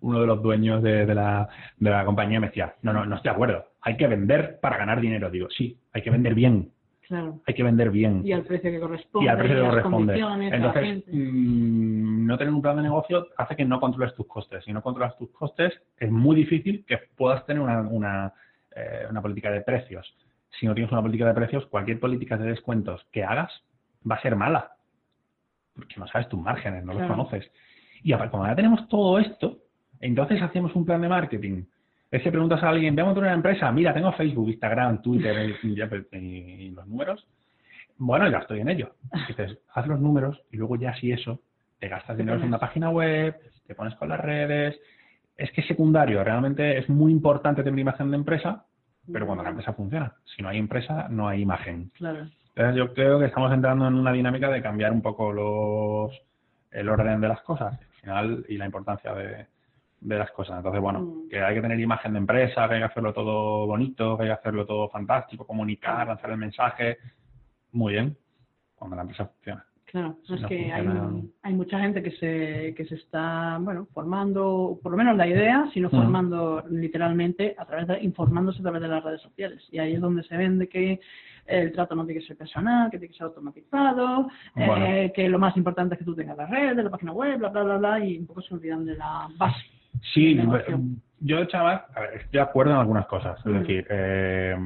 uno 0.00 0.20
de 0.20 0.26
los 0.26 0.42
dueños 0.42 0.82
de, 0.82 1.06
de, 1.06 1.14
la, 1.14 1.48
de 1.78 1.90
la 1.90 2.04
compañía 2.04 2.40
me 2.40 2.48
decía, 2.48 2.74
no, 2.82 2.92
no, 2.92 3.06
no 3.06 3.16
estoy 3.16 3.30
de 3.30 3.34
acuerdo, 3.34 3.66
hay 3.80 3.96
que 3.96 4.06
vender 4.06 4.58
para 4.60 4.76
ganar 4.76 5.00
dinero. 5.00 5.30
Digo, 5.30 5.48
sí, 5.50 5.78
hay 5.92 6.02
que 6.02 6.10
vender 6.10 6.34
bien, 6.34 6.72
hay 7.46 7.54
que 7.54 7.62
vender 7.62 7.90
bien. 7.90 8.22
Y 8.24 8.32
al 8.32 8.42
precio 8.42 8.70
que 8.70 8.80
corresponde. 8.80 9.26
Y 9.26 9.28
al 9.28 9.38
precio 9.38 9.56
que 9.56 9.68
corresponde. 9.68 10.20
Entonces, 10.50 11.04
mm, 11.08 12.26
no 12.26 12.38
tener 12.38 12.52
un 12.52 12.62
plan 12.62 12.76
de 12.76 12.82
negocio 12.82 13.28
hace 13.36 13.56
que 13.56 13.64
no 13.64 13.80
controles 13.80 14.14
tus 14.14 14.26
costes. 14.26 14.64
Si 14.64 14.72
no 14.72 14.82
controlas 14.82 15.16
tus 15.18 15.30
costes, 15.30 15.72
es 15.98 16.10
muy 16.10 16.36
difícil 16.36 16.84
que 16.86 16.98
puedas 17.16 17.44
tener 17.46 17.62
una, 17.62 17.80
una, 17.80 18.32
eh, 18.74 19.06
una 19.10 19.22
política 19.22 19.50
de 19.50 19.60
precios. 19.62 20.14
Si 20.58 20.66
no 20.66 20.74
tienes 20.74 20.92
una 20.92 21.02
política 21.02 21.26
de 21.26 21.34
precios, 21.34 21.66
cualquier 21.66 21.98
política 21.98 22.36
de 22.36 22.48
descuentos 22.48 23.06
que 23.12 23.24
hagas 23.24 23.50
va 24.08 24.16
a 24.16 24.22
ser 24.22 24.36
mala. 24.36 24.72
Porque 25.74 25.94
no 25.98 26.06
sabes 26.06 26.28
tus 26.28 26.40
márgenes, 26.40 26.84
no 26.84 26.92
los 26.94 27.06
conoces. 27.08 27.50
Y 28.02 28.12
aparte, 28.12 28.32
cuando 28.32 28.48
ya 28.48 28.56
tenemos 28.56 28.88
todo 28.88 29.18
esto, 29.18 29.58
entonces 30.00 30.42
hacemos 30.42 30.74
un 30.74 30.84
plan 30.84 31.00
de 31.00 31.08
marketing 31.08 31.64
es 32.12 32.22
que 32.22 32.30
preguntas 32.30 32.62
a 32.62 32.68
alguien, 32.68 32.94
veamos 32.94 33.16
una 33.16 33.32
empresa, 33.32 33.72
mira, 33.72 33.94
tengo 33.94 34.12
Facebook, 34.12 34.50
Instagram, 34.50 35.00
Twitter 35.00 35.56
y, 36.12 36.70
los 36.70 36.86
números. 36.86 37.26
Bueno, 37.96 38.28
ya 38.30 38.38
estoy 38.38 38.60
en 38.60 38.68
ello. 38.68 38.94
Dices, 39.26 39.58
haz 39.72 39.86
los 39.86 39.98
números 39.98 40.42
y 40.50 40.58
luego 40.58 40.76
ya 40.76 40.94
si 40.96 41.10
eso, 41.10 41.40
te 41.80 41.88
gastas 41.88 42.18
dinero 42.18 42.38
en 42.38 42.44
una 42.44 42.58
página 42.58 42.90
web, 42.90 43.34
te 43.66 43.74
pones 43.74 43.94
con 43.94 44.10
las 44.10 44.20
redes. 44.20 44.78
Es 45.38 45.50
que 45.52 45.62
es 45.62 45.66
secundario, 45.66 46.22
realmente 46.22 46.76
es 46.76 46.88
muy 46.90 47.10
importante 47.10 47.62
tener 47.62 47.80
imagen 47.80 48.10
de 48.10 48.18
empresa, 48.18 48.66
pero 49.10 49.24
cuando 49.24 49.42
la 49.42 49.50
empresa 49.50 49.72
funciona. 49.72 50.14
Si 50.36 50.42
no 50.42 50.50
hay 50.50 50.58
empresa, 50.58 51.08
no 51.08 51.28
hay 51.28 51.40
imagen. 51.40 51.90
Claro. 51.94 52.28
Entonces 52.54 52.76
yo 52.76 52.92
creo 52.92 53.18
que 53.20 53.26
estamos 53.26 53.50
entrando 53.54 53.88
en 53.88 53.94
una 53.94 54.12
dinámica 54.12 54.50
de 54.50 54.60
cambiar 54.60 54.92
un 54.92 55.00
poco 55.00 55.32
los 55.32 56.12
el 56.70 56.88
orden 56.90 57.20
de 57.22 57.28
las 57.28 57.40
cosas 57.40 57.72
al 57.72 58.00
final 58.00 58.46
y 58.48 58.58
la 58.58 58.66
importancia 58.66 59.14
de, 59.14 59.46
de 60.02 60.18
las 60.18 60.30
cosas. 60.32 60.56
Entonces, 60.58 60.80
bueno, 60.80 61.00
Mm. 61.00 61.28
que 61.28 61.40
hay 61.40 61.54
que 61.54 61.60
tener 61.62 61.78
imagen 61.80 62.12
de 62.12 62.18
empresa, 62.18 62.68
que 62.68 62.74
hay 62.74 62.80
que 62.80 62.86
hacerlo 62.86 63.12
todo 63.12 63.66
bonito, 63.66 64.16
que 64.16 64.24
hay 64.24 64.28
que 64.30 64.34
hacerlo 64.34 64.66
todo 64.66 64.88
fantástico, 64.88 65.46
comunicar, 65.46 66.06
lanzar 66.06 66.30
el 66.30 66.36
mensaje. 66.38 66.98
Muy 67.72 67.94
bien, 67.94 68.16
cuando 68.74 68.96
la 68.96 69.02
empresa 69.02 69.26
funciona. 69.26 69.64
Claro, 69.86 70.16
Si 70.26 70.34
es 70.34 70.40
no 70.40 70.48
que 70.48 70.72
hay, 70.72 70.84
funciona- 70.86 71.22
hay 71.42 71.52
mucha 71.54 71.78
gente 71.78 72.02
que 72.02 72.10
se, 72.12 72.74
que 72.74 72.84
se 72.86 72.94
está, 72.94 73.58
bueno, 73.60 73.86
formando, 73.92 74.78
por 74.82 74.90
lo 74.92 74.96
menos 74.98 75.16
la 75.18 75.26
idea, 75.26 75.68
sino 75.74 75.88
Mm. 75.88 75.90
formando 75.90 76.64
literalmente, 76.70 77.54
a 77.58 77.66
través 77.66 77.86
de, 77.88 78.00
informándose 78.02 78.60
a 78.60 78.62
través 78.62 78.80
de 78.80 78.88
las 78.88 79.04
redes 79.04 79.20
sociales. 79.20 79.62
Y 79.70 79.78
ahí 79.78 79.92
es 79.94 80.00
donde 80.00 80.22
se 80.24 80.36
vende 80.36 80.66
que 80.68 80.98
el 81.46 81.72
trato 81.72 81.94
no 81.94 82.06
tiene 82.06 82.20
que 82.20 82.26
ser 82.26 82.36
personal, 82.38 82.90
que 82.90 82.98
tiene 82.98 83.12
que 83.12 83.18
ser 83.18 83.26
automatizado, 83.26 84.28
Bueno. 84.54 84.86
eh, 84.86 85.12
que 85.14 85.28
lo 85.28 85.38
más 85.38 85.56
importante 85.56 85.94
es 85.94 85.98
que 85.98 86.04
tú 86.04 86.14
tengas 86.14 86.36
las 86.38 86.48
redes, 86.48 86.82
la 86.84 86.90
página 86.90 87.12
web, 87.12 87.38
bla, 87.38 87.48
bla, 87.50 87.62
bla, 87.64 87.76
bla, 87.78 88.04
y 88.04 88.16
un 88.18 88.26
poco 88.26 88.40
se 88.42 88.54
olvidan 88.54 88.84
de 88.86 88.96
la 88.96 89.28
base. 89.36 89.60
Sí, 90.00 90.38
yo, 91.20 91.44
chaval, 91.44 91.84
a 91.94 92.00
ver, 92.00 92.14
estoy 92.14 92.30
de 92.32 92.40
acuerdo 92.40 92.72
en 92.72 92.78
algunas 92.78 93.06
cosas. 93.06 93.38
Es 93.40 93.46
Mm. 93.46 93.58
decir, 93.60 93.86
eh, 93.90 94.56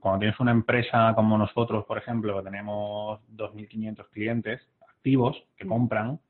cuando 0.00 0.18
tienes 0.20 0.38
una 0.40 0.50
empresa 0.50 1.12
como 1.14 1.38
nosotros, 1.38 1.84
por 1.86 1.96
ejemplo, 1.98 2.38
que 2.38 2.44
tenemos 2.44 3.20
2.500 3.28 4.08
clientes 4.10 4.60
activos 4.88 5.42
que 5.56 5.64
Mm. 5.64 5.68
compran, 5.68 6.20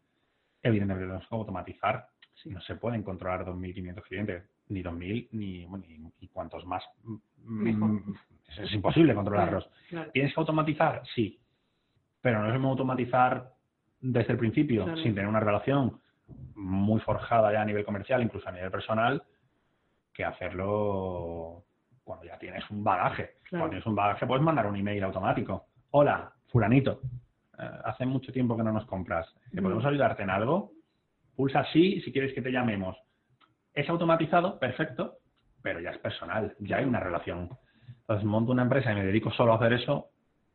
evidentemente 0.62 1.06
tenemos 1.06 1.26
que 1.28 1.34
automatizar. 1.34 2.06
Sí. 2.34 2.50
No 2.50 2.60
se 2.60 2.76
pueden 2.76 3.02
controlar 3.02 3.44
2.500 3.44 4.04
clientes, 4.04 4.44
ni 4.68 4.82
2.000, 4.82 5.28
ni, 5.32 5.64
bueno, 5.66 5.84
ni, 6.20 6.28
cuantos 6.28 6.64
más. 6.66 6.82
mm, 7.04 7.16
Mejor. 7.44 7.90
Es, 8.48 8.58
es 8.60 8.72
imposible 8.72 9.14
controlarlos. 9.14 9.68
Claro. 9.88 10.10
¿Tienes 10.12 10.32
que 10.32 10.40
automatizar? 10.40 11.02
Sí. 11.14 11.38
Pero 12.20 12.40
no 12.40 12.46
es 12.46 12.52
mismo 12.52 12.70
automatizar 12.70 13.50
desde 14.00 14.32
el 14.32 14.38
principio, 14.38 14.84
Claro. 14.84 14.98
sin 15.02 15.14
tener 15.14 15.28
una 15.28 15.40
relación 15.40 15.98
muy 16.54 17.00
forjada 17.00 17.52
ya 17.52 17.62
a 17.62 17.64
nivel 17.64 17.84
comercial, 17.84 18.22
incluso 18.22 18.48
a 18.48 18.52
nivel 18.52 18.70
personal, 18.70 19.22
que 20.12 20.24
hacerlo 20.24 21.64
cuando 22.04 22.24
ya 22.26 22.38
tienes 22.38 22.68
un 22.70 22.82
bagaje. 22.84 23.36
Claro. 23.44 23.62
Cuando 23.64 23.68
tienes 23.70 23.86
un 23.86 23.94
bagaje 23.94 24.26
puedes 24.26 24.42
mandar 24.44 24.66
un 24.66 24.76
email 24.76 25.02
automático. 25.04 25.66
Hola, 25.90 26.32
fulanito. 26.50 27.00
eh, 27.58 27.68
hace 27.84 28.06
mucho 28.06 28.32
tiempo 28.32 28.56
que 28.56 28.62
no 28.62 28.72
nos 28.72 28.86
compras. 28.86 29.32
¿Te 29.52 29.60
Mm. 29.60 29.64
podemos 29.64 29.84
ayudarte 29.84 30.22
en 30.22 30.30
algo? 30.30 30.72
Pulsa 31.36 31.64
sí 31.72 32.00
si 32.00 32.10
quieres 32.10 32.32
que 32.34 32.40
te 32.42 32.50
llamemos. 32.50 32.96
Es 33.74 33.88
automatizado, 33.90 34.58
perfecto, 34.58 35.18
pero 35.62 35.78
ya 35.78 35.90
es 35.90 35.98
personal, 35.98 36.56
ya 36.60 36.78
hay 36.78 36.84
una 36.86 36.98
relación. 36.98 37.50
Entonces 38.00 38.24
monto 38.24 38.52
una 38.52 38.62
empresa 38.62 38.90
y 38.90 38.94
me 38.96 39.04
dedico 39.04 39.30
solo 39.30 39.52
a 39.52 39.56
hacer 39.56 39.74
eso, 39.74 40.08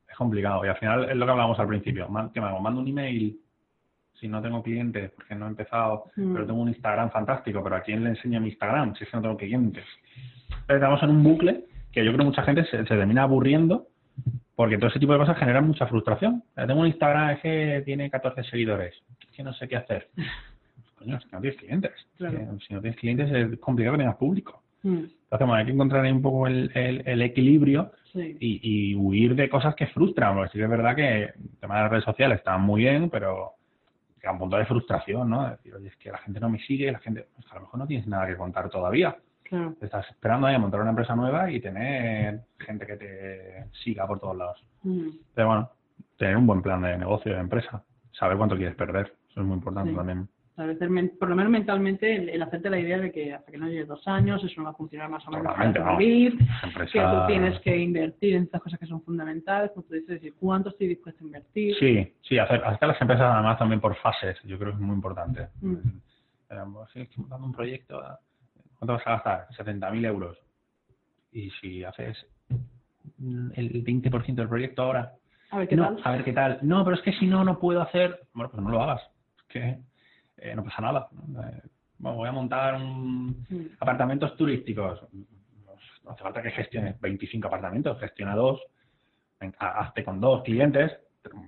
es 0.09 0.15
complicado. 0.17 0.65
Y 0.65 0.69
al 0.69 0.77
final 0.77 1.07
es 1.09 1.15
lo 1.15 1.25
que 1.25 1.31
hablábamos 1.31 1.59
al 1.59 1.67
principio. 1.67 2.07
¿Qué 2.33 2.41
me 2.41 2.47
hago? 2.47 2.59
Mando 2.59 2.81
un 2.81 2.87
email 2.87 3.39
si 4.19 4.27
no 4.27 4.41
tengo 4.41 4.63
clientes, 4.63 5.11
porque 5.15 5.35
no 5.35 5.45
he 5.45 5.49
empezado, 5.49 6.05
Mm. 6.15 6.33
pero 6.33 6.45
tengo 6.45 6.61
un 6.61 6.69
Instagram 6.69 7.11
fantástico, 7.11 7.63
pero 7.63 7.75
¿a 7.75 7.81
quién 7.81 8.03
le 8.03 8.09
enseño 8.11 8.39
mi 8.41 8.49
Instagram 8.49 8.95
si 8.95 9.03
es 9.03 9.09
que 9.09 9.17
no 9.17 9.21
tengo 9.23 9.37
clientes? 9.37 9.85
Entonces 10.49 10.75
estamos 10.75 11.03
en 11.03 11.09
un 11.11 11.23
bucle 11.23 11.63
que 11.91 12.03
yo 12.03 12.11
creo 12.11 12.19
que 12.19 12.25
mucha 12.25 12.43
gente 12.43 12.63
se, 12.65 12.77
se 12.77 12.83
termina 12.85 13.23
aburriendo 13.23 13.87
porque 14.55 14.77
todo 14.77 14.89
ese 14.89 14.99
tipo 14.99 15.13
de 15.13 15.19
cosas 15.19 15.37
generan 15.37 15.67
mucha 15.67 15.85
frustración. 15.87 16.43
Tengo 16.55 16.81
un 16.81 16.87
Instagram 16.87 17.29
es 17.31 17.39
que 17.41 17.81
tiene 17.85 18.09
14 18.09 18.43
seguidores, 18.43 18.95
es 19.21 19.27
que 19.35 19.43
no 19.43 19.53
sé 19.53 19.67
qué 19.67 19.75
hacer. 19.77 20.07
Coño, 20.97 21.17
es 21.17 21.25
que 21.25 21.35
no 21.35 21.41
tienes 21.41 21.59
clientes. 21.59 21.91
Es 21.95 22.05
Claro. 22.17 22.37
que 22.57 22.65
si 22.65 22.73
no 22.73 22.81
tienes 22.81 22.99
clientes 22.99 23.31
es 23.31 23.59
complicado 23.59 23.95
que 23.97 24.01
tengas 24.03 24.17
público. 24.17 24.63
Mm, 24.83 24.89
Entonces, 24.97 25.47
bueno, 25.47 25.53
hay 25.53 25.65
que 25.65 25.71
encontrar 25.73 26.05
ahí 26.05 26.11
un 26.11 26.21
poco 26.21 26.47
el, 26.47 26.71
el- 26.73 27.03
el 27.07 27.21
equilibrio 27.21 27.91
Sí. 28.13 28.35
y, 28.39 28.59
y 28.91 28.95
huir 28.95 29.35
de 29.35 29.47
cosas 29.49 29.75
que 29.75 29.85
frustran. 29.87 30.33
Porque 30.35 30.51
sí 30.53 30.57
que 30.57 30.63
es 30.63 30.69
verdad 30.69 30.95
que 30.95 31.23
el 31.25 31.33
tema 31.59 31.75
de 31.75 31.81
las 31.83 31.91
redes 31.91 32.05
sociales 32.05 32.39
está 32.39 32.57
muy 32.57 32.81
bien, 32.81 33.09
pero 33.11 33.51
llega 34.17 34.31
un 34.31 34.39
punto 34.39 34.57
de 34.57 34.65
frustración, 34.65 35.29
¿no? 35.29 35.49
Decir, 35.49 35.73
oye, 35.75 35.87
es 35.87 35.95
que 35.97 36.11
la 36.11 36.17
gente 36.19 36.39
no 36.39 36.49
me 36.49 36.59
sigue, 36.59 36.91
la 36.91 36.99
gente, 36.99 37.27
pues, 37.35 37.45
a 37.51 37.55
lo 37.55 37.61
mejor 37.61 37.79
no 37.79 37.87
tienes 37.87 38.07
nada 38.07 38.27
que 38.27 38.35
contar 38.35 38.69
todavía. 38.69 39.15
Claro. 39.43 39.75
Estás 39.81 40.09
esperando 40.09 40.47
ahí 40.47 40.55
a 40.55 40.59
montar 40.59 40.81
una 40.81 40.89
empresa 40.89 41.15
nueva 41.15 41.49
y 41.49 41.61
tener 41.61 42.41
gente 42.59 42.85
que 42.85 42.97
te 42.97 43.65
siga 43.83 44.05
por 44.05 44.19
todos 44.19 44.35
lados. 44.35 44.61
Mm, 44.83 45.07
Pero 45.33 45.47
bueno, 45.47 45.71
tener 46.17 46.35
un 46.35 46.45
buen 46.47 46.61
plan 46.61 46.81
de 46.81 46.97
negocio, 46.97 47.33
de 47.33 47.39
empresa, 47.39 47.81
saber 48.11 48.37
cuánto 48.37 48.57
quieres 48.57 48.75
perder, 48.75 49.13
eso 49.29 49.39
es 49.41 49.45
muy 49.47 49.55
importante 49.55 49.91
Sí. 49.91 49.95
también. 49.95 50.27
A 50.57 50.65
veces, 50.65 50.89
men- 50.89 51.13
por 51.19 51.29
lo 51.29 51.35
menos 51.35 51.51
mentalmente, 51.51 52.15
el, 52.15 52.29
el 52.29 52.41
hacerte 52.41 52.69
la 52.71 52.79
idea 52.79 52.97
de 52.97 53.11
que 53.11 53.31
hasta 53.33 53.51
que 53.51 53.59
no 53.59 53.67
llegues 53.67 53.87
dos 53.87 54.07
años, 54.07 54.43
eso 54.43 54.55
no 54.59 54.65
va 54.65 54.71
a 54.71 54.73
funcionar 54.73 55.07
más 55.09 55.25
o 55.27 55.29
menos 55.31 55.43
para 55.45 55.53
Totalmente, 55.55 55.79
vamos. 55.79 55.99
vivir, 55.99 56.37
Empresa... 56.63 56.91
que 56.91 56.99
tú 56.99 57.27
tienes 57.27 57.59
que 57.61 57.77
invertir 57.77 58.35
en 58.35 58.43
estas 58.43 58.61
cosas 58.61 58.79
que 58.79 58.87
son 58.87 59.03
fundamentales, 59.03 59.69
como 59.71 59.83
tú 59.85 59.93
dices, 59.93 60.07
decir, 60.09 60.33
¿cuánto 60.39 60.69
estoy 60.69 60.87
dispuesto 60.87 61.23
a 61.23 61.27
invertir? 61.27 61.75
Sí, 61.79 62.11
sí, 62.23 62.39
hacer, 62.39 62.63
hacer 62.65 62.87
las 62.87 62.99
empresas 62.99 63.31
además 63.31 63.59
también 63.59 63.79
por 63.79 63.95
fases, 63.97 64.35
yo 64.45 64.57
creo 64.57 64.71
que 64.71 64.77
es 64.77 64.81
muy 64.81 64.95
importante. 64.95 65.47
Mm. 65.61 65.75
Estoy 66.49 67.07
montando 67.17 67.45
un 67.45 67.53
proyecto, 67.53 68.01
¿cuánto 68.79 68.93
vas 68.93 69.05
a 69.05 69.11
gastar? 69.11 69.47
70.000 69.57 70.05
euros. 70.05 70.39
Y 71.31 71.51
si 71.61 71.83
haces 71.83 72.25
el 73.19 73.83
20% 73.83 74.35
del 74.35 74.47
proyecto 74.49 74.81
ahora, 74.81 75.13
A 75.51 75.59
ver 75.59 75.67
qué 75.67 75.75
no, 75.75 75.83
tal. 75.95 76.01
a 76.03 76.11
ver 76.13 76.23
qué 76.23 76.33
tal. 76.33 76.59
No, 76.63 76.83
pero 76.83 76.95
es 76.95 77.01
que 77.03 77.13
si 77.13 77.27
no, 77.27 77.43
no 77.43 77.59
puedo 77.59 77.81
hacer. 77.81 78.21
Bueno, 78.33 78.49
pues 78.49 78.63
no 78.63 78.69
lo 78.69 78.81
hagas. 78.81 79.01
Es 79.39 79.43
que 79.49 79.77
eh, 80.37 80.55
no 80.55 80.63
pasa 80.63 80.81
nada. 80.81 81.07
¿no? 81.11 81.41
Eh, 81.43 81.61
bueno, 81.99 82.17
voy 82.17 82.27
a 82.29 82.31
montar 82.31 82.75
un 82.75 83.45
Mm, 83.49 83.65
apartamentos 83.79 84.35
turísticos. 84.35 84.99
Pues, 85.65 85.79
No 86.03 86.11
hace 86.11 86.23
falta 86.23 86.41
que 86.41 86.51
gestiones 86.51 86.99
25 87.01 87.47
apartamentos, 87.47 87.99
gestiona 87.99 88.35
dos, 88.35 88.61
hazte 89.59 90.03
con 90.03 90.19
dos 90.21 90.43
clientes, 90.43 90.97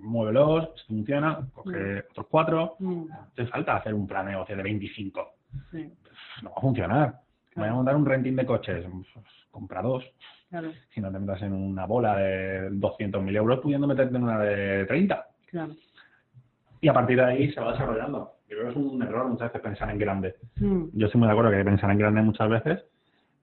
muévelos, 0.01 0.69
si 0.75 0.87
funciona, 0.87 1.47
coge 1.53 2.03
otros 2.11 2.27
cuatro. 2.29 2.75
mm, 2.79 3.07
No 3.07 3.27
te 3.35 3.45
falta 3.47 3.77
hacer 3.77 3.93
un 3.93 4.05
plan 4.07 4.25
de 4.25 4.31
negocio 4.33 4.55
de 4.57 4.63
25. 4.63 5.33
sí, 5.71 5.91
No 6.43 6.49
va 6.51 6.55
a 6.57 6.61
funcionar. 6.61 7.19
Voy 7.55 7.67
a 7.67 7.73
montar 7.73 7.95
un 7.95 8.05
renting 8.05 8.35
de 8.35 8.45
coches, 8.45 8.85
pues, 9.13 9.25
compra 9.51 9.81
dos. 9.81 10.03
claro, 10.49 10.71
Si 10.93 11.01
no 11.01 11.11
te 11.11 11.19
metas 11.19 11.41
en 11.41 11.53
una 11.53 11.85
bola 11.85 12.15
de 12.17 12.69
200.000 12.71 13.35
euros, 13.35 13.59
pudiendo 13.59 13.87
meterte 13.87 14.15
en 14.17 14.23
una 14.23 14.39
de 14.39 14.85
30. 14.85 15.25
claro. 15.47 15.73
Y 16.81 16.87
a 16.87 16.93
partir 16.93 17.17
de 17.17 17.23
ahí 17.25 17.51
se 17.51 17.59
va 17.59 17.71
desarrollando. 17.73 18.31
Yo 18.47 18.57
creo 18.57 18.63
que 18.65 18.69
es 18.71 18.75
un 18.77 19.01
error 19.01 19.27
muchas 19.27 19.49
veces 19.49 19.61
pensar 19.61 19.89
en 19.89 19.99
grande. 19.99 20.35
Mm, 20.57 20.85
Yo 20.93 21.05
estoy 21.07 21.19
muy 21.19 21.27
de 21.27 21.31
acuerdo 21.33 21.51
que 21.51 21.57
hay 21.57 21.63
que 21.63 21.69
pensar 21.69 21.91
en 21.91 21.97
grande 21.97 22.21
muchas 22.21 22.49
veces, 22.49 22.83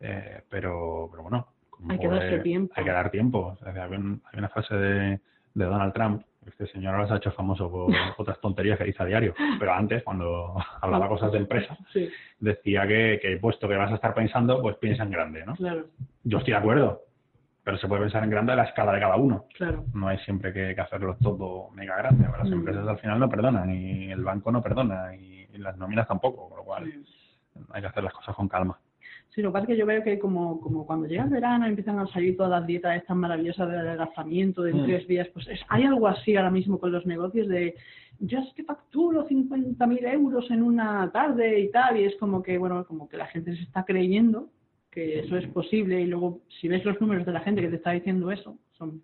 eh, 0.01 0.43
pero, 0.49 1.09
pero 1.11 1.23
bueno. 1.23 1.47
Hay 1.89 1.99
que 1.99 2.09
darse 2.09 2.39
tiempo. 2.39 2.73
Hay 2.77 2.85
que 2.85 2.91
dar 2.91 3.11
tiempo. 3.11 3.39
O 3.39 3.57
sea, 3.57 3.85
hay, 3.85 3.93
un- 3.93 4.23
hay 4.33 4.39
una 4.39 4.49
frase 4.49 4.75
de, 4.75 5.21
de 5.55 5.65
Donald 5.65 5.93
Trump, 5.93 6.23
este 6.47 6.67
señor 6.69 6.95
ahora 6.95 7.09
se 7.09 7.15
ha 7.15 7.17
hecho 7.17 7.33
famoso 7.33 7.71
por 7.71 7.93
otras 8.19 8.41
tonterías 8.41 8.79
que 8.79 8.85
dice 8.85 9.03
a 9.03 9.07
diario, 9.07 9.35
pero 9.59 9.73
antes, 9.75 10.03
cuando 10.05 10.55
hablaba 10.81 11.09
cosas 11.09 11.33
de 11.33 11.39
empresa, 11.39 11.77
Sí, 11.93 12.09
decía 12.41 12.87
que, 12.87 13.19
que 13.21 13.37
puesto 13.37 13.69
que 13.69 13.77
vas 13.77 13.91
a 13.93 13.97
estar 13.97 14.15
pensando, 14.15 14.63
pues 14.63 14.77
piensa 14.77 15.03
en 15.03 15.11
grande, 15.11 15.45
¿no? 15.45 15.55
claro, 15.57 15.87
Yo 16.25 16.39
estoy 16.39 16.53
de 16.53 16.59
acuerdo, 16.59 17.03
pero 17.67 17.79
se 17.79 17.89
puede 17.89 18.03
pensar 18.03 18.23
en 18.23 18.31
grande 18.31 18.53
a 18.53 18.55
la 18.57 18.63
escala 18.63 18.93
de 18.93 19.01
cada 19.01 19.17
uno. 19.17 19.47
claro. 19.59 19.85
No 19.93 20.07
hay 20.07 20.19
siempre 20.19 20.53
que, 20.53 20.73
que 20.73 20.81
hacerlo 20.81 21.17
todo 21.21 21.69
mega 21.73 21.97
grande. 21.97 22.25
Las 22.39 22.49
Mm. 22.49 22.53
empresas 22.53 22.87
al 22.87 22.99
final 22.99 23.19
no 23.19 23.29
perdonan, 23.29 23.75
y 23.75 24.09
el 24.13 24.23
banco 24.23 24.53
no 24.53 24.63
perdona, 24.63 25.17
y, 25.17 25.49
y 25.53 25.59
las 25.59 25.77
nóminas 25.77 26.07
tampoco, 26.07 26.49
con 26.49 26.59
lo 26.59 26.65
cual 26.65 26.85
Sí. 26.85 27.05
hay 27.73 27.81
que 27.83 27.89
hacer 27.89 28.05
las 28.05 28.13
cosas 28.13 28.37
con 28.37 28.47
calma. 28.47 28.79
Sí, 29.31 29.43
lo 29.43 29.49
que 29.49 29.55
pasa 29.55 29.63
es 29.65 29.69
que 29.71 29.77
yo 29.79 29.85
veo 29.85 30.01
que 30.05 30.17
como, 30.21 30.61
como 30.61 30.87
cuando 30.87 31.09
llega 31.09 31.25
el 31.25 31.29
verano 31.31 31.67
empiezan 31.67 31.99
a 31.99 32.07
salir 32.07 32.37
todas 32.37 32.53
las 32.53 32.67
dietas 32.69 32.97
estas 32.99 33.17
maravillosas 33.17 33.69
de 33.69 33.79
adelgazamiento 33.81 34.63
de 34.63 34.73
Mm. 34.73 34.85
tres 34.85 35.09
días, 35.09 35.27
pues 35.35 35.49
es- 35.49 35.65
hay 35.69 35.83
algo 35.83 36.07
así 36.07 36.37
ahora 36.37 36.53
mismo 36.53 36.79
con 36.79 36.93
los 36.93 37.05
negocios 37.05 37.49
de 37.49 37.75
yo 38.21 38.39
es 38.39 38.55
que 38.55 38.63
facturo 38.63 39.27
50.000 39.27 40.07
euros 40.07 40.49
en 40.53 40.63
una 40.63 41.11
tarde 41.11 41.59
y 41.59 41.71
tal, 41.73 41.97
y 41.99 42.05
es 42.05 42.15
como 42.17 42.45
que, 42.45 42.57
bueno, 42.59 42.85
como 42.87 43.09
que 43.09 43.17
la 43.17 43.27
gente 43.27 43.57
se 43.57 43.63
está 43.65 43.85
creyendo 43.85 44.47
que 44.97 45.19
eso 45.19 45.37
es 45.37 45.47
posible 45.49 46.01
y 46.01 46.07
luego 46.07 46.41
si 46.59 46.69
ves 46.69 46.83
los 46.87 46.99
números 47.03 47.27
de 47.27 47.33
la 47.33 47.41
gente 47.41 47.61
que 47.61 47.69
te 47.69 47.77
está 47.77 47.91
diciendo 47.91 48.33
eso, 48.33 48.57
son 48.79 49.03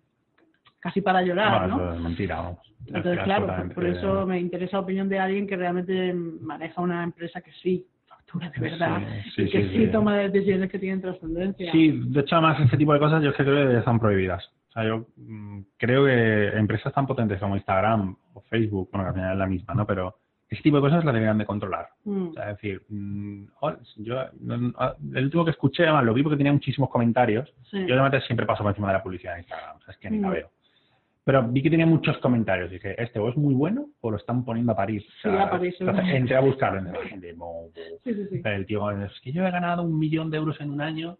casi 0.79 1.01
para 1.01 1.21
llorar, 1.21 1.69
¿no? 1.69 1.75
eso 1.75 1.93
es 1.93 2.01
mentira, 2.01 2.37
vamos. 2.37 2.73
Entonces, 2.87 3.23
claro, 3.23 3.69
por, 3.75 3.85
eso 3.85 4.25
me 4.25 4.39
interesa 4.39 4.77
la 4.77 4.83
opinión 4.83 5.07
de 5.07 5.19
alguien 5.19 5.45
que 5.45 5.55
realmente 5.55 6.11
maneja 6.13 6.81
una 6.81 7.03
empresa 7.03 7.41
que 7.41 7.51
sí 7.61 7.85
factura 8.07 8.49
de 8.49 8.59
verdad 8.59 9.03
Sí, 9.35 9.43
y 9.43 9.49
que 9.51 9.61
sí, 9.61 9.69
sí, 9.69 9.85
sí. 9.85 9.91
toma 9.91 10.17
decisiones 10.17 10.71
que 10.71 10.79
tienen 10.79 10.99
trascendencia. 10.99 11.71
Sí, 11.71 12.01
de 12.07 12.21
hecho, 12.21 12.37
además, 12.37 12.59
este 12.59 12.77
tipo 12.77 12.91
de 12.93 12.99
cosas 12.99 13.21
yo 13.21 13.29
es 13.29 13.35
que 13.35 13.43
creo 13.43 13.69
que 13.69 13.77
están 13.77 13.99
prohibidas. 13.99 14.43
O 14.69 14.71
sea, 14.71 14.85
yo 14.85 15.05
mm, 15.15 15.59
creo 15.77 16.05
que 16.05 16.57
empresas 16.57 16.91
tan 16.91 17.05
potentes 17.05 17.39
como 17.39 17.55
Instagram 17.55 18.17
o 18.33 18.41
Facebook, 18.41 18.89
bueno, 18.91 19.03
que 19.03 19.09
al 19.09 19.13
final 19.13 19.33
es 19.33 19.37
la 19.37 19.47
misma, 19.47 19.75
¿no? 19.75 19.85
Pero 19.85 20.15
ese 20.53 20.63
tipo 20.63 20.77
de 20.77 20.81
cosas 20.81 21.03
las 21.05 21.13
deberían 21.13 21.37
de 21.37 21.45
controlar. 21.45 21.87
Mm, 22.05 22.27
O 22.29 22.33
sea, 22.33 22.51
es 22.51 22.57
decir, 22.57 22.81
mm, 22.89 23.43
hola, 23.59 23.77
yo, 23.97 24.19
ah, 24.77 24.95
el 25.13 25.23
último 25.25 25.45
que 25.45 25.51
escuché, 25.51 25.83
además, 25.83 26.05
lo 26.05 26.13
vi 26.13 26.23
porque 26.23 26.37
tenía 26.37 26.53
muchísimos 26.53 26.89
comentarios. 26.89 27.53
sí. 27.69 27.79
Yo 27.81 27.95
realmente 27.95 28.21
siempre 28.25 28.45
paso 28.45 28.63
por 28.63 28.71
encima 28.71 28.87
de 28.87 28.93
la 28.93 29.03
publicidad 29.03 29.33
en 29.35 29.39
Instagram, 29.41 29.77
o 29.77 29.81
sea, 29.81 29.91
es 29.93 29.97
que 29.99 30.09
ni 30.09 30.19
la 30.19 30.27
Mm. 30.29 30.31
veo. 30.31 30.49
Pero 31.25 31.41
vi 31.47 31.61
que 31.63 31.69
tenía 31.69 31.85
muchos 31.85 32.17
comentarios. 32.17 32.69
Dije, 32.69 33.01
¿este 33.01 33.17
o 33.17 33.29
es 33.29 33.37
muy 33.37 33.53
bueno 33.53 33.85
o 34.01 34.11
lo 34.11 34.17
están 34.17 34.43
poniendo 34.43 34.73
a 34.73 34.75
París? 34.75 35.05
Sí, 35.21 35.29
a 35.29 35.49
París, 35.49 35.73
entonces, 35.79 36.05
entré 36.13 36.35
a 36.35 36.41
buscarlo. 36.41 36.81
y 36.81 36.83
la 36.93 36.99
gente. 37.07 37.33
Sí, 38.03 38.13
sí, 38.13 38.27
sí. 38.29 38.41
El 38.43 38.65
tío, 38.65 38.91
es 38.91 39.19
que 39.21 39.31
yo 39.31 39.47
he 39.47 39.51
ganado 39.51 39.83
un 39.83 39.97
millón 39.97 40.29
de 40.29 40.37
euros 40.37 40.59
en 40.59 40.69
un 40.71 40.81
año. 40.81 41.17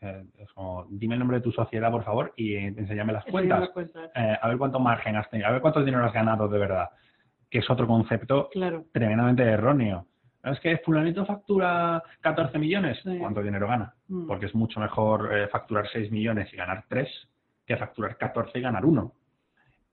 Es 0.00 0.52
como, 0.54 0.86
dime 0.90 1.14
el 1.14 1.18
nombre 1.20 1.38
de 1.38 1.42
tu 1.42 1.50
sociedad, 1.52 1.90
por 1.90 2.04
favor, 2.04 2.32
y 2.36 2.54
enséñame 2.56 3.12
las 3.12 3.24
cuentas. 3.26 3.60
las 3.60 3.70
cuentas. 3.70 4.10
Eh, 4.14 4.36
a 4.40 4.48
ver 4.48 4.56
cuánto 4.58 4.78
margen 4.80 5.16
has 5.16 5.28
tenido, 5.30 5.48
a 5.48 5.52
ver 5.52 5.60
cuánto 5.60 5.84
dinero 5.84 6.04
has 6.04 6.12
ganado 6.12 6.48
de 6.48 6.58
verdad. 6.58 6.88
Que 7.50 7.58
es 7.58 7.70
otro 7.70 7.86
concepto 7.86 8.48
Claro. 8.52 8.84
tremendamente 8.92 9.42
erróneo. 9.42 10.06
Es 10.44 10.60
que 10.60 10.78
fulanito 10.78 11.26
factura 11.26 12.02
14 12.20 12.58
millones. 12.58 12.98
Sí. 13.02 13.18
¿Cuánto 13.18 13.42
dinero 13.42 13.66
gana? 13.66 13.94
Mm. 14.08 14.26
Porque 14.26 14.46
es 14.46 14.54
mucho 14.54 14.80
mejor 14.80 15.30
eh, 15.34 15.48
facturar 15.48 15.88
6 15.92 16.10
millones 16.10 16.52
y 16.52 16.56
ganar 16.56 16.84
3 16.88 17.08
que 17.66 17.76
facturar 17.76 18.16
14 18.16 18.58
y 18.58 18.62
ganar 18.62 18.84
1. 18.84 19.12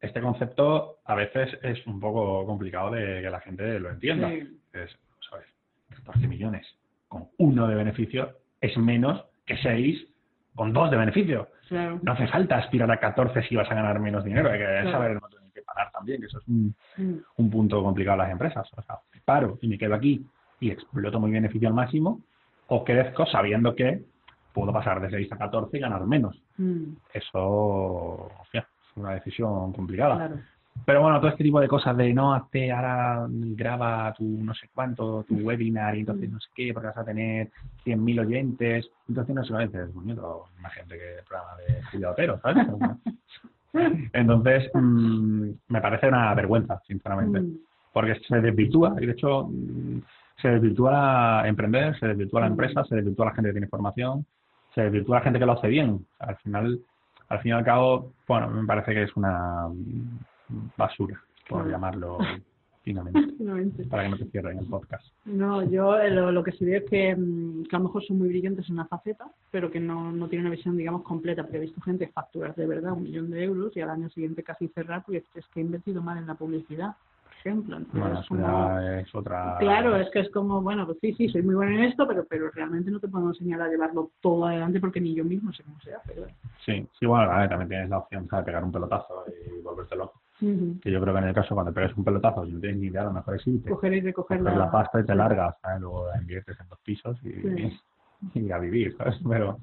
Este 0.01 0.21
concepto 0.21 0.99
a 1.05 1.15
veces 1.15 1.57
es 1.63 1.85
un 1.87 1.99
poco 1.99 2.45
complicado 2.45 2.91
de 2.91 3.21
que 3.21 3.29
la 3.29 3.39
gente 3.41 3.79
lo 3.79 3.89
entienda. 3.89 4.29
Sí. 4.29 4.59
Es, 4.73 4.95
¿sabes? 5.29 5.47
14 5.89 6.27
millones 6.27 6.65
con 7.07 7.27
1 7.37 7.67
de 7.67 7.75
beneficio 7.75 8.31
es 8.61 8.77
menos 8.77 9.25
que 9.45 9.57
6 9.57 10.05
con 10.53 10.73
2 10.73 10.91
de 10.91 10.97
beneficio. 10.97 11.49
Claro. 11.67 11.99
No 12.03 12.11
hace 12.11 12.27
falta 12.27 12.57
aspirar 12.57 12.89
a 12.91 12.99
14 12.99 13.43
si 13.43 13.55
vas 13.55 13.69
a 13.71 13.75
ganar 13.75 13.99
menos 13.99 14.23
dinero. 14.23 14.49
Hay 14.51 14.59
que 14.59 14.65
Claro. 14.65 14.91
saber 14.91 15.19
que 15.19 15.44
parar 15.65 15.91
también, 15.91 16.19
que 16.21 16.27
eso 16.27 16.39
es 16.39 16.47
un, 16.47 16.73
Mm. 16.97 17.15
un 17.37 17.49
punto 17.49 17.83
complicado 17.83 18.15
en 18.15 18.23
las 18.23 18.31
empresas. 18.31 18.67
O 18.77 18.81
sea, 18.81 18.99
paro 19.25 19.57
y 19.61 19.67
me 19.67 19.77
quedo 19.77 19.95
aquí 19.95 20.25
y 20.59 20.71
exploto 20.71 21.19
mi 21.19 21.31
beneficio 21.31 21.67
al 21.67 21.73
máximo 21.73 22.21
o 22.67 22.83
crezco 22.83 23.25
sabiendo 23.25 23.75
que 23.75 24.03
puedo 24.53 24.71
pasar 24.71 25.01
de 25.01 25.09
6 25.09 25.31
a 25.31 25.37
14 25.37 25.77
y 25.77 25.79
ganar 25.81 26.05
menos. 26.05 26.41
Mm. 26.57 26.93
Eso 27.13 28.29
hostia, 28.41 28.61
es 28.61 28.97
una 28.97 29.13
decisión 29.13 29.73
complicada. 29.73 30.15
Claro. 30.15 30.39
Pero 30.85 31.01
bueno, 31.01 31.19
todo 31.19 31.29
este 31.29 31.43
tipo 31.43 31.61
de 31.61 31.69
cosas 31.69 31.95
de 31.95 32.13
no, 32.13 32.33
hazte 32.33 32.69
ahora, 32.69 33.25
graba 33.29 34.13
tu 34.13 34.25
no 34.25 34.53
sé 34.53 34.69
cuánto, 34.73 35.23
tu 35.23 35.35
webinar 35.35 35.95
y 35.95 36.01
entonces 36.01 36.29
no 36.29 36.39
sé 36.39 36.49
qué, 36.53 36.73
porque 36.73 36.87
vas 36.87 36.97
a 36.97 37.05
tener 37.05 37.49
100.000 37.85 38.19
oyentes, 38.19 38.89
entonces 39.07 39.35
no 39.35 39.45
sé 39.45 39.53
qué, 39.53 39.65
dices, 39.67 39.89
puñeto, 39.93 40.45
más 40.59 40.73
gente 40.73 40.97
que 40.97 41.19
el 41.19 41.23
programa 41.23 41.55
de 41.65 41.81
Julio 41.83 42.11
Otero, 42.11 42.39
¿sabes? 42.41 42.67
Entonces, 44.13 44.69
mm, 44.73 45.49
me 45.67 45.81
parece 45.81 46.07
una 46.07 46.33
vergüenza, 46.33 46.81
sinceramente 46.87 47.41
Mm. 47.41 47.57
porque 47.93 48.15
se 48.27 48.39
desvirtúa, 48.41 48.95
y 48.99 49.05
de 49.05 49.11
hecho 49.13 49.47
mm, 49.47 49.99
se 50.41 50.49
desvirtúa 50.49 51.43
emprender, 51.47 51.97
se 51.99 52.07
desvirtúa 52.07 52.41
la 52.41 52.47
empresa, 52.47 52.83
se 52.85 52.95
desvirtúa 52.95 53.27
la 53.27 53.33
gente 53.33 53.49
que 53.49 53.53
tiene 53.53 53.67
formación, 53.67 54.25
se 54.73 54.81
desvirtúa 54.81 55.17
la 55.17 55.23
gente 55.23 55.39
que 55.39 55.45
lo 55.45 55.53
hace 55.53 55.67
bien. 55.67 56.05
Al 56.19 56.35
final, 56.37 56.79
al 57.29 57.39
fin 57.39 57.49
y 57.51 57.53
al 57.53 57.63
cabo, 57.63 58.11
bueno, 58.27 58.49
me 58.49 58.65
parece 58.65 58.93
que 58.93 59.03
es 59.03 59.15
una 59.15 59.67
mm, 59.69 60.69
basura, 60.77 61.21
por 61.47 61.69
llamarlo 61.69 62.17
Finalmente. 62.85 63.83
para 63.89 64.03
que 64.03 64.09
no 64.09 64.17
te 64.17 64.25
cierren 64.25 64.59
el 64.59 64.67
podcast. 64.67 65.05
No, 65.25 65.63
yo 65.63 65.97
eh, 65.99 66.11
lo, 66.11 66.31
lo 66.31 66.43
que 66.43 66.51
sí 66.51 66.63
veo 66.65 66.77
es 66.79 66.85
que, 66.89 67.15
mm, 67.15 67.63
que 67.63 67.75
a 67.75 67.79
lo 67.79 67.85
mejor 67.85 68.03
son 68.05 68.19
muy 68.19 68.27
brillantes 68.29 68.67
en 68.69 68.75
una 68.75 68.85
faceta, 68.85 69.25
pero 69.51 69.71
que 69.71 69.79
no, 69.79 70.11
no 70.11 70.27
tienen 70.29 70.45
una 70.47 70.55
visión, 70.55 70.77
digamos, 70.77 71.01
completa, 71.03 71.41
porque 71.43 71.57
he 71.57 71.61
visto 71.61 71.81
gente 71.81 72.07
facturar 72.09 72.53
de 72.55 72.67
verdad 72.67 72.93
un 72.93 73.03
millón 73.03 73.31
de 73.31 73.43
euros 73.43 73.75
y 73.75 73.81
al 73.81 73.89
año 73.89 74.07
siguiente 74.09 74.43
casi 74.43 74.67
cerrar 74.69 75.03
porque 75.03 75.23
es 75.33 75.47
que 75.47 75.59
he 75.59 75.63
invertido 75.63 76.01
mal 76.01 76.17
en 76.19 76.27
la 76.27 76.35
publicidad, 76.35 76.91
por 77.23 77.33
ejemplo. 77.39 77.77
Entonces, 77.77 77.99
Bueno, 78.01 78.13
es 78.19 78.25
eso 78.25 78.27
como- 78.35 78.47
ya 78.47 78.99
es 78.99 79.15
otra... 79.15 79.57
Claro, 79.59 79.95
es 79.95 80.09
que 80.11 80.19
es 80.19 80.29
como, 80.31 80.61
bueno, 80.61 80.85
pues 80.85 80.99
sí, 81.01 81.13
sí, 81.13 81.27
soy 81.29 81.41
muy 81.41 81.55
bueno 81.55 81.71
en 81.75 81.85
esto, 81.85 82.07
pero 82.07 82.23
pero 82.29 82.51
realmente 82.51 82.91
no 82.91 82.99
te 82.99 83.07
puedo 83.07 83.27
enseñar 83.29 83.61
a 83.61 83.67
llevarlo 83.67 84.11
todo 84.21 84.45
adelante 84.45 84.79
porque 84.79 85.01
ni 85.01 85.15
yo 85.15 85.25
mismo 85.25 85.51
sé 85.53 85.63
cómo 85.63 85.79
se 85.81 85.93
hace. 85.95 86.13
Sí, 86.63 86.87
sí, 86.99 87.05
bueno, 87.07 87.31
a 87.31 87.39
ver, 87.39 87.49
también 87.49 87.69
tienes 87.69 87.89
la 87.89 87.97
opción 87.97 88.27
de 88.27 88.43
pegar 88.43 88.63
un 88.63 88.71
pelotazo 88.71 89.25
y 89.27 89.61
volverte 89.61 89.95
loco. 89.95 90.21
Que 90.39 90.91
yo 90.91 91.01
creo 91.01 91.13
que 91.13 91.19
en 91.19 91.27
el 91.27 91.33
caso 91.33 91.55
cuando 91.55 91.73
pegues 91.73 91.95
un 91.95 92.03
pelotazo, 92.03 92.45
si 92.45 92.51
no 92.51 92.59
tienes 92.59 92.79
ni 92.79 92.87
idea, 92.87 93.01
a 93.01 93.05
lo 93.05 93.13
mejor 93.13 93.35
es 93.35 93.47
irte. 93.47 93.69
Coger 93.69 93.93
y 93.93 94.01
recoger 94.01 94.39
coges 94.39 94.57
la 94.57 94.71
pasta 94.71 94.99
y 94.99 95.05
te 95.05 95.15
largas, 95.15 95.55
¿sabes? 95.61 95.81
luego 95.81 96.07
la 96.09 96.17
inviertes 96.21 96.59
en 96.59 96.67
dos 96.67 96.79
pisos 96.83 97.17
y, 97.23 97.31
Sí. 97.31 97.79
y 98.35 98.51
a 98.51 98.57
vivir, 98.57 98.95
¿sabes? 98.97 99.15
Pero 99.27 99.59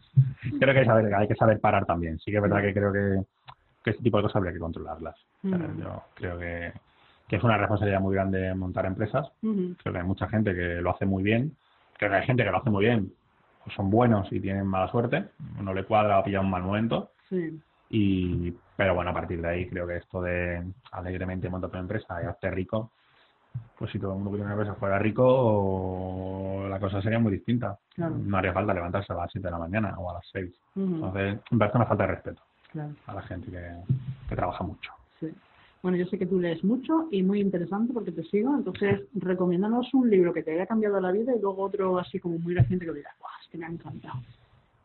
creo 0.58 0.72
que 0.74 0.80
hay, 0.80 0.86
saber, 0.86 1.14
hay 1.14 1.28
que 1.28 1.34
saber 1.34 1.60
parar 1.60 1.84
también. 1.86 2.18
Sí 2.18 2.30
que 2.30 2.36
es 2.36 2.42
verdad 2.42 2.62
que 2.62 2.72
creo 2.72 2.92
que, 2.92 3.22
que 3.84 3.90
este 3.90 4.02
tipo 4.02 4.16
de 4.18 4.22
cosas 4.24 4.36
habría 4.36 4.52
que 4.52 4.58
controlarlas. 4.58 5.16
Yo 5.42 6.02
creo 6.14 6.38
que, 6.38 6.72
que 7.28 7.36
es 7.36 7.42
una 7.44 7.56
responsabilidad 7.58 8.00
muy 8.00 8.14
grande 8.14 8.54
montar 8.54 8.86
empresas. 8.86 9.26
Ujú. 9.42 9.74
Creo 9.82 9.92
que 9.92 9.98
hay 10.00 10.06
mucha 10.06 10.28
gente 10.28 10.54
que 10.54 10.80
lo 10.80 10.90
hace 10.90 11.04
muy 11.06 11.22
bien. 11.22 11.56
Creo 11.98 12.10
que 12.10 12.16
hay 12.16 12.26
gente 12.26 12.44
que 12.44 12.50
lo 12.50 12.58
hace 12.58 12.70
muy 12.70 12.84
bien. 12.84 13.12
o 13.66 13.70
son 13.70 13.90
buenos 13.90 14.30
y 14.32 14.40
tienen 14.40 14.66
mala 14.66 14.88
suerte. 14.90 15.24
No 15.60 15.72
le 15.74 15.84
cuadra 15.84 16.18
o 16.20 16.24
pilla 16.24 16.40
un 16.40 16.50
mal 16.50 16.62
momento. 16.62 17.10
Sí. 17.28 17.60
Y, 17.94 18.50
pero 18.74 18.94
bueno, 18.94 19.10
a 19.10 19.14
partir 19.14 19.42
de 19.42 19.48
ahí 19.48 19.68
creo 19.68 19.86
que 19.86 19.98
esto 19.98 20.22
de 20.22 20.64
alegremente 20.92 21.50
montar 21.50 21.70
tu 21.70 21.76
empresa 21.76 22.22
y 22.22 22.26
hazte 22.26 22.50
rico, 22.50 22.90
pues 23.78 23.90
si 23.92 23.98
todo 23.98 24.12
el 24.12 24.16
mundo 24.16 24.30
que 24.30 24.36
tiene 24.38 24.46
una 24.46 24.54
empresa 24.54 24.78
fuera 24.80 24.98
rico, 24.98 26.64
la 26.70 26.80
cosa 26.80 27.02
sería 27.02 27.18
muy 27.18 27.32
distinta. 27.32 27.78
Claro. 27.94 28.16
No 28.16 28.38
haría 28.38 28.54
falta 28.54 28.72
levantarse 28.72 29.12
a 29.12 29.16
las 29.16 29.30
7 29.30 29.46
de 29.46 29.52
la 29.52 29.58
mañana 29.58 29.94
o 29.98 30.10
a 30.10 30.14
las 30.14 30.26
6. 30.32 30.50
Ujú. 30.74 30.94
Entonces, 30.94 31.38
me 31.50 31.58
parece 31.58 31.76
una 31.76 31.86
falta 31.86 32.06
de 32.06 32.12
respeto 32.14 32.42
Claro. 32.72 32.94
a 33.06 33.14
la 33.14 33.22
gente 33.22 33.50
que, 33.50 33.62
que 34.30 34.36
trabaja 34.36 34.64
mucho. 34.64 34.90
Sí. 35.20 35.28
Bueno, 35.82 35.98
yo 35.98 36.06
sé 36.06 36.16
que 36.18 36.24
tú 36.26 36.40
lees 36.40 36.64
mucho 36.64 37.08
y 37.10 37.22
muy 37.22 37.40
interesante 37.40 37.92
porque 37.92 38.12
te 38.12 38.22
sigo, 38.24 38.54
entonces 38.54 39.00
recomiéndanos 39.16 39.92
un 39.92 40.08
libro 40.08 40.32
que 40.32 40.42
te 40.42 40.52
haya 40.52 40.64
cambiado 40.64 40.98
la 41.00 41.10
vida 41.12 41.34
y 41.36 41.40
luego 41.40 41.64
otro 41.64 41.98
así 41.98 42.18
como 42.20 42.38
muy 42.38 42.54
reciente 42.54 42.86
que 42.86 42.92
digas, 42.92 43.12
¡guau! 43.18 43.32
Es 43.42 43.48
que 43.50 43.58
me 43.58 43.66
ha 43.66 43.68
encantado. 43.68 44.14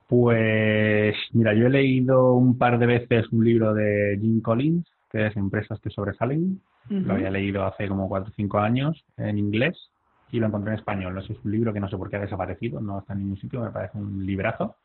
Pues 0.08 1.16
mira, 1.34 1.53
yo 1.53 1.68
he 1.68 1.70
leído 1.70 2.34
un 2.34 2.58
par 2.58 2.80
de 2.80 2.86
veces 2.86 3.28
un 3.32 3.43
libro 3.43 3.74
de 3.74 4.18
Jim 4.22 4.41
Collins, 4.41 4.88
que 5.12 5.28
es 5.28 5.36
Empresas 5.36 5.80
que 5.80 5.89
sobresalen. 5.89 6.62
Lo 6.89 7.16
había 7.16 7.30
leído 7.30 7.66
hace 7.66 7.89
como 7.89 8.08
4 8.08 8.30
o 8.30 8.34
5 8.34 8.60
años 8.60 9.03
en 9.18 9.38
inglés 9.38 9.89
y 10.32 10.39
lo 10.39 10.47
encontré 10.47 10.72
en 10.72 10.80
español. 10.80 11.14
No 11.14 11.22
sé, 11.22 11.34
es 11.34 11.39
un 11.43 11.51
libro 11.51 11.74
que 11.74 11.82
no 11.82 11.89
sé 11.89 11.97
por 11.97 12.10
qué 12.10 12.16
ha 12.16 12.22
desaparecido, 12.22 12.80
no 12.80 12.99
está 12.99 13.12
en 13.12 13.20
ningún 13.20 13.38
sitio, 13.38 13.60
me 13.60 13.72
parece 13.72 13.97
un 13.97 14.26
librazo. 14.26 14.76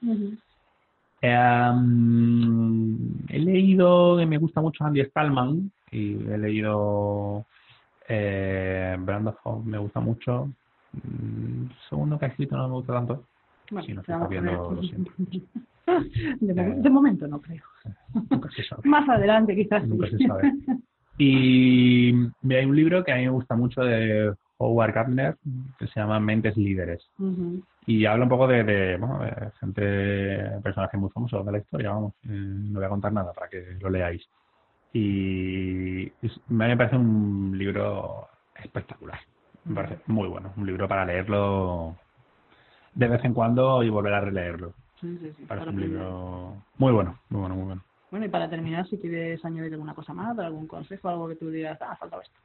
Em, 1.20 2.98
he 3.28 3.38
leído, 3.38 4.18
que 4.18 4.26
me 4.26 4.38
gusta 4.38 4.60
mucho 4.60 4.84
Andy 4.84 5.02
Stallman, 5.02 5.70
y 5.92 6.14
he 6.28 6.38
leído 6.38 7.44
eh, 8.08 8.96
Brand 8.98 9.28
of 9.28 9.36
Hope, 9.44 9.70
me 9.70 9.78
gusta 9.78 10.00
mucho. 10.00 10.48
Mm, 10.92 11.66
El 11.66 11.88
segundo 11.88 12.18
que 12.18 12.24
ha 12.24 12.28
escrito 12.28 12.56
no 12.56 12.66
me 12.66 12.74
gusta 12.74 12.94
tanto. 12.94 13.24
Bueno, 13.72 13.86
se 14.04 14.12
está 14.12 14.26
viendo, 14.28 14.72
lo 14.72 14.82
siento. 14.82 15.10
de, 16.40 16.54
mo- 16.54 16.62
Eh. 16.62 16.74
de 16.78 16.90
momento 16.90 17.26
no 17.26 17.40
creo. 17.40 17.64
Nunca 18.30 18.48
se 18.50 18.62
sabe. 18.64 18.82
Más 18.88 19.08
adelante 19.08 19.54
quizás. 19.56 19.86
Nunca 19.86 20.06
sí. 20.08 20.18
se 20.18 20.26
sabe. 20.26 20.52
Y 21.18 22.12
mira, 22.40 22.60
hay 22.60 22.66
un 22.66 22.74
libro 22.74 23.04
que 23.04 23.12
a 23.12 23.16
mí 23.16 23.22
me 23.24 23.28
gusta 23.30 23.54
mucho 23.54 23.82
de 23.82 24.32
Howard 24.56 24.94
Gardner 24.94 25.36
que 25.78 25.86
se 25.86 26.00
llama 26.00 26.18
Mentes 26.18 26.56
Líderes. 26.56 27.06
Y 27.86 28.06
habla 28.06 28.24
un 28.24 28.30
poco 28.30 28.48
de, 28.48 28.64
de, 28.64 28.96
bueno, 28.96 29.18
de 29.22 29.50
gente, 29.60 30.60
personajes 30.62 30.98
muy 30.98 31.10
famosos 31.10 31.44
de 31.44 31.52
la 31.52 31.58
historia, 31.58 31.90
vamos. 31.90 32.14
Eh, 32.24 32.28
no 32.30 32.78
voy 32.78 32.86
a 32.86 32.88
contar 32.88 33.12
nada 33.12 33.32
para 33.34 33.48
que 33.48 33.76
lo 33.80 33.90
leáis. 33.90 34.26
Y 34.92 36.06
es- 36.22 36.40
me 36.48 36.76
parece 36.76 36.96
un 36.96 37.52
libro 37.56 38.28
espectacular. 38.62 39.18
Me 39.66 39.74
parece 39.74 39.98
muy 40.06 40.28
bueno. 40.28 40.52
Un 40.56 40.66
libro 40.66 40.88
para 40.88 41.04
leerlo 41.04 41.96
de 42.94 43.08
vez 43.08 43.24
en 43.24 43.34
cuando 43.34 43.82
y 43.82 43.88
volver 43.90 44.14
a 44.14 44.20
releerlo. 44.20 44.74
Sí, 45.00 45.18
sí, 45.18 45.32
sí, 45.36 45.44
parece 45.46 45.70
un 45.70 45.80
libro 45.80 46.56
muy 46.78 46.92
bueno, 46.92 47.18
muy 47.28 47.40
bueno, 47.40 47.54
muy 47.56 47.64
bueno. 47.64 47.82
Bueno, 48.10 48.26
y 48.26 48.28
para 48.28 48.48
terminar, 48.48 48.86
si 48.86 48.98
quieres 48.98 49.42
añadir 49.44 49.72
alguna 49.72 49.94
cosa 49.94 50.12
más, 50.12 50.38
algún 50.38 50.66
consejo, 50.66 51.08
algo 51.08 51.28
que 51.28 51.36
tú 51.36 51.50
digas, 51.50 51.78
ah, 51.80 51.92
ha 51.92 51.96
faltado 51.96 52.22
esto. 52.22 52.36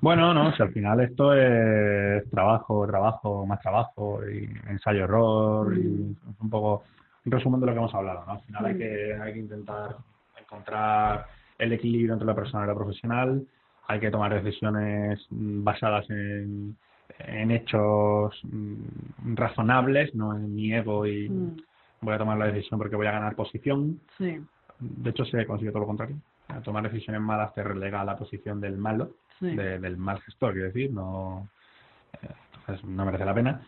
Bueno, 0.00 0.32
no, 0.34 0.54
si 0.54 0.62
al 0.62 0.72
final 0.72 1.00
esto 1.00 1.34
es 1.34 2.28
trabajo, 2.30 2.86
trabajo, 2.86 3.46
más 3.46 3.60
trabajo 3.60 4.20
y 4.28 4.48
ensayo-error 4.68 5.76
y 5.76 5.80
Mm. 5.80 6.10
es 6.12 6.40
un 6.40 6.50
poco 6.50 6.84
un 7.24 7.32
resumen 7.32 7.60
de 7.60 7.66
lo 7.66 7.72
que 7.72 7.78
hemos 7.78 7.94
hablado, 7.94 8.24
¿no? 8.26 8.32
Al 8.32 8.40
final 8.40 8.66
hay 8.66 8.74
Mm. 8.74 8.78
que, 8.78 9.14
hay 9.14 9.32
que 9.32 9.38
intentar 9.38 9.96
encontrar 10.40 11.26
el 11.58 11.72
equilibrio 11.72 12.12
entre 12.12 12.26
la 12.26 12.34
persona 12.34 12.64
y 12.64 12.68
la 12.68 12.74
profesional, 12.74 13.46
hay 13.88 14.00
que 14.00 14.10
tomar 14.10 14.42
decisiones 14.42 15.26
basadas 15.30 16.08
en, 16.10 16.76
en 17.18 17.50
hechos 17.50 18.38
mm, 18.44 19.34
razonables, 19.34 20.14
no 20.14 20.34
en 20.34 20.54
mi 20.54 20.72
ego 20.72 21.06
y 21.06 21.28
Mm, 21.28 21.56
voy 22.00 22.14
a 22.14 22.18
tomar 22.18 22.38
la 22.38 22.46
decisión 22.46 22.78
porque 22.78 22.96
voy 22.96 23.06
a 23.06 23.12
ganar 23.12 23.34
posición. 23.34 24.00
Sí, 24.16 24.38
De 24.80 25.10
hecho, 25.10 25.24
se 25.24 25.44
consigue 25.46 25.70
todo 25.72 25.80
lo 25.80 25.86
contrario. 25.88 26.16
A 26.48 26.60
tomar 26.60 26.84
decisiones 26.84 27.20
malas 27.20 27.52
te 27.54 27.62
relega 27.64 28.00
a 28.00 28.04
la 28.04 28.16
posición 28.16 28.60
del 28.60 28.76
malo 28.78 29.10
sí. 29.40 29.54
de- 29.56 29.78
del 29.80 29.96
mal 29.96 30.20
gestor, 30.22 30.52
quiero 30.52 30.68
decir, 30.68 30.92
no, 30.92 31.48
eh, 32.22 32.28
entonces 32.60 32.84
no 32.86 33.04
merece 33.04 33.24
la 33.24 33.34
pena. 33.34 33.60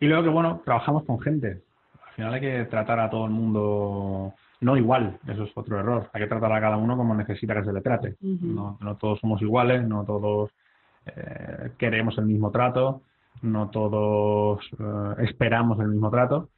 Y 0.00 0.06
luego 0.06 0.24
que, 0.24 0.28
bueno, 0.30 0.60
trabajamos 0.64 1.04
con 1.04 1.20
gente. 1.20 1.62
Al 2.08 2.14
final 2.14 2.34
hay 2.34 2.40
que 2.40 2.64
tratar 2.64 2.98
a 3.00 3.08
todo 3.08 3.24
el 3.26 3.30
mundo 3.30 4.34
no 4.62 4.76
igual, 4.76 5.18
eso 5.26 5.44
es 5.44 5.52
otro 5.54 5.78
error. 5.78 6.10
Hay 6.12 6.22
que 6.22 6.26
tratar 6.28 6.52
a 6.52 6.60
cada 6.60 6.76
uno 6.76 6.96
como 6.96 7.14
necesita 7.14 7.54
que 7.54 7.64
se 7.64 7.72
le 7.72 7.80
trate. 7.80 8.16
No, 8.20 8.76
no 8.80 8.96
todos 8.96 9.18
somos 9.20 9.40
iguales, 9.40 9.86
no 9.86 10.04
todos 10.04 10.50
eh, 11.06 11.72
queremos 11.78 12.16
el 12.18 12.26
mismo 12.26 12.50
trato, 12.50 13.02
no 13.42 13.70
todos 13.70 14.60
eh, 14.78 15.24
esperamos 15.24 15.78
el 15.80 15.88
mismo 15.88 16.10
trato. 16.10 16.48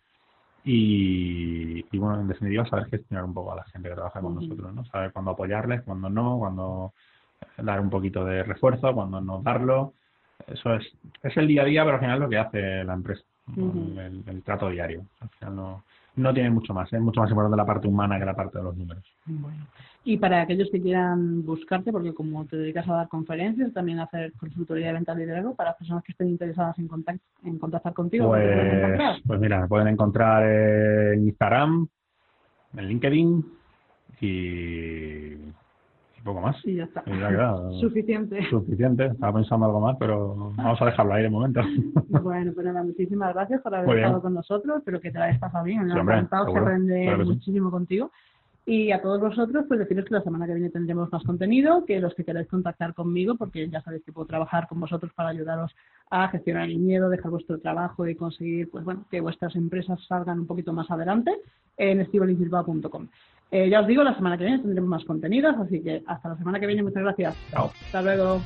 y, 0.65 1.83
bueno, 1.99 2.21
en 2.21 2.29
definitiva, 2.29 2.67
saber 2.67 2.87
gestionar 2.87 3.25
un 3.25 3.35
poco 3.35 3.53
a 3.53 3.57
la 3.57 3.65
gente 3.65 3.89
que 3.89 3.95
trabaja 3.95 4.21
con 4.21 4.37
nosotros, 4.37 4.73
¿no? 4.75 4.85
Saber 4.87 5.13
cuándo 5.13 5.33
apoyarles, 5.33 5.83
cuándo 5.83 6.09
no, 6.09 6.39
cuándo 6.39 6.93
dar 7.59 7.81
un 7.81 7.91
poquito 7.91 8.25
de 8.25 8.43
refuerzo, 8.43 8.95
cuándo 8.95 9.21
no 9.21 9.43
darlo. 9.43 9.95
Eso 10.47 10.75
es, 10.75 10.85
es 11.23 11.37
el 11.37 11.47
día 11.47 11.63
a 11.63 11.65
día, 11.65 11.85
pero 11.85 11.95
al 11.95 12.01
final 12.01 12.17
es 12.17 12.21
lo 12.23 12.29
que 12.29 12.39
hace 12.39 12.85
la 12.85 12.95
empresa, 12.95 13.25
el, 13.57 14.43
trato 14.45 14.69
diario. 14.71 15.07
Al 15.21 15.29
final 15.31 15.57
no, 15.57 15.85
no 16.17 16.35
tiene 16.35 16.51
mucho 16.51 16.75
más, 16.75 16.93
es 16.93 17.01
mucho 17.01 17.21
más 17.21 17.31
importante 17.31 17.57
la 17.57 17.67
parte 17.67 17.89
humana 17.89 18.19
que 18.19 18.25
la 18.25 18.37
parte 18.37 18.59
de 18.59 18.65
los 18.65 18.77
números. 18.77 19.05
Bueno. 19.25 19.67
Y 20.05 20.17
para 20.17 20.43
aquellos 20.43 20.69
que 20.71 20.81
quieran 20.81 21.45
buscarte, 21.45 21.93
porque 21.93 22.13
como 22.13 22.45
te 22.47 22.57
dedicas 22.57 22.89
a 22.89 22.95
dar 22.95 23.09
conferencias, 23.09 23.73
también 23.73 24.01
a 24.01 24.05
hacer 24.05 24.33
consultoría 24.33 24.89
de 24.89 24.95
venta 24.95 25.15
de 25.15 25.21
liderazgo, 25.21 25.55
para 25.55 25.77
personas 25.77 26.03
que 26.03 26.13
estén 26.13 26.29
interesadas 26.29 26.77
en, 26.79 26.89
en 27.45 27.59
contactar 27.59 27.93
contigo. 27.93 28.29
Pues, 28.29 29.23
pues 29.25 29.41
mira, 29.41 29.61
me 29.61 29.69
pueden 29.69 29.89
encontrar 29.89 30.43
en 30.45 31.29
Instagram, 31.29 31.87
en 32.77 32.87
LinkedIn 32.87 33.45
y 34.21 35.35
poco 36.23 36.41
más. 36.41 36.57
Y 36.65 36.77
ya 36.77 36.85
está. 36.85 37.05
suficiente. 37.81 38.43
Suficiente. 38.49 39.07
Estaba 39.07 39.35
pensando 39.35 39.67
algo 39.67 39.81
más, 39.81 39.97
pero 39.99 40.53
vamos 40.57 40.81
a 40.81 40.87
dejarlo 40.87 41.15
ahí 41.15 41.23
de 41.23 41.31
momento. 41.31 41.61
bueno, 42.23 42.53
pues 42.55 42.67
nada, 42.67 42.83
muchísimas 42.83 43.35
gracias 43.35 43.61
por 43.63 43.75
haber 43.75 43.99
estado 43.99 44.23
con 44.23 44.35
nosotros. 44.35 44.79
Espero 44.79 45.01
que 45.01 45.11
te 45.11 45.19
la 45.19 45.27
hayas 45.27 45.39
pasado 45.39 45.65
bien. 45.65 45.87
Me 45.87 45.95
ha 45.95 46.01
encantado, 46.01 46.53
se 46.53 46.59
aprende 46.59 47.17
muchísimo 47.25 47.71
contigo. 47.71 48.11
Y 48.65 48.93
a 48.93 49.03
todos 49.03 49.21
vosotros, 49.21 49.65
pues 49.67 49.81
deciros 49.81 50.05
que 50.05 50.15
la 50.15 50.23
semana 50.23 50.47
que 50.47 50.55
viene 50.55 50.71
tendremos 50.71 51.11
más 51.11 51.25
contenido, 51.25 51.85
que 51.85 51.99
los 51.99 52.15
que 52.15 52.25
queráis 52.25 52.47
contactar 52.47 52.95
conmigo, 52.95 53.35
porque 53.35 53.69
ya 53.69 53.83
sabéis 53.83 54.05
que 54.05 54.13
puedo 54.13 54.27
trabajar 54.27 54.69
con 54.69 54.79
vosotros 54.79 55.13
para 55.15 55.31
ayudaros 55.31 55.73
a 56.11 56.29
gestionar 56.29 56.69
el 56.69 56.79
miedo, 56.79 57.09
dejar 57.11 57.33
vuestro 57.33 57.59
trabajo 57.59 58.07
y 58.07 58.15
conseguir, 58.15 58.71
pues 58.71 58.85
bueno, 58.85 59.05
que 59.11 59.21
vuestras 59.21 59.57
empresas 59.57 59.99
salgan 60.07 60.41
un 60.41 60.47
poquito 60.47 60.73
más 60.73 60.89
adelante 60.91 61.33
en 61.77 62.01
estivalisbilbao.com. 62.01 63.09
Eh, 63.51 63.69
ya 63.69 63.81
os 63.81 63.87
digo, 63.87 64.05
la 64.05 64.15
semana 64.15 64.39
que 64.39 64.45
viene 64.45 64.61
tendremos 64.61 64.89
más 64.89 65.05
contenidos, 65.05 65.57
así 65.59 65.83
que 65.83 66.03
hasta 66.07 66.31
la 66.31 66.37
semana 66.37 66.61
que 66.61 66.67
viene, 66.67 66.83
muchas 66.83 67.03
gracias. 67.03 67.37
Chao. 67.51 67.67
Hasta 67.67 68.03
luego. 68.03 68.41